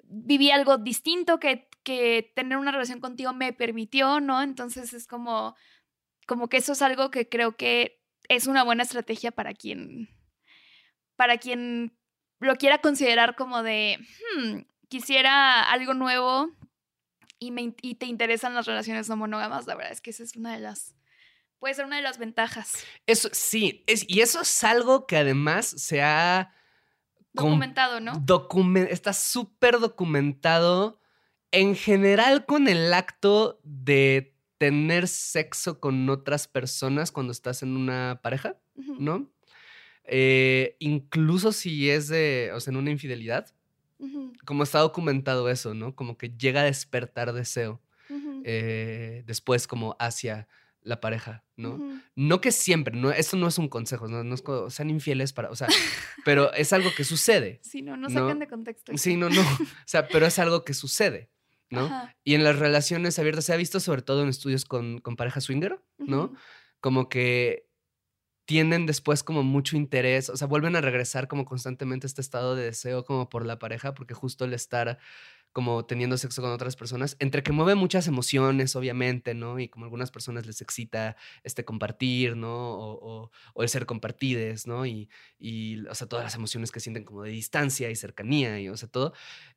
viví 0.03 0.51
algo 0.51 0.78
distinto 0.78 1.39
que, 1.39 1.68
que 1.83 2.33
tener 2.35 2.59
una 2.59 2.72
relación 2.72 3.01
contigo 3.01 3.33
me 3.33 3.53
permitió, 3.53 4.20
¿no? 4.20 4.43
Entonces 4.43 4.93
es 4.93 5.07
como, 5.07 5.57
como 6.26 6.49
que 6.49 6.59
eso 6.59 6.72
es 6.72 6.83
algo 6.83 7.11
que 7.11 7.28
creo 7.28 7.57
que 7.57 8.01
es 8.28 8.47
una 8.47 8.64
buena 8.64 8.83
estrategia 8.83 9.31
para 9.31 9.55
quien, 9.55 10.09
para 11.21 11.37
quien 11.37 11.93
lo 12.39 12.57
quiera 12.57 12.81
considerar 12.81 13.37
como 13.37 13.62
de, 13.62 13.99
hmm, 14.39 14.61
quisiera 14.89 15.71
algo 15.71 15.93
nuevo 15.93 16.49
y, 17.39 17.51
me, 17.51 17.75
y 17.83 17.97
te 17.97 18.07
interesan 18.07 18.55
las 18.55 18.64
relaciones 18.64 19.07
no 19.11 19.18
monógamas, 19.18 19.66
la 19.66 19.75
verdad 19.75 19.93
es 19.93 20.01
que 20.01 20.09
esa 20.09 20.23
es 20.23 20.35
una 20.35 20.55
de 20.55 20.61
las, 20.61 20.97
puede 21.59 21.75
ser 21.75 21.85
una 21.85 21.97
de 21.97 22.03
las 22.03 22.16
ventajas. 22.16 22.73
Eso 23.07 23.29
sí, 23.33 23.85
es, 23.87 24.07
y 24.09 24.23
eso 24.23 24.41
es 24.41 24.64
algo 24.64 25.07
que 25.07 25.18
además 25.18 25.66
se 25.66 26.01
ha... 26.01 26.55
Documentado, 27.35 28.01
¿no? 28.01 28.12
está 28.89 29.12
súper 29.12 29.79
documentado 29.79 31.03
en 31.51 31.77
general 31.77 32.47
con 32.47 32.66
el 32.66 32.95
acto 32.95 33.61
de 33.62 34.39
tener 34.57 35.07
sexo 35.07 35.81
con 35.81 36.09
otras 36.09 36.49
personas 36.49 37.12
cuando 37.12 37.33
estás 37.33 37.62
en 37.62 37.77
una 37.77 38.21
pareja, 38.23 38.57
¿no? 38.75 39.31
Eh, 40.12 40.74
incluso 40.80 41.52
si 41.52 41.88
es 41.88 42.08
de, 42.08 42.50
o 42.52 42.58
sea, 42.58 42.72
en 42.72 42.78
una 42.78 42.90
infidelidad, 42.90 43.54
como 44.44 44.64
está 44.64 44.80
documentado 44.80 45.48
eso, 45.48 45.72
¿no? 45.72 45.94
Como 45.94 46.18
que 46.18 46.30
llega 46.30 46.62
a 46.62 46.64
despertar 46.64 47.32
deseo 47.32 47.80
eh, 48.44 49.22
después 49.26 49.68
como 49.68 49.94
hacia 50.00 50.48
la 50.82 51.00
pareja, 51.00 51.44
¿no? 51.56 51.78
No 52.16 52.40
que 52.40 52.50
siempre, 52.50 52.96
no, 52.96 53.12
eso 53.12 53.36
no 53.36 53.46
es 53.46 53.58
un 53.58 53.68
consejo, 53.68 54.08
no, 54.08 54.24
no 54.24 54.34
es 54.34 54.42
sean 54.74 54.90
infieles 54.90 55.32
para, 55.32 55.48
o 55.50 55.54
sea, 55.54 55.68
pero 56.24 56.52
es 56.54 56.72
algo 56.72 56.90
que 56.96 57.04
sucede. 57.04 57.61
Sí, 57.62 57.80
no, 57.80 57.96
no 57.96 58.11
sacan 58.11 58.40
de 58.40 58.48
contexto. 58.48 58.92
Sí, 58.96 59.16
no, 59.16 59.30
no, 59.30 59.42
o 59.42 59.66
sea, 59.86 60.08
pero 60.08 60.26
es 60.26 60.40
algo 60.40 60.64
que 60.64 60.74
sucede, 60.74 61.30
¿no? 61.68 61.88
Y 62.24 62.34
en 62.34 62.42
las 62.42 62.58
relaciones 62.58 63.16
abiertas 63.20 63.44
se 63.44 63.52
ha 63.52 63.56
visto 63.56 63.78
sobre 63.78 64.02
todo 64.02 64.24
en 64.24 64.28
estudios 64.28 64.64
con, 64.64 64.98
con 64.98 65.14
pareja 65.14 65.40
swinger, 65.40 65.80
¿no? 65.98 66.32
Como 66.80 67.08
que 67.08 67.70
tienen 68.51 68.84
después 68.84 69.22
como 69.22 69.44
mucho 69.44 69.76
interés, 69.76 70.28
o 70.28 70.36
sea, 70.36 70.48
vuelven 70.48 70.74
a 70.74 70.80
regresar 70.80 71.28
como 71.28 71.44
constantemente 71.44 72.05
a 72.05 72.09
este 72.09 72.20
estado 72.20 72.57
de 72.57 72.64
deseo 72.64 73.05
como 73.05 73.28
por 73.28 73.46
la 73.46 73.61
pareja, 73.61 73.94
porque 73.94 74.12
justo 74.12 74.44
el 74.44 74.55
estar 74.55 74.98
como 75.53 75.84
teniendo 75.86 76.18
sexo 76.18 76.42
con 76.42 76.51
otras 76.51 76.74
personas, 76.74 77.16
entre 77.20 77.44
que 77.44 77.53
mueve 77.53 77.76
muchas 77.76 78.09
emociones, 78.09 78.74
obviamente, 78.74 79.34
¿no? 79.34 79.61
Y 79.61 79.68
como 79.68 79.84
a 79.84 79.86
algunas 79.86 80.11
personas 80.11 80.46
les 80.46 80.61
excita 80.62 81.14
este 81.44 81.64
compartir, 81.64 82.36
¿no? 82.36 82.51
O, 82.74 83.30
el 83.57 83.68
ser 83.68 83.86
compartides, 83.86 84.66
¿no? 84.66 84.84
Y, 84.84 85.09
y, 85.38 85.86
o 85.86 85.94
sea, 85.94 86.09
todas 86.09 86.24
las 86.24 86.34
emociones 86.34 86.72
que 86.72 86.80
sienten 86.80 87.05
como 87.05 87.22
de 87.22 87.30
distancia 87.30 87.88
y 87.88 87.94
cercanía, 87.94 88.59
y, 88.59 88.68
o 88.68 88.76
sea, 88.76 88.88
todo. 88.88 89.12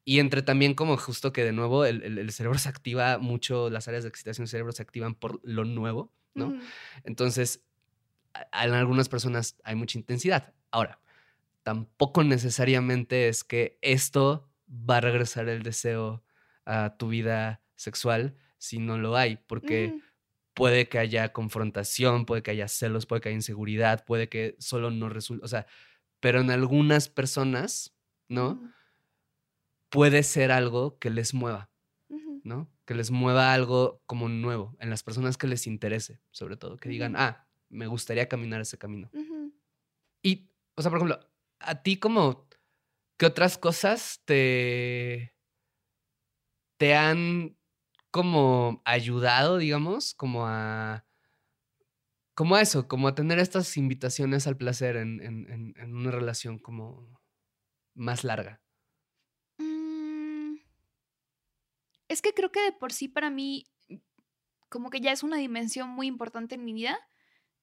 Y 0.06 0.20
entre 0.20 0.44
también 0.44 0.76
como 0.76 0.98
justo 0.98 1.34
que 1.34 1.44
de 1.44 1.52
nuevo 1.52 1.84
el, 1.86 2.04
el, 2.04 2.32
cerebro 2.32 2.60
se 2.60 2.70
activa 2.70 3.18
mucho, 3.18 3.72
las 3.72 3.88
áreas 3.88 4.04
de 4.04 4.10
excitación 4.10 4.46
del 4.46 4.52
cerebro 4.52 4.72
se 4.72 4.84
activan 4.84 5.16
por 5.16 5.40
lo 5.44 5.66
nuevo, 5.66 6.12
¿no? 6.36 6.56
Entonces, 7.06 7.64
en 8.34 8.74
algunas 8.74 9.10
personas 9.10 9.58
hay 9.64 9.76
mucha 9.76 9.98
intensidad. 9.98 10.54
Ahora, 10.72 11.00
tampoco 11.64 12.24
necesariamente 12.24 13.28
es 13.28 13.44
que 13.44 13.78
esto 13.82 14.50
va 14.68 14.98
a 14.98 15.02
regresar 15.02 15.50
el 15.50 15.64
deseo 15.64 16.24
a 16.66 16.96
tu 16.98 17.10
vida 17.10 17.62
sexual 17.76 18.36
si 18.58 18.80
no 18.80 18.98
lo 18.98 19.18
hay, 19.18 19.38
porque 19.48 20.00
puede 20.54 20.88
que 20.88 21.00
haya 21.00 21.34
confrontación, 21.34 22.26
puede 22.26 22.44
que 22.44 22.52
haya 22.52 22.68
celos, 22.68 23.06
puede 23.06 23.22
que 23.22 23.30
haya 23.30 23.36
inseguridad, 23.36 24.06
puede 24.06 24.30
que 24.30 24.56
solo 24.60 24.90
no 24.92 25.10
resulte, 25.10 25.44
o 25.44 25.48
sea, 25.48 25.66
pero 26.20 26.40
en 26.40 26.52
algunas 26.52 27.10
personas, 27.10 27.94
¿no? 28.30 28.74
Puede 29.90 30.24
ser 30.24 30.52
algo 30.52 30.98
que 30.98 31.10
les 31.10 31.34
mueva, 31.34 31.70
¿no? 32.44 32.72
Que 32.86 32.96
les 32.96 33.12
mueva 33.12 33.54
algo 33.54 34.02
como 34.06 34.30
nuevo, 34.30 34.76
en 34.80 34.90
las 34.90 35.04
personas 35.04 35.38
que 35.38 35.48
les 35.48 35.68
interese, 35.68 36.22
sobre 36.32 36.56
todo, 36.56 36.78
que 36.78 36.90
digan, 36.90 37.16
ah, 37.18 37.43
me 37.74 37.88
gustaría 37.88 38.30
caminar 38.30 38.62
ese 38.62 38.78
camino. 38.78 39.10
Y, 40.22 40.50
o 40.76 40.82
sea, 40.82 40.90
por 40.92 41.00
ejemplo, 41.00 41.20
a 41.60 41.82
ti 41.82 41.98
como, 41.98 42.48
¿qué 43.18 43.26
otras 43.26 43.58
cosas 43.58 44.22
te, 44.26 45.36
te 46.78 46.96
han 46.96 47.58
como 48.12 48.82
ayudado, 48.86 49.58
digamos, 49.58 50.14
como 50.14 50.46
a, 50.48 51.06
como 52.36 52.56
a 52.56 52.62
eso, 52.62 52.88
como 52.88 53.08
a 53.08 53.16
tener 53.16 53.40
estas 53.40 53.76
invitaciones 53.76 54.48
al 54.48 54.58
placer 54.58 54.98
en, 54.98 55.22
en, 55.22 55.74
en, 55.76 55.96
una 55.96 56.12
relación 56.12 56.60
como 56.60 57.20
más 57.96 58.24
larga? 58.24 58.62
Mm. 59.58 60.58
es 62.08 62.22
que 62.22 62.34
creo 62.34 62.52
que 62.52 62.62
de 62.62 62.72
por 62.72 62.92
sí 62.92 63.08
para 63.08 63.30
mí 63.30 63.66
como 64.74 64.90
que 64.90 65.02
ya 65.02 65.12
es 65.12 65.22
una 65.22 65.38
dimensión 65.38 65.90
muy 65.90 66.08
importante 66.08 66.56
en 66.56 66.66
mi 66.66 66.74
vida. 66.74 66.98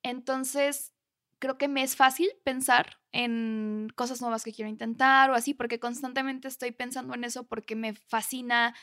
Entonces, 0.03 0.93
creo 1.39 1.59
que 1.59 1.69
me 1.69 1.83
es 1.83 1.97
fácil 1.97 2.29
pensar 2.45 3.01
en 3.13 3.89
cosas 3.97 4.21
nuevas 4.21 4.45
que 4.45 4.53
quiero 4.53 4.69
intentar 4.69 5.31
o 5.31 5.35
así, 5.35 5.55
porque 5.55 5.81
constantemente 5.81 6.49
estoy 6.49 6.71
pensando 6.71 7.15
en 7.15 7.25
eso 7.25 7.45
porque 7.45 7.75
me 7.75 7.95
fascina 7.95 8.75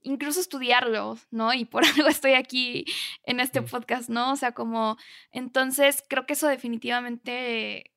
incluso 0.00 0.40
estudiarlo, 0.40 1.18
¿no? 1.30 1.52
Y 1.52 1.64
por 1.64 1.82
algo 1.84 2.08
estoy 2.08 2.34
aquí 2.34 2.84
en 3.24 3.40
este 3.40 3.62
podcast, 3.62 4.08
¿no? 4.08 4.32
O 4.32 4.36
sea, 4.36 4.52
como, 4.52 4.96
entonces 5.30 6.02
creo 6.08 6.26
que 6.26 6.34
eso 6.34 6.48
definitivamente 6.48 7.92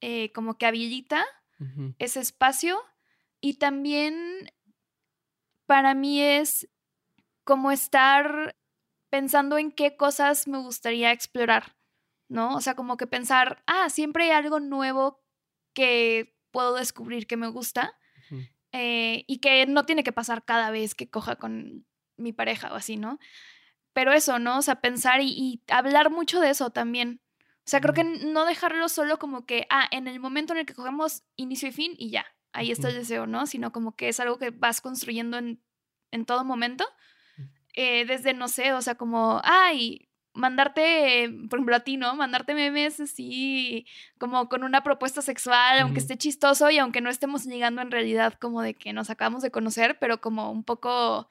eh, 0.00 0.32
como 0.32 0.58
que 0.58 0.66
habilita 0.66 1.24
ese 1.98 2.20
espacio 2.20 2.80
y 3.40 3.54
también 3.54 4.48
para 5.66 5.94
mí 5.94 6.22
es 6.22 6.68
como 7.42 7.72
estar 7.72 8.56
pensando 9.10 9.58
en 9.58 9.72
qué 9.72 9.96
cosas 9.96 10.46
me 10.46 10.58
gustaría 10.58 11.10
explorar, 11.10 11.76
¿no? 12.28 12.54
O 12.54 12.60
sea, 12.60 12.74
como 12.74 12.96
que 12.96 13.06
pensar, 13.06 13.62
ah, 13.66 13.90
siempre 13.90 14.24
hay 14.24 14.30
algo 14.30 14.60
nuevo 14.60 15.22
que 15.74 16.36
puedo 16.50 16.74
descubrir 16.74 17.26
que 17.26 17.36
me 17.36 17.48
gusta 17.48 17.96
eh, 18.72 19.24
y 19.26 19.38
que 19.38 19.66
no 19.66 19.86
tiene 19.86 20.04
que 20.04 20.12
pasar 20.12 20.44
cada 20.44 20.70
vez 20.70 20.94
que 20.94 21.08
coja 21.08 21.36
con 21.36 21.86
mi 22.16 22.32
pareja 22.32 22.72
o 22.72 22.76
así, 22.76 22.96
¿no? 22.96 23.18
Pero 23.92 24.12
eso, 24.12 24.38
¿no? 24.38 24.58
O 24.58 24.62
sea, 24.62 24.80
pensar 24.80 25.20
y, 25.22 25.62
hablar 25.68 26.10
mucho 26.10 26.40
de 26.40 26.50
eso 26.50 26.70
también. 26.70 27.20
O 27.40 27.70
sea, 27.70 27.80
creo 27.80 27.94
que 27.94 28.04
no 28.04 28.44
dejarlo 28.46 28.88
solo 28.88 29.18
como 29.18 29.44
que, 29.44 29.66
ah, 29.70 29.88
en 29.90 30.08
el 30.08 30.20
momento 30.20 30.52
en 30.52 30.60
el 30.60 30.66
que 30.66 30.74
cogemos 30.74 31.22
inicio 31.36 31.68
y 31.68 31.72
fin 31.72 31.94
y 31.98 32.10
ya, 32.10 32.26
ahí 32.52 32.70
está 32.70 32.88
el 32.88 32.94
deseo, 32.94 33.26
¿no? 33.26 33.46
Sino 33.46 33.72
como 33.72 33.94
que 33.94 34.08
es 34.08 34.20
algo 34.20 34.38
que 34.38 34.50
vas 34.50 34.80
construyendo 34.80 35.36
en, 35.36 35.62
en 36.10 36.24
todo 36.24 36.44
momento. 36.44 36.86
Eh, 37.74 38.06
desde, 38.06 38.34
no 38.34 38.48
sé, 38.48 38.72
o 38.72 38.82
sea, 38.82 38.96
como, 38.96 39.40
ay, 39.44 40.07
mandarte, 40.38 41.30
por 41.50 41.58
ejemplo, 41.58 41.76
a 41.76 41.80
ti, 41.80 41.96
¿no? 41.96 42.14
Mandarte 42.16 42.54
memes 42.54 43.00
así, 43.00 43.86
como 44.18 44.48
con 44.48 44.62
una 44.62 44.82
propuesta 44.82 45.20
sexual, 45.20 45.80
aunque 45.80 45.98
esté 45.98 46.16
chistoso 46.16 46.70
y 46.70 46.78
aunque 46.78 47.00
no 47.00 47.10
estemos 47.10 47.44
llegando 47.44 47.82
en 47.82 47.90
realidad 47.90 48.34
como 48.40 48.62
de 48.62 48.74
que 48.74 48.92
nos 48.92 49.10
acabamos 49.10 49.42
de 49.42 49.50
conocer, 49.50 49.98
pero 49.98 50.20
como 50.20 50.50
un 50.50 50.64
poco 50.64 51.30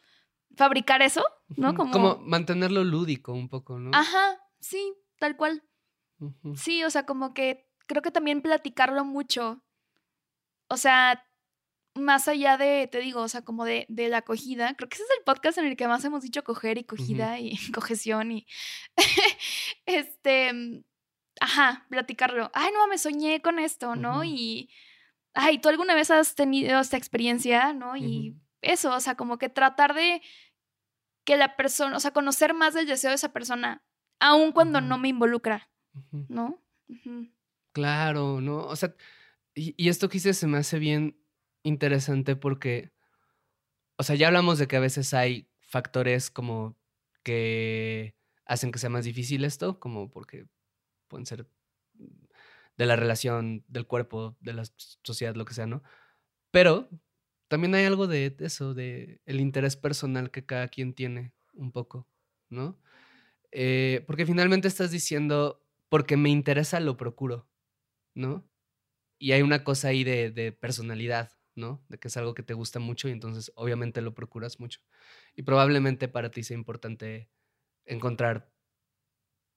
fabricar 0.56 1.02
eso, 1.02 1.24
¿no? 1.56 1.74
Como, 1.76 1.92
como 1.92 2.18
mantenerlo 2.18 2.84
lúdico 2.84 3.34
un 3.34 3.50
poco, 3.50 3.80
¿no? 3.80 3.92
Ajá, 3.94 4.40
sí, 4.60 4.94
tal 5.20 5.38
cual. 5.38 5.64
Sí, 6.56 6.84
o 6.84 6.90
sea, 6.90 7.06
como 7.06 7.34
que 7.34 7.70
creo 7.86 8.02
que 8.02 8.12
también 8.12 8.42
platicarlo 8.42 9.06
mucho. 9.06 9.64
O 10.68 10.78
sea, 10.78 11.24
más 11.98 12.28
allá 12.28 12.58
de, 12.58 12.88
te 12.88 13.00
digo, 13.00 13.22
o 13.22 13.28
sea, 13.28 13.42
como 13.44 13.66
de, 13.66 13.86
de, 13.90 14.10
la 14.10 14.20
acogida, 14.20 14.76
creo 14.76 14.90
que 14.90 14.96
ese 14.96 15.04
es 15.04 15.10
el 15.18 15.24
podcast 15.24 15.58
en 15.58 15.66
el 15.66 15.76
que 15.76 15.88
más 15.88 16.04
hemos 16.06 16.24
dicho 16.24 16.44
coger 16.44 16.78
y 16.78 16.84
cogida 16.84 17.40
y 17.40 17.58
cogesión 17.74 18.32
y 18.32 18.48
este, 19.86 20.54
mm, 20.54 20.84
ajá, 21.40 21.86
platicarlo. 21.90 22.52
Ay, 22.54 22.72
no, 22.74 22.88
me 22.88 22.98
soñé 22.98 23.42
con 23.42 23.60
esto, 23.60 23.96
¿no? 23.96 24.24
Y, 24.24 24.70
ay, 25.34 25.60
¿tú 25.60 25.70
alguna 25.70 25.96
vez 25.96 26.12
has 26.12 26.36
tenido 26.36 26.80
esta 26.80 26.98
experiencia, 26.98 27.74
¿no? 27.74 27.96
Y 27.96 28.38
eso, 28.62 28.94
o 28.96 29.00
sea, 29.00 29.16
como 29.16 29.38
que 29.38 29.50
tratar 29.50 29.94
de 29.94 30.22
que 31.26 31.38
la 31.38 31.56
persona, 31.56 31.98
o 31.98 32.00
sea, 32.00 32.12
conocer 32.12 32.54
más 32.54 32.74
del 32.74 32.88
deseo 32.88 33.10
de 33.10 33.16
esa 33.16 33.34
persona, 33.34 33.84
aun 34.20 34.52
cuando 34.52 34.82
no 34.82 34.98
me 34.98 35.10
involucra, 35.10 35.70
¿no? 36.12 36.64
Claro, 37.74 38.42
¿no? 38.42 38.60
O 38.60 38.76
sea, 38.76 38.96
y, 39.54 39.76
y 39.78 39.90
esto 39.90 40.10
que 40.10 40.18
hice 40.18 40.34
se 40.34 40.48
me 40.48 40.58
hace 40.58 40.80
bien 40.80 41.20
interesante 41.68 42.36
porque, 42.36 42.92
o 43.98 44.04
sea, 44.04 44.16
ya 44.16 44.28
hablamos 44.28 44.60
de 44.60 44.68
que 44.68 44.78
a 44.78 44.82
veces 44.82 45.14
hay 45.14 45.50
factores 45.60 46.32
como 46.32 46.78
que 47.24 48.16
hacen 48.46 48.72
que 48.72 48.80
sea 48.80 48.90
más 48.90 49.06
difícil 49.06 49.44
esto, 49.44 49.80
como 49.80 50.10
porque 50.10 50.48
pueden 51.08 51.26
ser 51.26 51.48
de 52.78 52.86
la 52.86 52.96
relación, 52.96 53.66
del 53.68 53.88
cuerpo, 53.88 54.38
de 54.40 54.54
la 54.54 54.64
sociedad, 55.04 55.36
lo 55.36 55.46
que 55.46 55.54
sea, 55.54 55.68
¿no? 55.68 55.84
Pero 56.52 56.90
también 57.48 57.76
hay 57.76 57.86
algo 57.86 58.08
de 58.08 58.36
eso, 58.40 58.74
de 58.74 59.22
el 59.26 59.40
interés 59.40 59.76
personal 59.76 60.32
que 60.32 60.46
cada 60.46 60.68
quien 60.68 60.94
tiene 60.94 61.34
un 61.54 61.72
poco, 61.72 62.08
¿no? 62.50 62.80
Eh, 63.52 64.04
porque 64.08 64.26
finalmente 64.26 64.68
estás 64.68 64.92
diciendo, 64.92 65.64
porque 65.90 66.18
me 66.18 66.30
interesa, 66.30 66.80
lo 66.80 66.98
procuro, 66.98 67.48
¿no? 68.14 68.48
Y 69.20 69.32
hay 69.32 69.42
una 69.42 69.64
cosa 69.64 69.90
ahí 69.90 70.04
de, 70.04 70.32
de 70.32 70.52
personalidad, 70.52 71.37
¿no? 71.58 71.84
De 71.90 71.98
que 72.00 72.08
es 72.08 72.18
algo 72.18 72.34
que 72.34 72.44
te 72.44 72.54
gusta 72.54 72.80
mucho 72.80 73.10
y 73.10 73.12
entonces 73.12 73.52
obviamente 73.56 74.02
lo 74.02 74.14
procuras 74.14 74.60
mucho. 74.60 74.82
Y 75.36 75.44
probablemente 75.44 76.08
para 76.08 76.32
ti 76.32 76.44
sea 76.44 76.56
importante 76.58 77.30
encontrar 77.86 78.52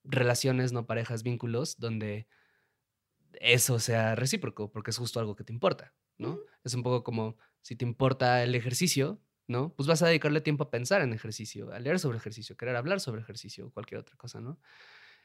relaciones, 0.03 0.73
no 0.73 0.87
parejas, 0.87 1.23
vínculos 1.23 1.77
donde 1.77 2.27
eso 3.33 3.79
sea 3.79 4.15
recíproco, 4.15 4.71
porque 4.71 4.91
es 4.91 4.97
justo 4.97 5.19
algo 5.19 5.35
que 5.35 5.43
te 5.43 5.53
importa, 5.53 5.93
¿no? 6.17 6.39
Es 6.63 6.73
un 6.73 6.83
poco 6.83 7.03
como 7.03 7.37
si 7.61 7.75
te 7.75 7.85
importa 7.85 8.43
el 8.43 8.55
ejercicio, 8.55 9.21
¿no? 9.47 9.73
Pues 9.75 9.87
vas 9.87 10.01
a 10.01 10.07
dedicarle 10.07 10.41
tiempo 10.41 10.63
a 10.65 10.71
pensar 10.71 11.01
en 11.01 11.13
ejercicio, 11.13 11.71
a 11.71 11.79
leer 11.79 11.99
sobre 11.99 12.17
ejercicio, 12.17 12.57
querer 12.57 12.75
hablar 12.75 12.99
sobre 12.99 13.21
ejercicio 13.21 13.67
o 13.67 13.71
cualquier 13.71 14.01
otra 14.01 14.15
cosa, 14.17 14.41
¿no? 14.41 14.59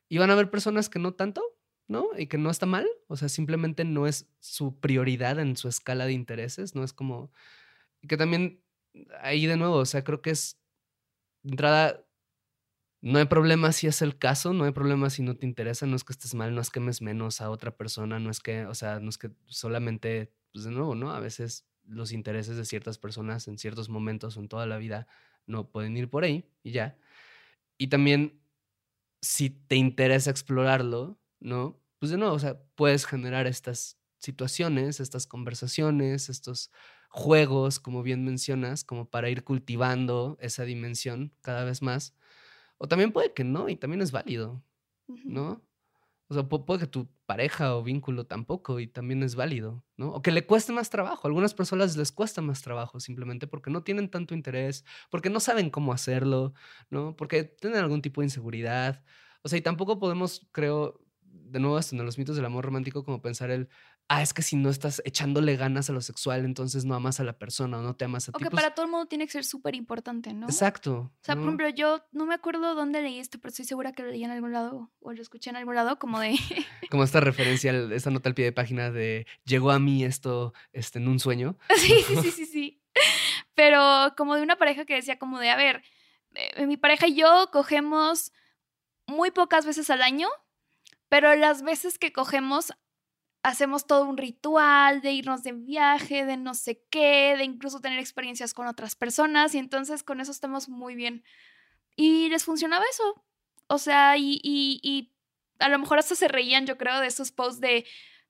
Y 0.09 0.19
van 0.19 0.31
a 0.31 0.35
haber 0.35 0.51
personas 0.51 0.89
que 0.89 0.99
no 0.99 1.15
tanto, 1.15 1.56
¿no? 1.89 2.09
Y 2.17 2.27
que 2.27 2.39
no 2.39 2.51
está 2.51 2.67
mal, 2.67 2.87
o 3.07 3.17
sea, 3.17 3.29
simplemente 3.29 3.85
no 3.85 4.07
es 4.07 4.29
su 4.41 4.79
prioridad 4.81 5.39
en 5.39 5.57
su 5.57 5.69
escala 5.69 6.07
de 6.07 6.13
intereses, 6.13 6.75
no 6.75 6.85
es 6.85 6.93
como... 6.93 7.31
Que 8.09 8.17
también 8.17 8.63
ahí 9.21 9.47
de 9.47 9.57
nuevo, 9.57 9.77
o 9.77 9.87
sea, 9.87 10.05
creo 10.05 10.23
que 10.23 10.31
es... 10.31 10.61
Entrada, 11.45 12.05
no 13.01 13.19
hay 13.19 13.27
problema 13.27 13.71
si 13.71 13.87
es 13.87 14.03
el 14.03 14.19
caso, 14.19 14.53
no 14.53 14.65
hay 14.65 14.73
problema 14.73 15.11
si 15.11 15.23
no 15.23 15.37
te 15.37 15.47
interesa, 15.47 15.87
no 15.87 15.95
es 15.95 16.03
que 16.03 16.13
estés 16.13 16.35
mal, 16.35 16.55
no 16.55 16.61
es 16.61 16.71
que 16.71 16.81
mes 16.81 17.03
menos 17.03 17.41
a 17.41 17.51
otra 17.51 17.77
persona, 17.77 18.19
no 18.19 18.31
es 18.31 18.41
que, 18.41 18.67
o 18.67 18.75
sea, 18.75 18.99
no 18.99 19.11
es 19.11 19.19
que 19.19 19.31
solamente, 19.47 20.33
pues 20.53 20.65
de 20.65 20.73
nuevo, 20.73 20.97
¿no? 20.97 21.13
A 21.13 21.21
veces 21.21 21.69
los 21.85 22.11
intereses 22.11 22.57
de 22.57 22.65
ciertas 22.65 22.99
personas 22.99 23.47
en 23.47 23.59
ciertos 23.59 23.89
momentos 23.89 24.37
o 24.37 24.41
en 24.41 24.49
toda 24.49 24.67
la 24.67 24.79
vida 24.79 25.07
no 25.47 25.71
pueden 25.71 25.97
ir 25.97 26.11
por 26.11 26.25
ahí 26.25 26.51
y 26.65 26.73
ya. 26.73 26.99
Y 27.79 27.89
también, 27.89 28.41
si 29.21 29.51
te 29.51 29.77
interesa 29.77 30.31
explorarlo, 30.31 31.19
¿no? 31.41 31.81
Pues 31.99 32.11
de 32.11 32.19
nuevo, 32.19 32.35
o 32.35 32.39
sea, 32.39 32.61
puedes 32.75 33.07
generar 33.07 33.47
estas 33.47 33.99
situaciones, 34.19 35.01
estas 35.01 35.27
conversaciones, 35.27 36.29
estos 36.29 36.71
juegos, 37.11 37.81
como 37.81 38.03
bien 38.03 38.25
mencionas, 38.25 38.85
como 38.85 39.09
para 39.09 39.31
ir 39.31 39.45
cultivando 39.45 40.37
esa 40.41 40.65
dimensión 40.65 41.33
cada 41.41 41.65
vez 41.65 41.83
más. 41.83 42.15
O 42.79 42.89
también 42.89 43.13
puede 43.13 43.33
que 43.33 43.45
no, 43.45 43.69
y 43.69 43.77
también 43.77 44.03
es 44.03 44.13
válido, 44.13 44.63
¿no? 45.25 45.63
O 46.29 46.35
sea, 46.35 46.49
puede 46.49 46.81
que 46.81 46.87
tu 46.89 47.09
pareja 47.25 47.77
o 47.77 47.85
vínculo 47.85 48.27
tampoco, 48.27 48.81
y 48.81 48.89
también 48.89 49.23
es 49.23 49.37
válido, 49.37 49.85
¿no? 49.97 50.11
O 50.11 50.23
que 50.23 50.33
le 50.33 50.45
cueste 50.45 50.73
más 50.73 50.91
trabajo. 50.91 51.27
A 51.27 51.29
algunas 51.29 51.55
personas 51.55 51.97
les 51.97 52.11
cuesta 52.13 52.43
más 52.43 52.63
trabajo 52.63 52.99
simplemente 53.01 53.47
porque 53.47 53.71
no 53.71 53.85
tienen 53.85 54.11
tanto 54.11 54.35
interés, 54.35 54.85
porque 55.11 55.31
no 55.31 55.39
saben 55.41 55.71
cómo 55.71 55.93
hacerlo, 55.93 56.53
¿no? 56.91 57.15
Porque 57.17 57.45
tienen 57.45 57.79
algún 57.79 58.03
tipo 58.03 58.21
de 58.21 58.27
inseguridad. 58.27 59.05
O 59.43 59.49
sea, 59.49 59.59
y 59.59 59.63
tampoco 59.63 60.01
podemos, 60.01 60.49
creo, 60.53 61.01
de 61.49 61.61
nuevo, 61.61 61.77
hasta 61.77 61.97
en 61.97 62.05
los 62.05 62.19
mitos 62.19 62.37
del 62.37 62.45
amor 62.45 62.65
romántico, 62.65 63.05
como 63.05 63.23
pensar 63.23 63.51
el, 63.51 63.69
ah, 64.09 64.23
es 64.23 64.33
que 64.33 64.43
si 64.43 64.57
no 64.57 64.71
estás 64.71 65.03
echándole 65.05 65.57
ganas 65.57 65.89
a 65.91 65.93
lo 65.93 66.01
sexual, 66.01 66.45
entonces 66.45 66.85
no 66.85 66.95
amas 66.95 67.21
a 67.21 67.25
la 67.25 67.39
persona 67.39 67.79
o 67.79 67.83
no 67.83 67.95
te 67.97 68.05
amas 68.05 68.29
a 68.29 68.33
ti. 68.33 68.37
O 68.37 68.39
que 68.39 68.51
pues 68.51 68.63
para 68.63 68.75
todo 68.75 68.87
el 68.87 68.93
mundo 68.93 69.07
tiene 69.07 69.27
que 69.27 69.33
ser 69.33 69.45
súper 69.45 69.75
importante, 69.75 70.33
¿no? 70.33 70.47
Exacto. 70.47 71.13
O 71.21 71.25
sea, 71.25 71.35
por 71.35 71.45
ejemplo, 71.45 71.69
yo 71.71 72.05
no 72.13 72.27
me 72.27 72.35
acuerdo 72.35 72.75
dónde 72.75 73.03
leí 73.03 73.19
esto, 73.19 73.39
pero 73.39 73.51
estoy 73.51 73.65
segura 73.65 73.93
que 73.93 74.03
lo 74.03 74.11
leí 74.11 74.25
en 74.25 74.31
algún 74.31 74.53
lado 74.53 74.91
o 75.01 75.13
lo 75.13 75.23
escuché 75.23 75.51
en 75.51 75.57
algún 75.57 75.75
lado, 75.75 75.99
como 75.99 76.21
de... 76.21 76.37
como 76.91 77.05
esta 77.05 77.21
referencia, 77.21 77.73
esta 77.93 78.11
nota 78.11 78.29
al 78.29 78.35
pie 78.35 78.47
de 78.47 78.53
página 78.53 78.91
de 78.91 79.27
llegó 79.45 79.71
a 79.71 79.79
mí 79.79 80.05
esto 80.05 80.53
este, 80.73 80.99
en 80.99 81.09
un 81.09 81.19
sueño. 81.19 81.57
sí, 81.77 82.03
sí, 82.07 82.17
sí, 82.23 82.31
sí, 82.33 82.47
sí. 82.47 82.83
Pero 83.55 84.15
como 84.17 84.35
de 84.35 84.43
una 84.43 84.57
pareja 84.57 84.85
que 84.85 84.95
decía 84.95 85.19
como 85.19 85.39
de, 85.39 85.51
a 85.51 85.57
ver, 85.57 85.83
eh, 86.35 86.67
mi 86.67 86.77
pareja 86.77 87.07
y 87.07 87.15
yo 87.15 87.49
cogemos 87.53 88.33
muy 89.07 89.31
pocas 89.31 89.65
veces 89.65 89.89
al 89.91 90.03
año, 90.03 90.29
pero 91.17 91.35
las 91.35 91.63
veces 91.63 91.99
que 91.99 92.13
cogemos 92.13 92.75
hacemos 93.43 93.87
todo 93.87 94.05
un 94.05 94.19
ritual 94.19 95.01
de 95.01 95.13
irnos 95.13 95.43
de 95.43 95.53
viaje, 95.53 96.27
de 96.27 96.37
no 96.37 96.53
sé 96.53 96.85
qué, 96.91 97.37
de 97.39 97.45
incluso 97.45 97.81
tener 97.81 97.99
experiencias 97.99 98.53
con 98.53 98.67
otras 98.67 98.97
personas 98.97 99.55
y 99.55 99.59
entonces 99.59 100.03
con 100.03 100.21
eso 100.21 100.31
estamos 100.31 100.69
muy 100.69 100.95
bien. 100.95 101.25
Y 101.97 102.29
les 102.29 102.45
funcionaba 102.45 102.85
eso. 102.91 103.25
O 103.67 103.79
sea, 103.79 104.19
y, 104.19 104.43
y, 104.43 105.15
a 105.59 105.71
lo 105.71 105.79
mejor 105.79 105.99
hasta 105.99 106.15
se 106.15 106.29
reían, 106.29 106.67
yo 106.67 106.77
creo, 106.77 107.01
de 107.01 107.07
esos 107.07 107.33
posts 107.33 107.63
de, 107.63 107.87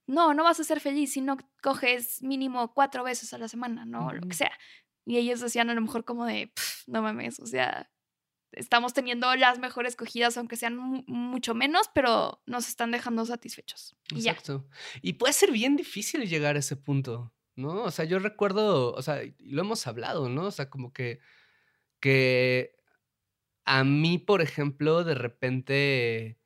no, 0.07 0.33
no 0.33 0.45
vas 0.45 0.61
a 0.61 0.65
ser 0.65 0.79
feliz 0.79 1.13
si 1.13 1.23
no 1.23 1.39
coges 1.65 2.23
mínimo 2.23 2.73
cuatro 2.73 3.03
veces 3.03 3.35
a 3.35 3.39
la 3.39 3.49
semana, 3.49 3.85
¿no? 3.85 4.13
Lo 4.13 4.29
que 4.29 4.37
sea. 4.37 4.57
Y 5.05 5.17
ellos 5.17 5.41
decían 5.41 5.71
a 5.71 5.75
lo 5.75 5.81
mejor 5.81 6.05
como 6.05 6.25
de, 6.25 6.53
no 6.87 7.03
mames, 7.03 7.41
o 7.41 7.47
sea, 7.47 7.91
estamos 8.53 8.93
teniendo 8.93 9.35
las 9.37 9.59
mejores 9.59 9.97
cogidas, 9.97 10.37
aunque 10.37 10.57
sean 10.57 10.77
mucho 11.07 11.55
menos, 11.55 11.91
pero 11.95 12.43
nos 12.47 12.69
están 12.69 12.91
dejando 12.91 13.25
satisfechos. 13.25 13.97
Exacto. 14.15 14.67
Y 15.03 15.15
puede 15.15 15.33
ser 15.33 15.53
bien 15.53 15.77
difícil 15.77 16.29
llegar 16.29 16.57
a 16.57 16.61
ese 16.61 16.77
punto, 16.77 17.33
¿no? 17.55 17.85
O 17.85 17.91
sea, 17.91 18.05
yo 18.05 18.19
recuerdo, 18.19 18.93
o 18.93 19.03
sea, 19.03 19.21
lo 19.39 19.61
hemos 19.61 19.87
hablado, 19.87 20.29
¿no? 20.29 20.47
O 20.47 20.51
sea, 20.51 20.71
como 20.71 20.93
que, 20.93 21.21
que 22.01 22.77
a 23.65 23.85
mí, 23.85 24.19
por 24.19 24.43
ejemplo, 24.43 25.05
de 25.05 25.15
repente, 25.15 26.39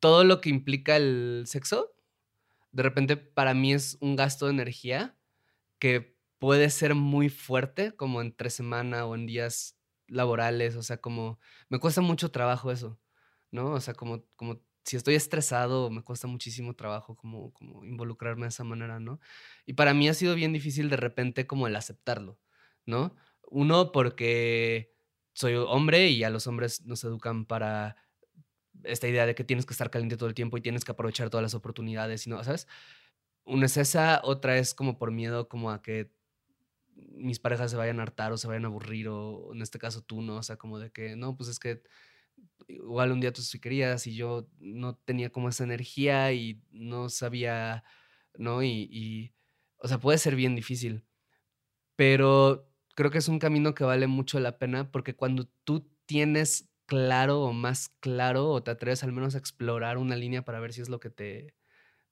todo 0.00 0.24
lo 0.24 0.40
que 0.40 0.50
implica 0.50 0.96
el 0.96 1.44
sexo, 1.46 1.94
de 2.72 2.82
repente 2.82 3.16
para 3.16 3.54
mí 3.54 3.72
es 3.72 3.96
un 4.00 4.16
gasto 4.16 4.46
de 4.46 4.52
energía 4.52 5.16
que 5.78 6.16
puede 6.38 6.70
ser 6.70 6.94
muy 6.94 7.28
fuerte, 7.28 7.92
como 7.92 8.20
entre 8.20 8.50
semana 8.50 9.06
o 9.06 9.14
en 9.14 9.26
días 9.26 9.79
laborales, 10.10 10.76
o 10.76 10.82
sea, 10.82 10.98
como 10.98 11.38
me 11.68 11.78
cuesta 11.78 12.00
mucho 12.00 12.30
trabajo 12.30 12.70
eso, 12.72 12.98
¿no? 13.50 13.72
O 13.72 13.80
sea, 13.80 13.94
como, 13.94 14.24
como 14.36 14.60
si 14.84 14.96
estoy 14.96 15.14
estresado, 15.14 15.90
me 15.90 16.02
cuesta 16.02 16.26
muchísimo 16.26 16.74
trabajo 16.74 17.16
como, 17.16 17.52
como 17.52 17.84
involucrarme 17.84 18.42
de 18.42 18.48
esa 18.48 18.64
manera, 18.64 19.00
¿no? 19.00 19.20
Y 19.66 19.74
para 19.74 19.94
mí 19.94 20.08
ha 20.08 20.14
sido 20.14 20.34
bien 20.34 20.52
difícil 20.52 20.90
de 20.90 20.96
repente 20.96 21.46
como 21.46 21.66
el 21.66 21.76
aceptarlo, 21.76 22.38
¿no? 22.86 23.14
Uno, 23.50 23.92
porque 23.92 24.94
soy 25.32 25.54
hombre 25.54 26.08
y 26.08 26.24
a 26.24 26.30
los 26.30 26.46
hombres 26.46 26.84
nos 26.86 27.04
educan 27.04 27.46
para 27.46 27.96
esta 28.84 29.08
idea 29.08 29.26
de 29.26 29.34
que 29.34 29.44
tienes 29.44 29.66
que 29.66 29.74
estar 29.74 29.90
caliente 29.90 30.16
todo 30.16 30.28
el 30.28 30.34
tiempo 30.34 30.56
y 30.56 30.62
tienes 30.62 30.84
que 30.84 30.92
aprovechar 30.92 31.30
todas 31.30 31.42
las 31.42 31.54
oportunidades, 31.54 32.26
¿no? 32.26 32.42
¿Sabes? 32.44 32.66
Una 33.44 33.66
es 33.66 33.76
esa, 33.76 34.20
otra 34.24 34.58
es 34.58 34.74
como 34.74 34.98
por 34.98 35.10
miedo 35.10 35.48
como 35.48 35.70
a 35.70 35.82
que 35.82 36.10
mis 37.12 37.38
parejas 37.38 37.70
se 37.70 37.76
vayan 37.76 38.00
a 38.00 38.02
hartar 38.02 38.32
o 38.32 38.38
se 38.38 38.48
vayan 38.48 38.64
a 38.64 38.68
aburrir 38.68 39.08
o 39.08 39.52
en 39.54 39.62
este 39.62 39.78
caso 39.78 40.02
tú, 40.02 40.22
¿no? 40.22 40.36
O 40.36 40.42
sea, 40.42 40.56
como 40.56 40.78
de 40.78 40.90
que, 40.90 41.16
no, 41.16 41.36
pues 41.36 41.48
es 41.48 41.58
que 41.58 41.82
igual 42.68 43.12
un 43.12 43.20
día 43.20 43.32
tú 43.32 43.42
sí 43.42 43.60
querías 43.60 44.06
y 44.06 44.14
yo 44.14 44.48
no 44.58 44.96
tenía 44.96 45.30
como 45.30 45.48
esa 45.48 45.64
energía 45.64 46.32
y 46.32 46.62
no 46.70 47.08
sabía, 47.08 47.84
¿no? 48.36 48.62
Y, 48.62 49.34
o 49.78 49.88
sea, 49.88 49.98
puede 49.98 50.18
ser 50.18 50.36
bien 50.36 50.54
difícil, 50.54 51.04
pero 51.96 52.70
creo 52.96 53.10
que 53.10 53.18
es 53.18 53.28
un 53.28 53.38
camino 53.38 53.74
que 53.74 53.84
vale 53.84 54.06
mucho 54.06 54.40
la 54.40 54.58
pena 54.58 54.90
porque 54.90 55.14
cuando 55.16 55.48
tú 55.64 55.90
tienes 56.06 56.70
claro 56.86 57.42
o 57.42 57.52
más 57.52 57.88
claro 58.00 58.48
o 58.50 58.62
te 58.62 58.70
atreves 58.72 59.04
al 59.04 59.12
menos 59.12 59.34
a 59.34 59.38
explorar 59.38 59.96
una 59.98 60.16
línea 60.16 60.44
para 60.44 60.60
ver 60.60 60.72
si 60.72 60.80
es 60.80 60.88
lo 60.88 61.00
que 61.00 61.10
te, 61.10 61.54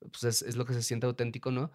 pues 0.00 0.24
es, 0.24 0.42
es 0.42 0.56
lo 0.56 0.64
que 0.64 0.74
se 0.74 0.82
siente 0.82 1.06
auténtico, 1.06 1.50
¿no? 1.50 1.72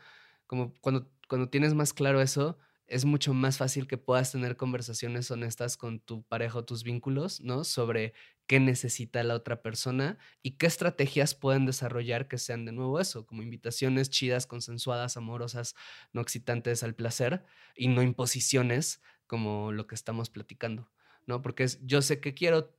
Como 0.48 0.74
cuando, 0.82 1.12
cuando 1.28 1.50
tienes 1.50 1.74
más 1.74 1.94
claro 1.94 2.22
eso, 2.22 2.58
es 2.94 3.06
mucho 3.06 3.34
más 3.34 3.58
fácil 3.58 3.88
que 3.88 3.98
puedas 3.98 4.32
tener 4.32 4.56
conversaciones 4.56 5.32
honestas 5.32 5.78
con 5.78 6.00
tu 6.00 6.22
pareja 6.22 6.60
o 6.60 6.66
tus 6.66 6.84
vínculos, 6.84 7.42
¿no? 7.42 7.64
Sobre 7.64 8.14
qué 8.46 8.60
necesita 8.60 9.24
la 9.24 9.34
otra 9.34 9.64
persona 9.64 10.20
y 10.44 10.58
qué 10.58 10.68
estrategias 10.68 11.34
pueden 11.34 11.66
desarrollar 11.66 12.28
que 12.28 12.38
sean 12.38 12.66
de 12.66 12.72
nuevo 12.72 13.00
eso, 13.00 13.26
como 13.26 13.42
invitaciones 13.42 14.12
chidas, 14.12 14.46
consensuadas, 14.46 15.18
amorosas, 15.18 15.76
no 16.12 16.22
excitantes 16.22 16.84
al 16.84 16.94
placer 16.94 17.44
y 17.76 17.88
no 17.88 18.04
imposiciones 18.04 19.02
como 19.26 19.72
lo 19.72 19.88
que 19.88 19.96
estamos 19.96 20.30
platicando, 20.30 20.92
¿no? 21.26 21.42
Porque 21.42 21.64
es, 21.64 21.80
yo 21.82 22.04
sé 22.04 22.20
que 22.20 22.36
quiero, 22.36 22.78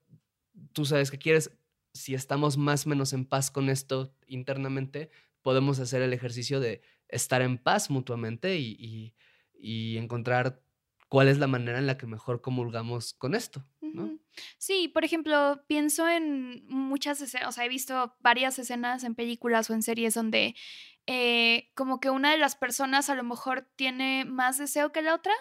tú 0.73 0.85
sabes 0.85 1.11
que 1.11 1.19
quieres, 1.19 1.51
si 1.93 2.15
estamos 2.15 2.57
más 2.57 2.87
o 2.87 2.91
menos 2.91 3.13
en 3.13 3.25
paz 3.25 3.51
con 3.51 3.69
esto 3.69 4.15
internamente, 4.29 5.11
podemos 5.43 5.81
hacer 5.81 6.03
el 6.03 6.13
ejercicio 6.13 6.61
de 6.61 6.83
estar 7.09 7.43
en 7.43 7.59
paz 7.59 7.91
mutuamente 7.91 8.57
y 8.59 8.77
y 8.79 9.15
encontrar 9.99 10.63
cuál 11.09 11.29
es 11.29 11.39
la 11.39 11.47
manera 11.47 11.79
en 11.79 11.87
la 11.87 11.97
que 11.97 12.07
mejor 12.07 12.41
comulgamos 12.41 13.15
con 13.15 13.35
esto, 13.35 13.65
¿no? 13.81 14.19
Sí, 14.59 14.89
por 14.89 15.05
ejemplo, 15.05 15.63
pienso 15.69 16.09
en 16.09 16.67
muchas 16.67 17.21
escenas, 17.21 17.49
o 17.49 17.53
sea, 17.53 17.65
he 17.65 17.69
visto 17.69 18.17
varias 18.19 18.59
escenas 18.59 19.05
en 19.05 19.15
películas 19.15 19.71
o 19.71 19.75
en 19.75 19.83
series 19.83 20.15
donde 20.15 20.57
eh, 21.07 21.71
como 21.75 22.01
que 22.01 22.11
una 22.11 22.33
de 22.33 22.39
las 22.39 22.57
personas 22.57 23.11
a 23.11 23.15
lo 23.15 23.23
mejor 23.23 23.69
tiene 23.77 24.25
más 24.25 24.59
deseo 24.59 24.91
que 24.91 25.03
la 25.03 25.15
otra 25.15 25.33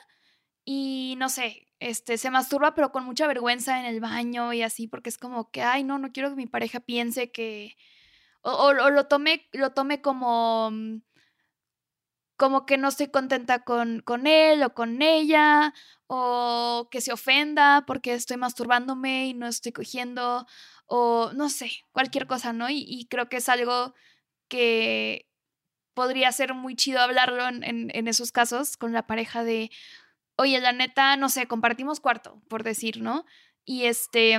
y 0.63 1.15
no 1.17 1.29
sé, 1.29 1.67
este, 1.79 2.17
se 2.17 2.29
masturba 2.29 2.75
pero 2.75 2.91
con 2.91 3.03
mucha 3.03 3.25
vergüenza 3.27 3.79
en 3.79 3.85
el 3.85 3.99
baño 3.99 4.53
y 4.53 4.61
así, 4.61 4.87
porque 4.87 5.09
es 5.09 5.17
como 5.17 5.49
que, 5.49 5.63
ay, 5.63 5.83
no, 5.83 5.97
no 5.97 6.11
quiero 6.11 6.29
que 6.29 6.35
mi 6.35 6.47
pareja 6.47 6.81
piense 6.81 7.31
que, 7.31 7.75
o, 8.41 8.51
o 8.51 8.89
lo 8.91 9.07
tome, 9.07 9.47
lo 9.53 9.71
tome 9.71 10.01
como 10.01 10.69
mm, 10.71 10.97
como 12.43 12.65
que 12.65 12.77
no 12.77 12.89
estoy 12.89 13.07
contenta 13.07 13.63
con, 13.63 14.01
con 14.01 14.27
él 14.27 14.63
o 14.63 14.73
con 14.73 15.01
ella, 15.01 15.73
o 16.07 16.89
que 16.91 16.99
se 16.99 17.13
ofenda 17.13 17.85
porque 17.87 18.13
estoy 18.13 18.35
masturbándome 18.35 19.27
y 19.27 19.33
no 19.33 19.47
estoy 19.47 19.71
cogiendo, 19.71 20.45
o 20.85 21.31
no 21.35 21.47
sé, 21.47 21.71
cualquier 21.93 22.27
cosa, 22.27 22.51
¿no? 22.51 22.69
Y, 22.69 23.07
creo 23.09 23.29
que 23.29 23.37
es 23.37 23.47
algo 23.47 23.93
que 24.49 25.29
podría 25.93 26.33
ser 26.33 26.53
muy 26.53 26.75
chido 26.75 26.99
hablarlo 26.99 27.47
en, 27.47 27.63
en, 27.63 28.07
esos 28.09 28.33
casos 28.33 28.75
con 28.75 28.91
la 28.91 29.07
pareja 29.07 29.45
de, 29.45 29.71
oye, 30.35 30.59
la 30.59 30.73
neta, 30.73 31.15
no 31.15 31.29
sé, 31.29 31.47
compartimos 31.47 32.01
cuarto, 32.01 32.41
por 32.49 32.63
decir, 32.63 32.99
¿no? 33.01 33.25
Y 33.63 33.85
este, 33.85 34.37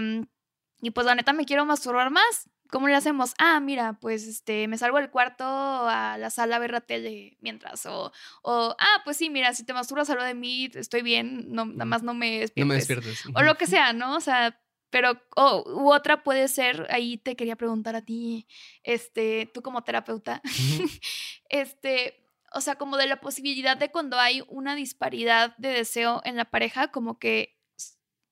y 0.82 0.90
pues 0.90 1.06
la 1.06 1.14
neta 1.14 1.32
me 1.32 1.46
quiero 1.46 1.64
masturbar 1.64 2.10
más. 2.10 2.50
¿Cómo 2.74 2.88
le 2.88 2.96
hacemos? 2.96 3.34
Ah, 3.38 3.60
mira, 3.60 3.98
pues 4.00 4.26
este, 4.26 4.66
me 4.66 4.76
salgo 4.78 4.98
del 4.98 5.08
cuarto 5.08 5.44
a 5.46 6.18
la 6.18 6.28
sala 6.28 6.56
a 6.56 6.58
ver 6.58 6.72
la 6.72 6.80
tele 6.80 7.36
mientras. 7.40 7.86
O, 7.86 8.10
o 8.42 8.76
ah, 8.76 9.00
pues 9.04 9.16
sí, 9.16 9.30
mira, 9.30 9.54
si 9.54 9.64
te 9.64 9.72
masturbas 9.72 10.10
a 10.10 10.16
lo 10.16 10.24
de 10.24 10.34
mí, 10.34 10.68
estoy 10.74 11.02
bien, 11.02 11.52
no, 11.52 11.66
nada 11.66 11.84
más 11.84 12.02
no 12.02 12.14
me 12.14 12.40
despiertes. 12.40 12.58
No 12.58 12.66
me 12.66 12.74
despiertes. 12.74 13.26
O 13.32 13.42
lo 13.42 13.56
que 13.56 13.68
sea, 13.68 13.92
¿no? 13.92 14.16
O 14.16 14.20
sea, 14.20 14.60
pero, 14.90 15.22
o 15.36 15.62
u 15.70 15.92
otra 15.92 16.24
puede 16.24 16.48
ser, 16.48 16.88
ahí 16.90 17.16
te 17.16 17.36
quería 17.36 17.54
preguntar 17.54 17.94
a 17.94 18.04
ti, 18.04 18.48
este, 18.82 19.48
tú 19.54 19.62
como 19.62 19.84
terapeuta, 19.84 20.42
este, 21.48 22.28
o 22.52 22.60
sea, 22.60 22.74
como 22.74 22.96
de 22.96 23.06
la 23.06 23.20
posibilidad 23.20 23.76
de 23.76 23.92
cuando 23.92 24.18
hay 24.18 24.42
una 24.48 24.74
disparidad 24.74 25.56
de 25.58 25.68
deseo 25.68 26.22
en 26.24 26.34
la 26.34 26.46
pareja, 26.46 26.88
como 26.88 27.20
que 27.20 27.56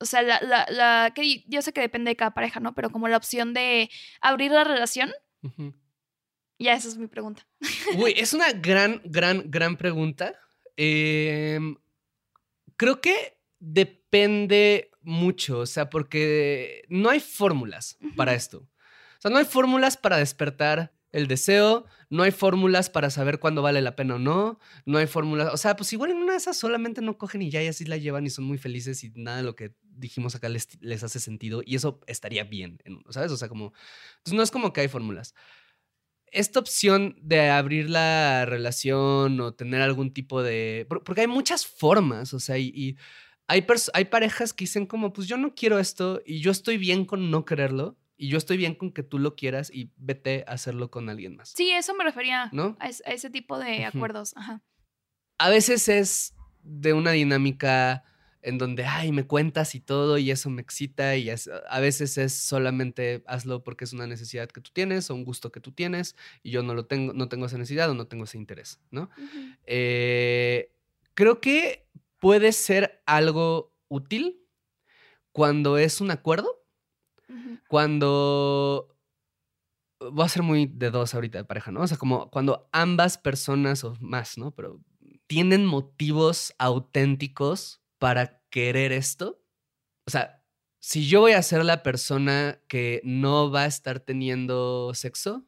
o 0.02 0.04
sea, 0.04 0.22
la, 0.22 0.40
la, 0.40 0.66
la, 0.68 1.12
que 1.14 1.44
yo 1.46 1.62
sé 1.62 1.72
que 1.72 1.80
depende 1.80 2.10
de 2.10 2.16
cada 2.16 2.34
pareja, 2.34 2.58
¿no? 2.58 2.74
Pero 2.74 2.90
como 2.90 3.06
la 3.06 3.16
opción 3.16 3.54
de 3.54 3.88
abrir 4.20 4.50
la 4.50 4.64
relación. 4.64 5.12
Ya, 6.58 6.74
esa 6.74 6.88
es 6.88 6.98
mi 6.98 7.06
pregunta. 7.06 7.46
Uy, 7.96 8.12
es 8.16 8.34
una 8.34 8.50
gran, 8.52 9.00
gran, 9.04 9.48
gran 9.48 9.76
pregunta. 9.76 10.34
Em, 10.76 11.76
creo 12.76 13.00
que 13.00 13.38
depende 13.60 14.90
mucho, 15.02 15.60
o 15.60 15.66
sea, 15.66 15.88
porque 15.88 16.82
no 16.88 17.08
hay 17.08 17.20
fórmulas 17.20 17.96
para 18.16 18.34
esto. 18.34 18.58
O 18.58 19.20
sea, 19.20 19.30
no 19.30 19.38
hay 19.38 19.44
fórmulas 19.44 19.96
para 19.96 20.16
despertar 20.16 20.92
el 21.12 21.28
deseo, 21.28 21.84
no 22.10 22.22
hay 22.22 22.30
fórmulas 22.30 22.90
para 22.90 23.10
saber 23.10 23.38
cuándo 23.38 23.62
vale 23.62 23.80
la 23.82 23.94
pena 23.94 24.16
o 24.16 24.18
no, 24.18 24.58
no 24.86 24.98
hay 24.98 25.06
fórmulas, 25.06 25.52
o 25.52 25.56
sea, 25.56 25.76
pues 25.76 25.92
igual 25.92 26.10
en 26.10 26.16
una 26.16 26.32
de 26.32 26.38
esas 26.38 26.56
solamente 26.56 27.02
no 27.02 27.18
cogen 27.18 27.42
y 27.42 27.50
ya 27.50 27.62
y 27.62 27.68
así 27.68 27.84
la 27.84 27.98
llevan 27.98 28.26
y 28.26 28.30
son 28.30 28.44
muy 28.44 28.58
felices 28.58 29.04
y 29.04 29.10
nada 29.14 29.38
de 29.38 29.42
lo 29.42 29.54
que 29.54 29.74
dijimos 29.94 30.34
acá 30.34 30.48
les, 30.48 30.80
les 30.80 31.02
hace 31.02 31.20
sentido 31.20 31.62
y 31.64 31.76
eso 31.76 32.00
estaría 32.06 32.44
bien, 32.44 32.78
¿sabes? 33.10 33.32
O 33.32 33.36
sea, 33.36 33.48
como, 33.48 33.72
pues 34.22 34.34
no 34.34 34.42
es 34.42 34.50
como 34.50 34.72
que 34.72 34.82
hay 34.82 34.88
fórmulas. 34.88 35.34
Esta 36.26 36.60
opción 36.60 37.16
de 37.20 37.50
abrir 37.50 37.90
la 37.90 38.46
relación 38.46 39.38
o 39.40 39.52
tener 39.52 39.82
algún 39.82 40.12
tipo 40.12 40.42
de... 40.42 40.86
Porque 40.88 41.20
hay 41.20 41.26
muchas 41.26 41.66
formas, 41.66 42.32
o 42.32 42.40
sea, 42.40 42.56
y, 42.58 42.96
hay, 43.48 43.66
hay 43.92 44.04
parejas 44.06 44.54
que 44.54 44.64
dicen 44.64 44.86
como, 44.86 45.12
pues 45.12 45.28
yo 45.28 45.36
no 45.36 45.54
quiero 45.54 45.78
esto 45.78 46.22
y 46.24 46.40
yo 46.40 46.50
estoy 46.50 46.78
bien 46.78 47.04
con 47.04 47.30
no 47.30 47.44
quererlo 47.44 47.98
y 48.16 48.28
yo 48.28 48.38
estoy 48.38 48.56
bien 48.56 48.74
con 48.74 48.92
que 48.92 49.02
tú 49.02 49.18
lo 49.18 49.34
quieras 49.34 49.70
y 49.72 49.90
vete 49.96 50.44
a 50.46 50.52
hacerlo 50.52 50.90
con 50.90 51.08
alguien 51.08 51.36
más. 51.36 51.50
Sí, 51.50 51.70
eso 51.70 51.94
me 51.94 52.04
refería. 52.04 52.48
¿No? 52.52 52.76
A, 52.78 52.88
ese 52.88 53.30
tipo 53.30 53.58
de 53.58 53.84
acuerdos. 53.84 54.34
Ajá. 54.36 54.62
A 55.38 55.50
veces 55.50 55.88
es 55.88 56.34
de 56.62 56.92
una 56.92 57.10
dinámica 57.10 58.04
en 58.42 58.58
donde, 58.58 58.84
ay, 58.84 59.12
me 59.12 59.26
cuentas 59.26 59.74
y 59.74 59.80
todo 59.80 60.18
y 60.18 60.30
eso 60.30 60.50
me 60.50 60.62
excita 60.62 61.16
y 61.16 61.30
a 61.30 61.80
veces 61.80 62.18
es 62.18 62.34
solamente 62.34 63.22
hazlo 63.26 63.62
porque 63.62 63.84
es 63.84 63.92
una 63.92 64.06
necesidad 64.06 64.48
que 64.48 64.60
tú 64.60 64.70
tienes 64.72 65.10
o 65.10 65.14
un 65.14 65.24
gusto 65.24 65.52
que 65.52 65.60
tú 65.60 65.72
tienes 65.72 66.16
y 66.42 66.50
yo 66.50 66.62
no 66.62 66.74
lo 66.74 66.86
tengo, 66.86 67.12
no 67.12 67.28
tengo 67.28 67.46
esa 67.46 67.58
necesidad 67.58 67.90
o 67.90 67.94
no 67.94 68.06
tengo 68.06 68.24
ese 68.24 68.38
interés, 68.38 68.80
¿no? 68.90 69.10
Eh, 69.64 70.72
creo 71.14 71.40
que 71.40 71.86
puede 72.18 72.52
ser 72.52 73.02
algo 73.06 73.72
útil 73.88 74.40
cuando 75.30 75.78
es 75.78 76.00
un 76.00 76.10
acuerdo, 76.10 76.64
cuando 77.68 78.94
voy 80.10 80.24
a 80.24 80.28
ser 80.28 80.42
muy 80.42 80.66
de 80.66 80.90
dos 80.90 81.14
ahorita 81.14 81.38
de 81.38 81.44
pareja, 81.44 81.70
¿no? 81.70 81.82
O 81.82 81.86
sea, 81.86 81.96
como 81.96 82.30
cuando 82.30 82.68
ambas 82.72 83.18
personas 83.18 83.84
o 83.84 83.96
más, 84.00 84.36
¿no? 84.36 84.50
Pero 84.50 84.80
tienen 85.26 85.64
motivos 85.64 86.54
auténticos 86.58 87.81
para 88.02 88.42
querer 88.50 88.90
esto? 88.90 89.40
O 90.08 90.10
sea, 90.10 90.44
si 90.80 91.06
yo 91.06 91.20
voy 91.20 91.32
a 91.34 91.42
ser 91.42 91.64
la 91.64 91.84
persona 91.84 92.60
que 92.66 93.00
no 93.04 93.52
va 93.52 93.62
a 93.62 93.66
estar 93.66 94.00
teniendo 94.00 94.92
sexo, 94.92 95.46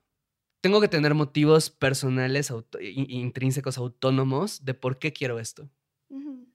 tengo 0.60 0.80
que 0.80 0.86
tener 0.86 1.14
motivos 1.14 1.68
personales, 1.70 2.52
intrínsecos, 2.80 3.76
autónomos 3.76 4.64
de 4.64 4.72
por 4.74 5.00
qué 5.00 5.12
quiero 5.12 5.40
esto, 5.40 5.68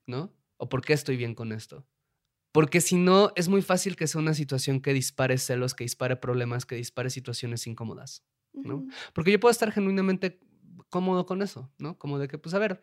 ¿no? 0.07 0.33
O 0.55 0.69
por 0.69 0.85
qué 0.85 0.93
estoy 0.93 1.17
bien 1.17 1.35
con 1.35 1.51
esto. 1.51 1.85
Porque 2.53 2.79
si 2.79 2.95
no, 2.95 3.33
es 3.35 3.49
muy 3.49 3.61
fácil 3.61 3.97
que 3.97 4.07
sea 4.07 4.21
una 4.21 4.33
situación 4.33 4.79
que 4.79 4.93
dispare 4.93 5.37
celos, 5.37 5.73
que 5.73 5.83
dispare 5.83 6.15
problemas, 6.15 6.65
que 6.65 6.75
dispare 6.75 7.09
situaciones 7.09 7.67
incómodas, 7.67 8.23
¿no? 8.53 8.87
Porque 9.11 9.33
yo 9.33 9.39
puedo 9.41 9.51
estar 9.51 9.73
genuinamente 9.73 10.39
cómodo 10.89 11.25
con 11.25 11.41
eso, 11.41 11.69
¿no? 11.77 11.99
Como 11.99 12.19
de 12.19 12.29
que, 12.29 12.37
pues 12.37 12.55
a 12.55 12.59
ver, 12.59 12.81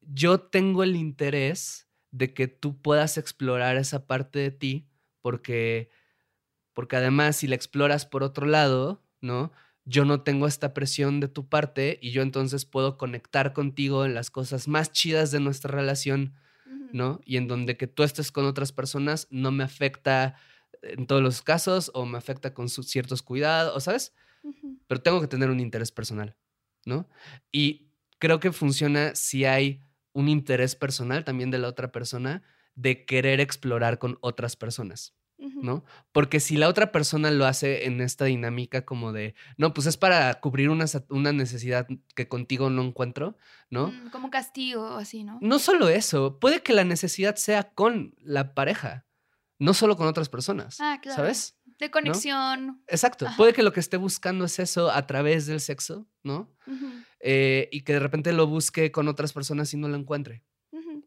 yo 0.00 0.40
tengo 0.40 0.82
el 0.82 0.96
interés 0.96 1.84
de 2.14 2.32
que 2.32 2.46
tú 2.46 2.80
puedas 2.80 3.18
explorar 3.18 3.76
esa 3.76 4.06
parte 4.06 4.38
de 4.38 4.52
ti, 4.52 4.86
porque, 5.20 5.90
porque 6.72 6.94
además 6.94 7.34
si 7.34 7.48
la 7.48 7.56
exploras 7.56 8.06
por 8.06 8.22
otro 8.22 8.46
lado, 8.46 9.02
¿no? 9.20 9.50
Yo 9.84 10.04
no 10.04 10.22
tengo 10.22 10.46
esta 10.46 10.74
presión 10.74 11.18
de 11.18 11.26
tu 11.26 11.48
parte 11.48 11.98
y 12.00 12.12
yo 12.12 12.22
entonces 12.22 12.66
puedo 12.66 12.98
conectar 12.98 13.52
contigo 13.52 14.04
en 14.04 14.14
las 14.14 14.30
cosas 14.30 14.68
más 14.68 14.92
chidas 14.92 15.32
de 15.32 15.40
nuestra 15.40 15.72
relación, 15.72 16.34
¿no? 16.92 17.20
Y 17.24 17.36
en 17.36 17.48
donde 17.48 17.76
que 17.76 17.88
tú 17.88 18.04
estés 18.04 18.30
con 18.30 18.44
otras 18.44 18.70
personas 18.70 19.26
no 19.30 19.50
me 19.50 19.64
afecta 19.64 20.36
en 20.82 21.08
todos 21.08 21.20
los 21.20 21.42
casos 21.42 21.90
o 21.94 22.06
me 22.06 22.16
afecta 22.16 22.54
con 22.54 22.68
ciertos 22.68 23.22
cuidados, 23.22 23.84
¿sabes? 23.84 24.14
Pero 24.86 25.02
tengo 25.02 25.20
que 25.20 25.26
tener 25.26 25.50
un 25.50 25.58
interés 25.58 25.90
personal, 25.90 26.36
¿no? 26.86 27.08
Y 27.50 27.88
creo 28.20 28.38
que 28.38 28.52
funciona 28.52 29.16
si 29.16 29.44
hay 29.44 29.80
un 30.14 30.28
interés 30.28 30.74
personal 30.74 31.24
también 31.24 31.50
de 31.50 31.58
la 31.58 31.68
otra 31.68 31.92
persona 31.92 32.42
de 32.74 33.04
querer 33.04 33.40
explorar 33.40 33.98
con 33.98 34.16
otras 34.22 34.56
personas. 34.56 35.14
¿no? 35.38 35.84
Porque 36.12 36.40
si 36.40 36.56
la 36.56 36.68
otra 36.68 36.92
persona 36.92 37.30
lo 37.30 37.44
hace 37.44 37.86
en 37.86 38.00
esta 38.00 38.24
dinámica 38.24 38.84
como 38.84 39.12
de, 39.12 39.34
no, 39.56 39.74
pues 39.74 39.86
es 39.86 39.96
para 39.96 40.32
cubrir 40.40 40.70
una, 40.70 40.86
una 41.10 41.32
necesidad 41.32 41.86
que 42.14 42.28
contigo 42.28 42.70
no 42.70 42.82
encuentro, 42.82 43.36
¿no? 43.70 43.88
Mm, 43.88 44.10
como 44.10 44.30
castigo, 44.30 44.96
así, 44.96 45.24
¿no? 45.24 45.38
No 45.42 45.58
solo 45.58 45.88
eso, 45.88 46.38
puede 46.38 46.62
que 46.62 46.72
la 46.72 46.84
necesidad 46.84 47.36
sea 47.36 47.64
con 47.74 48.14
la 48.22 48.54
pareja, 48.54 49.04
no 49.58 49.74
solo 49.74 49.96
con 49.96 50.06
otras 50.06 50.28
personas, 50.28 50.78
ah, 50.80 50.98
claro. 51.02 51.16
¿sabes? 51.16 51.56
De 51.78 51.90
conexión. 51.90 52.82
Exacto, 52.86 53.26
puede 53.36 53.52
que 53.52 53.62
lo 53.62 53.72
que 53.72 53.80
esté 53.80 53.96
buscando 53.96 54.44
es 54.44 54.58
eso 54.58 54.90
a 54.90 55.06
través 55.06 55.46
del 55.46 55.60
sexo, 55.60 56.06
¿no? 56.22 56.52
Eh, 57.20 57.68
y 57.72 57.82
que 57.82 57.94
de 57.94 58.00
repente 58.00 58.32
lo 58.32 58.46
busque 58.46 58.92
con 58.92 59.08
otras 59.08 59.32
personas 59.32 59.72
y 59.74 59.76
no 59.76 59.88
lo 59.88 59.96
encuentre. 59.96 60.44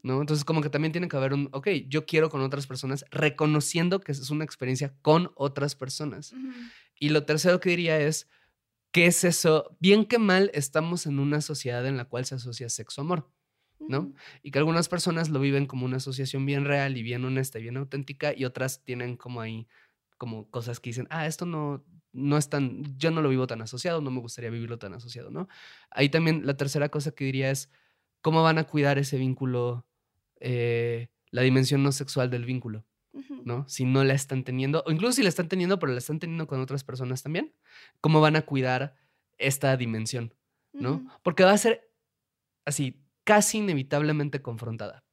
¿No? 0.03 0.21
Entonces, 0.21 0.45
como 0.45 0.61
que 0.61 0.69
también 0.69 0.91
tiene 0.91 1.09
que 1.09 1.17
haber 1.17 1.33
un, 1.33 1.49
ok, 1.51 1.67
yo 1.89 2.05
quiero 2.05 2.29
con 2.29 2.41
otras 2.41 2.65
personas, 2.65 3.03
reconociendo 3.11 3.99
que 3.99 4.13
es 4.13 4.29
una 4.29 4.45
experiencia 4.45 4.95
con 5.01 5.31
otras 5.35 5.75
personas. 5.75 6.33
Y 6.95 7.09
lo 7.09 7.25
tercero 7.25 7.59
que 7.59 7.71
diría 7.71 7.99
es, 7.99 8.29
¿qué 8.91 9.07
es 9.07 9.23
eso? 9.23 9.75
Bien 9.79 10.05
que 10.05 10.17
mal, 10.17 10.49
estamos 10.53 11.07
en 11.07 11.19
una 11.19 11.41
sociedad 11.41 11.85
en 11.85 11.97
la 11.97 12.05
cual 12.05 12.25
se 12.25 12.35
asocia 12.35 12.69
sexo-amor, 12.69 13.29
¿no? 13.79 14.13
Y 14.43 14.51
que 14.51 14.59
algunas 14.59 14.89
personas 14.89 15.29
lo 15.29 15.39
viven 15.39 15.65
como 15.65 15.85
una 15.85 15.97
asociación 15.97 16.45
bien 16.45 16.65
real 16.65 16.97
y 16.97 17.03
bien 17.03 17.23
honesta 17.25 17.59
y 17.59 17.63
bien 17.63 17.77
auténtica, 17.77 18.33
y 18.35 18.45
otras 18.45 18.83
tienen 18.83 19.17
como 19.17 19.41
ahí, 19.41 19.67
como 20.17 20.49
cosas 20.49 20.79
que 20.79 20.89
dicen, 20.89 21.07
ah, 21.09 21.27
esto 21.27 21.45
no, 21.45 21.85
no 22.13 22.37
es 22.37 22.49
tan, 22.49 22.97
yo 22.97 23.11
no 23.11 23.21
lo 23.21 23.29
vivo 23.29 23.47
tan 23.47 23.61
asociado, 23.61 24.01
no 24.01 24.11
me 24.11 24.19
gustaría 24.19 24.49
vivirlo 24.49 24.79
tan 24.79 24.93
asociado, 24.93 25.29
¿no? 25.29 25.47
Ahí 25.89 26.09
también 26.09 26.45
la 26.45 26.57
tercera 26.57 26.89
cosa 26.89 27.11
que 27.11 27.25
diría 27.25 27.51
es, 27.51 27.69
¿cómo 28.21 28.43
van 28.43 28.57
a 28.57 28.65
cuidar 28.65 28.97
ese 28.97 29.17
vínculo, 29.17 29.85
eh, 30.39 31.09
la 31.31 31.41
dimensión 31.41 31.83
no 31.83 31.91
sexual 31.91 32.29
del 32.29 32.45
vínculo? 32.45 32.85
¿no? 33.45 33.67
Si 33.67 33.85
no 33.85 34.03
la 34.03 34.13
están 34.13 34.43
teniendo, 34.43 34.83
o 34.85 34.91
incluso 34.91 35.13
si 35.13 35.23
la 35.23 35.29
están 35.29 35.47
teniendo, 35.47 35.79
pero 35.79 35.91
la 35.91 35.97
están 35.97 36.19
teniendo 36.19 36.47
con 36.47 36.59
otras 36.59 36.83
personas 36.83 37.23
también, 37.23 37.53
¿cómo 38.01 38.21
van 38.21 38.35
a 38.35 38.43
cuidar 38.43 38.95
esta 39.37 39.75
dimensión? 39.77 40.33
¿No? 40.73 41.09
Porque 41.23 41.43
va 41.43 41.53
a 41.53 41.57
ser 41.57 41.89
así, 42.65 43.01
casi 43.27 43.57
inevitablemente 43.57 44.41
confrontada 44.41 45.03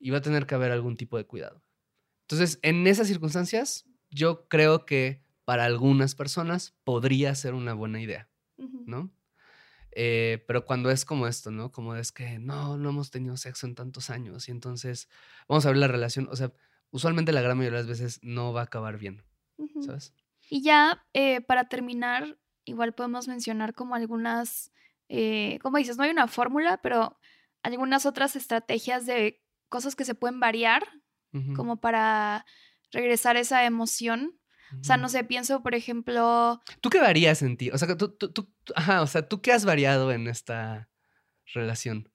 y 0.00 0.08
va 0.08 0.18
a 0.18 0.22
tener 0.22 0.46
que 0.46 0.54
haber 0.54 0.72
algún 0.72 0.96
tipo 0.96 1.18
de 1.18 1.26
cuidado. 1.26 1.62
Entonces, 2.22 2.58
en 2.62 2.86
esas 2.86 3.08
circunstancias, 3.08 3.84
yo 4.08 4.48
creo 4.48 4.86
que 4.86 5.22
para 5.44 5.66
algunas 5.66 6.14
personas 6.14 6.74
podría 6.82 7.34
ser 7.34 7.52
una 7.52 7.74
buena 7.74 8.00
idea, 8.00 8.30
¿no? 8.86 9.12
Eh, 9.92 10.42
pero 10.46 10.64
cuando 10.64 10.90
es 10.90 11.04
como 11.04 11.26
esto, 11.26 11.50
¿no? 11.50 11.70
Como 11.70 11.94
es 11.94 12.10
que 12.10 12.38
no, 12.38 12.78
no 12.78 12.88
hemos 12.88 13.10
tenido 13.10 13.36
sexo 13.36 13.66
en 13.66 13.74
tantos 13.74 14.08
años 14.08 14.48
y 14.48 14.50
entonces 14.50 15.10
vamos 15.46 15.66
a 15.66 15.68
ver 15.68 15.76
la 15.76 15.88
relación, 15.88 16.26
o 16.30 16.36
sea, 16.36 16.50
usualmente 16.90 17.32
la 17.32 17.42
gran 17.42 17.58
mayoría 17.58 17.82
de 17.82 17.84
las 17.84 18.00
veces 18.00 18.18
no 18.22 18.54
va 18.54 18.62
a 18.62 18.64
acabar 18.64 18.96
bien, 18.96 19.24
¿sabes? 19.84 20.14
Y 20.48 20.62
ya 20.62 21.04
eh, 21.12 21.42
para 21.42 21.68
terminar, 21.68 22.38
igual 22.64 22.94
podemos 22.94 23.28
mencionar 23.28 23.74
como 23.74 23.94
algunas, 23.94 24.72
eh, 25.10 25.58
como 25.60 25.76
dices, 25.76 25.98
no 25.98 26.04
hay 26.04 26.10
una 26.10 26.28
fórmula, 26.28 26.80
pero 26.82 27.18
algunas 27.62 28.06
otras 28.06 28.36
estrategias 28.36 29.06
de 29.06 29.42
cosas 29.68 29.96
que 29.96 30.04
se 30.04 30.14
pueden 30.14 30.40
variar, 30.40 30.82
como 31.54 31.80
para 31.80 32.46
regresar 32.90 33.36
esa 33.36 33.64
emoción 33.64 34.38
o 34.80 34.84
sea, 34.84 34.96
no 34.96 35.08
sé, 35.08 35.24
pienso, 35.24 35.62
por 35.62 35.74
ejemplo... 35.74 36.60
¿Tú 36.80 36.90
qué 36.90 37.00
varías 37.00 37.42
en 37.42 37.56
ti? 37.56 37.70
O 37.70 37.78
sea, 37.78 37.96
tú, 37.96 38.10
tú, 38.10 38.32
tú, 38.32 38.52
ajá, 38.74 39.02
o 39.02 39.06
sea, 39.06 39.26
¿tú 39.26 39.40
qué 39.40 39.52
has 39.52 39.64
variado 39.64 40.12
en 40.12 40.28
esta 40.28 40.90
relación? 41.54 42.12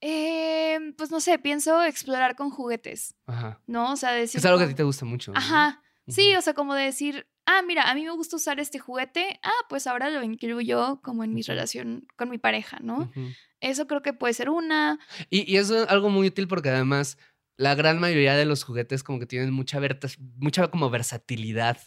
Eh, 0.00 0.78
pues 0.98 1.10
no 1.10 1.20
sé, 1.20 1.38
pienso 1.38 1.82
explorar 1.82 2.36
con 2.36 2.50
juguetes. 2.50 3.14
Ajá. 3.26 3.62
¿No? 3.66 3.92
O 3.92 3.96
sea, 3.96 4.12
decir... 4.12 4.38
Es 4.38 4.44
algo 4.44 4.58
que 4.58 4.64
a 4.64 4.68
ti 4.68 4.74
te 4.74 4.82
gusta 4.82 5.04
mucho. 5.04 5.32
Ajá. 5.34 5.82
Sí, 6.08 6.34
o 6.34 6.42
sea, 6.42 6.52
como 6.52 6.74
de 6.74 6.84
decir, 6.84 7.28
ah, 7.46 7.62
mira, 7.66 7.90
a 7.90 7.94
mí 7.94 8.04
me 8.04 8.10
gusta 8.10 8.36
usar 8.36 8.60
este 8.60 8.78
juguete, 8.78 9.40
ah, 9.42 9.66
pues 9.68 9.86
ahora 9.86 10.10
lo 10.10 10.22
incluyo 10.22 11.00
como 11.02 11.24
en 11.24 11.34
mi 11.34 11.42
relación 11.42 12.06
con 12.16 12.30
mi 12.30 12.38
pareja, 12.38 12.78
¿no? 12.82 13.10
Eso 13.60 13.86
creo 13.86 14.02
que 14.02 14.12
puede 14.12 14.34
ser 14.34 14.50
una. 14.50 14.98
Y, 15.30 15.50
y 15.50 15.56
es 15.56 15.70
algo 15.70 16.10
muy 16.10 16.28
útil 16.28 16.48
porque 16.48 16.70
además 16.70 17.18
la 17.56 17.74
gran 17.74 18.00
mayoría 18.00 18.36
de 18.36 18.44
los 18.44 18.64
juguetes 18.64 19.02
como 19.02 19.18
que 19.18 19.26
tienen 19.26 19.52
mucha, 19.52 19.80
mucha 20.36 20.68
como 20.68 20.90
versatilidad, 20.90 21.78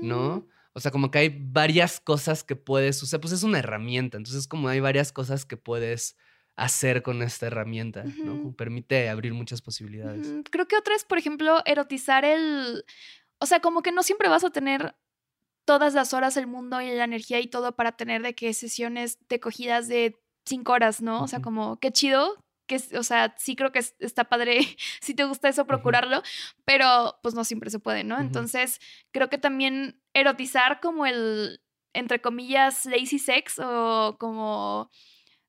¿no? 0.00 0.46
O 0.74 0.80
sea, 0.80 0.90
como 0.90 1.10
que 1.10 1.18
hay 1.18 1.28
varias 1.38 2.00
cosas 2.00 2.44
que 2.44 2.56
puedes 2.56 3.02
usar, 3.02 3.20
pues 3.20 3.32
es 3.32 3.42
una 3.42 3.58
herramienta, 3.58 4.16
entonces 4.16 4.48
como 4.48 4.68
hay 4.68 4.80
varias 4.80 5.12
cosas 5.12 5.44
que 5.44 5.56
puedes 5.56 6.16
hacer 6.56 7.02
con 7.02 7.22
esta 7.22 7.46
herramienta, 7.46 8.04
¿no? 8.04 8.54
permite 8.54 9.08
abrir 9.08 9.32
muchas 9.32 9.62
posibilidades. 9.62 10.28
Creo 10.50 10.68
que 10.68 10.76
otra 10.76 10.94
es, 10.94 11.04
por 11.04 11.18
ejemplo, 11.18 11.62
erotizar 11.64 12.24
el... 12.24 12.84
O 13.42 13.46
sea, 13.46 13.58
como 13.58 13.82
que 13.82 13.90
no 13.90 14.04
siempre 14.04 14.28
vas 14.28 14.44
a 14.44 14.50
tener 14.50 14.94
todas 15.64 15.94
las 15.94 16.14
horas 16.14 16.36
del 16.36 16.46
mundo 16.46 16.80
y 16.80 16.90
la 16.92 17.02
energía 17.02 17.40
y 17.40 17.48
todo 17.48 17.74
para 17.74 17.90
tener 17.90 18.22
de 18.22 18.36
que 18.36 18.54
sesiones 18.54 19.18
de 19.28 19.40
cogidas 19.40 19.88
de 19.88 20.16
cinco 20.44 20.72
horas, 20.72 21.02
¿no? 21.02 21.24
O 21.24 21.26
sea, 21.26 21.42
como 21.42 21.80
qué 21.80 21.90
chido 21.90 22.36
que, 22.68 22.80
o 22.96 23.02
sea, 23.02 23.34
sí 23.38 23.56
creo 23.56 23.72
que 23.72 23.80
está 23.98 24.24
padre 24.24 24.60
si 25.00 25.14
te 25.14 25.24
gusta 25.24 25.48
eso, 25.48 25.66
procurarlo, 25.66 26.22
pero 26.64 27.18
pues 27.20 27.34
no 27.34 27.42
siempre 27.42 27.68
se 27.70 27.80
puede, 27.80 28.04
¿no? 28.04 28.20
Entonces, 28.20 28.80
creo 29.10 29.28
que 29.28 29.38
también 29.38 30.00
erotizar 30.14 30.80
como 30.80 31.04
el, 31.04 31.60
entre 31.94 32.20
comillas, 32.20 32.86
lazy 32.86 33.18
sex 33.18 33.58
o 33.58 34.16
como 34.20 34.88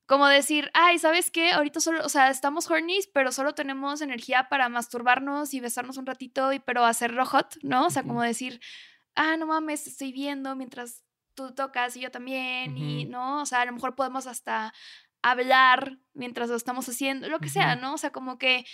como 0.06 0.28
decir, 0.28 0.70
ay, 0.74 0.99
¿sabes 0.99 1.32
qué? 1.32 1.51
Ahorita 1.51 1.80
solo, 1.80 2.06
o 2.06 2.10
sea, 2.10 2.30
estamos 2.30 2.70
horny, 2.70 2.99
pero 3.14 3.32
solo 3.32 3.54
tenemos 3.54 4.01
energía 4.01 4.49
para 4.49 4.68
masturbarnos 4.70 5.54
y 5.54 5.60
besarnos 5.60 5.97
un 5.97 6.06
ratito, 6.06 6.51
y 6.51 6.60
pero 6.60 6.86
hacerlo 6.86 7.26
hot, 7.26 7.58
¿no? 7.62 7.88
O 7.88 7.89
sea, 7.89 8.04
como 8.04 8.22
decir, 8.22 8.60
ah, 9.16 9.38
no 9.38 9.47
mames, 9.47 9.88
estoy 9.88 10.12
viendo 10.12 10.56
mientras 10.56 11.04
tú 11.36 11.54
tocas 11.54 11.95
y 11.95 12.01
yo 12.01 12.12
también, 12.12 12.78
y 12.78 13.06
no, 13.06 13.41
o 13.41 13.45
sea, 13.45 13.62
a 13.62 13.66
lo 13.66 13.74
mejor 13.74 13.95
podemos 13.95 14.28
hasta 14.28 14.74
hablar 15.22 15.97
mientras 16.14 16.49
lo 16.49 16.56
estamos 16.56 16.88
haciendo, 16.89 17.30
lo 17.30 17.39
que 17.39 17.49
sea, 17.49 17.76
¿no? 17.76 17.93
O 17.93 17.97
sea, 17.97 18.12
como 18.12 18.38
que 18.38 18.66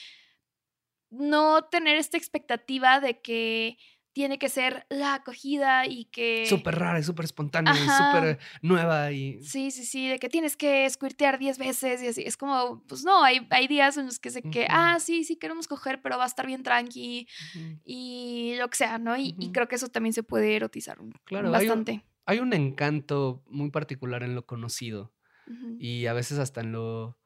no 1.12 1.64
tener 1.66 1.98
esta 1.98 2.18
expectativa 2.18 3.00
de 3.00 3.22
que 3.22 3.78
tiene 4.14 4.40
que 4.40 4.50
ser 4.50 4.86
la 4.90 5.16
acogida 5.16 5.86
y 5.86 6.06
que... 6.06 6.46
Súper 6.48 6.78
rara 6.78 7.00
y 7.00 7.04
súper 7.04 7.26
espontánea 7.26 7.74
y 7.74 7.78
súper 7.78 8.40
nueva 8.62 9.12
y... 9.12 9.42
Sí, 9.44 9.72
sí, 9.72 9.86
sí, 9.86 10.08
de 10.08 10.20
que 10.20 10.30
tienes 10.30 10.58
que 10.58 10.90
squirtear 10.90 11.40
10 11.40 11.58
veces 11.58 12.02
y 12.02 12.08
así. 12.08 12.24
Es 12.24 12.38
como, 12.38 12.84
pues 12.88 13.04
no, 13.04 13.24
hay, 13.24 13.48
hay 13.50 13.68
días 13.68 13.98
en 13.98 14.08
los 14.08 14.20
que 14.20 14.32
sé 14.32 14.42
que, 14.42 14.68
ah, 14.70 15.00
sí, 15.00 15.24
sí 15.24 15.36
queremos 15.38 15.68
coger, 15.68 16.02
pero 16.02 16.18
va 16.18 16.24
a 16.24 16.28
estar 16.28 16.48
bien 16.48 16.64
tranqui 16.64 17.28
y 17.86 18.56
lo 18.58 18.70
que 18.70 18.78
sea, 18.78 18.98
¿no? 18.98 19.16
Y, 19.18 19.34
creo 19.54 19.68
que 19.68 19.76
eso 19.76 19.88
también 19.88 20.14
se 20.14 20.24
puede 20.24 20.56
erotizar 20.56 20.98
claro, 21.26 21.52
bastante. 21.52 22.04
Hay 22.26 22.40
un, 22.40 22.54
encanto 22.54 23.44
muy 23.48 23.72
particular 23.72 24.24
en 24.24 24.36
lo 24.36 24.46
conocido 24.46 25.14
y 25.80 26.06
a 26.06 26.14
veces 26.14 26.40
hasta 26.40 26.62
en 26.62 26.72
lo... 26.72 27.18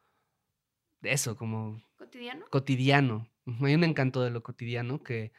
Eso, 1.01 1.35
como... 1.35 1.83
Cotidiano. 1.97 2.45
Cotidiano. 2.49 3.29
Hay 3.61 3.75
un 3.75 3.83
encanto 3.83 4.21
de 4.21 4.29
lo 4.29 4.41
cotidiano 4.43 5.03
que 5.03 5.33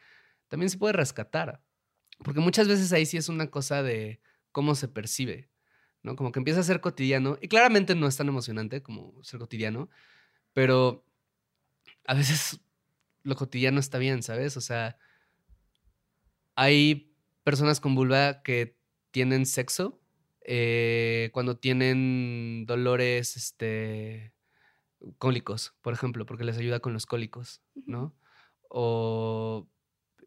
también 0.55 0.69
se 0.69 0.77
puede 0.77 0.93
rescatar. 0.93 1.61
Porque 2.23 2.39
muchas 2.39 2.69
veces 2.69 2.93
ahí 2.93 3.05
sí 3.05 3.17
es 3.17 3.27
una 3.27 3.51
cosa 3.51 3.83
de 3.83 4.21
cómo 4.53 4.73
se 4.73 4.87
percibe, 4.87 5.49
¿no? 6.01 6.15
Como 6.15 6.31
que 6.31 6.39
empieza 6.39 6.61
a 6.61 6.63
ser 6.63 6.79
cotidiano 6.79 7.37
y 7.41 7.49
claramente 7.49 7.93
no 7.93 8.07
es 8.07 8.15
tan 8.15 8.29
emocionante 8.29 8.81
como 8.81 9.21
ser 9.21 9.37
cotidiano, 9.37 9.89
pero 10.53 11.05
a 12.05 12.13
veces 12.13 12.61
lo 13.23 13.35
cotidiano 13.35 13.81
está 13.81 13.97
bien, 13.97 14.23
¿sabes? 14.23 14.55
O 14.55 14.61
sea, 14.61 14.97
hay 16.55 17.13
personas 17.43 17.81
con 17.81 17.93
vulva 17.93 18.41
que 18.41 18.77
tienen 19.11 19.45
sexo 19.45 19.99
eh, 20.39 21.31
cuando 21.33 21.57
tienen 21.57 22.65
dolores, 22.65 23.35
este, 23.35 24.31
cólicos, 25.17 25.75
por 25.81 25.93
ejemplo, 25.93 26.25
porque 26.25 26.45
les 26.45 26.57
ayuda 26.57 26.79
con 26.79 26.93
los 26.93 27.05
cólicos, 27.05 27.61
¿no? 27.73 28.15
O 28.69 29.67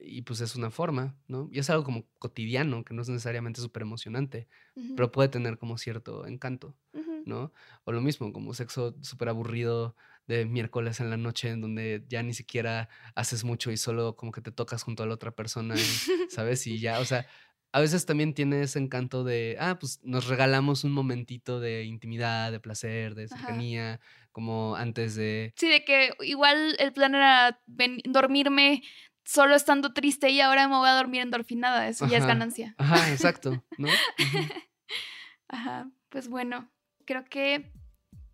y 0.00 0.22
pues 0.22 0.40
es 0.40 0.54
una 0.54 0.70
forma, 0.70 1.16
¿no? 1.26 1.48
Y 1.52 1.58
es 1.58 1.70
algo 1.70 1.84
como 1.84 2.06
cotidiano, 2.18 2.84
que 2.84 2.94
no 2.94 3.02
es 3.02 3.08
necesariamente 3.08 3.60
súper 3.60 3.82
emocionante, 3.82 4.48
pero 4.96 5.10
puede 5.10 5.28
tener 5.28 5.58
como 5.58 5.76
cierto 5.76 6.26
encanto, 6.26 6.76
¿no? 7.24 7.52
O 7.84 7.92
lo 7.92 8.00
mismo, 8.00 8.32
como 8.32 8.54
sexo 8.54 8.96
súper 9.02 9.28
aburrido 9.28 9.96
de 10.26 10.44
miércoles 10.44 11.00
en 11.00 11.10
la 11.10 11.16
noche, 11.16 11.50
en 11.50 11.60
donde 11.60 12.04
ya 12.08 12.22
ni 12.22 12.34
siquiera 12.34 12.88
haces 13.14 13.44
mucho 13.44 13.72
y 13.72 13.76
solo 13.76 14.14
como 14.14 14.30
que 14.30 14.40
te 14.40 14.52
tocas 14.52 14.82
junto 14.82 15.02
a 15.02 15.06
la 15.06 15.14
otra 15.14 15.32
persona, 15.32 15.74
¿sabes? 16.30 16.66
Y 16.66 16.78
ya, 16.78 17.00
o 17.00 17.04
sea, 17.04 17.26
a 17.72 17.80
veces 17.80 18.06
también 18.06 18.34
tiene 18.34 18.62
ese 18.62 18.78
encanto 18.78 19.24
de, 19.24 19.56
ah, 19.58 19.78
pues 19.78 20.00
nos 20.04 20.26
regalamos 20.26 20.84
un 20.84 20.92
momentito 20.92 21.60
de 21.60 21.84
intimidad, 21.84 22.52
de 22.52 22.60
placer, 22.60 23.14
de 23.14 23.28
cercanía, 23.28 24.00
como 24.32 24.76
antes 24.76 25.16
de... 25.16 25.52
Sí, 25.56 25.68
de 25.68 25.84
que 25.84 26.12
igual 26.20 26.76
el 26.78 26.92
plan 26.92 27.14
era 27.14 27.60
dormirme 28.04 28.82
solo 29.28 29.54
estando 29.54 29.92
triste 29.92 30.30
y 30.30 30.40
ahora 30.40 30.66
me 30.68 30.76
voy 30.76 30.88
a 30.88 30.94
dormir 30.94 31.20
endorfinada. 31.20 31.86
Eso 31.88 32.06
ya 32.06 32.16
es 32.16 32.26
ganancia. 32.26 32.74
Ajá, 32.78 33.12
exacto, 33.12 33.62
¿no? 33.76 33.88
Ajá, 35.48 35.90
pues 36.08 36.28
bueno, 36.28 36.70
creo 37.04 37.24
que 37.26 37.70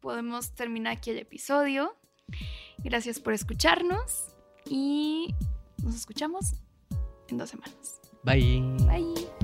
podemos 0.01 0.55
terminar 0.55 0.97
aquí 0.97 1.11
el 1.11 1.18
episodio. 1.18 1.97
Gracias 2.78 3.18
por 3.18 3.32
escucharnos 3.32 4.36
y 4.66 5.34
nos 5.82 5.97
escuchamos 5.97 6.55
en 7.28 7.38
dos 7.38 7.51
semanas. 7.51 8.01
Bye. 8.22 8.62
Bye. 8.86 9.43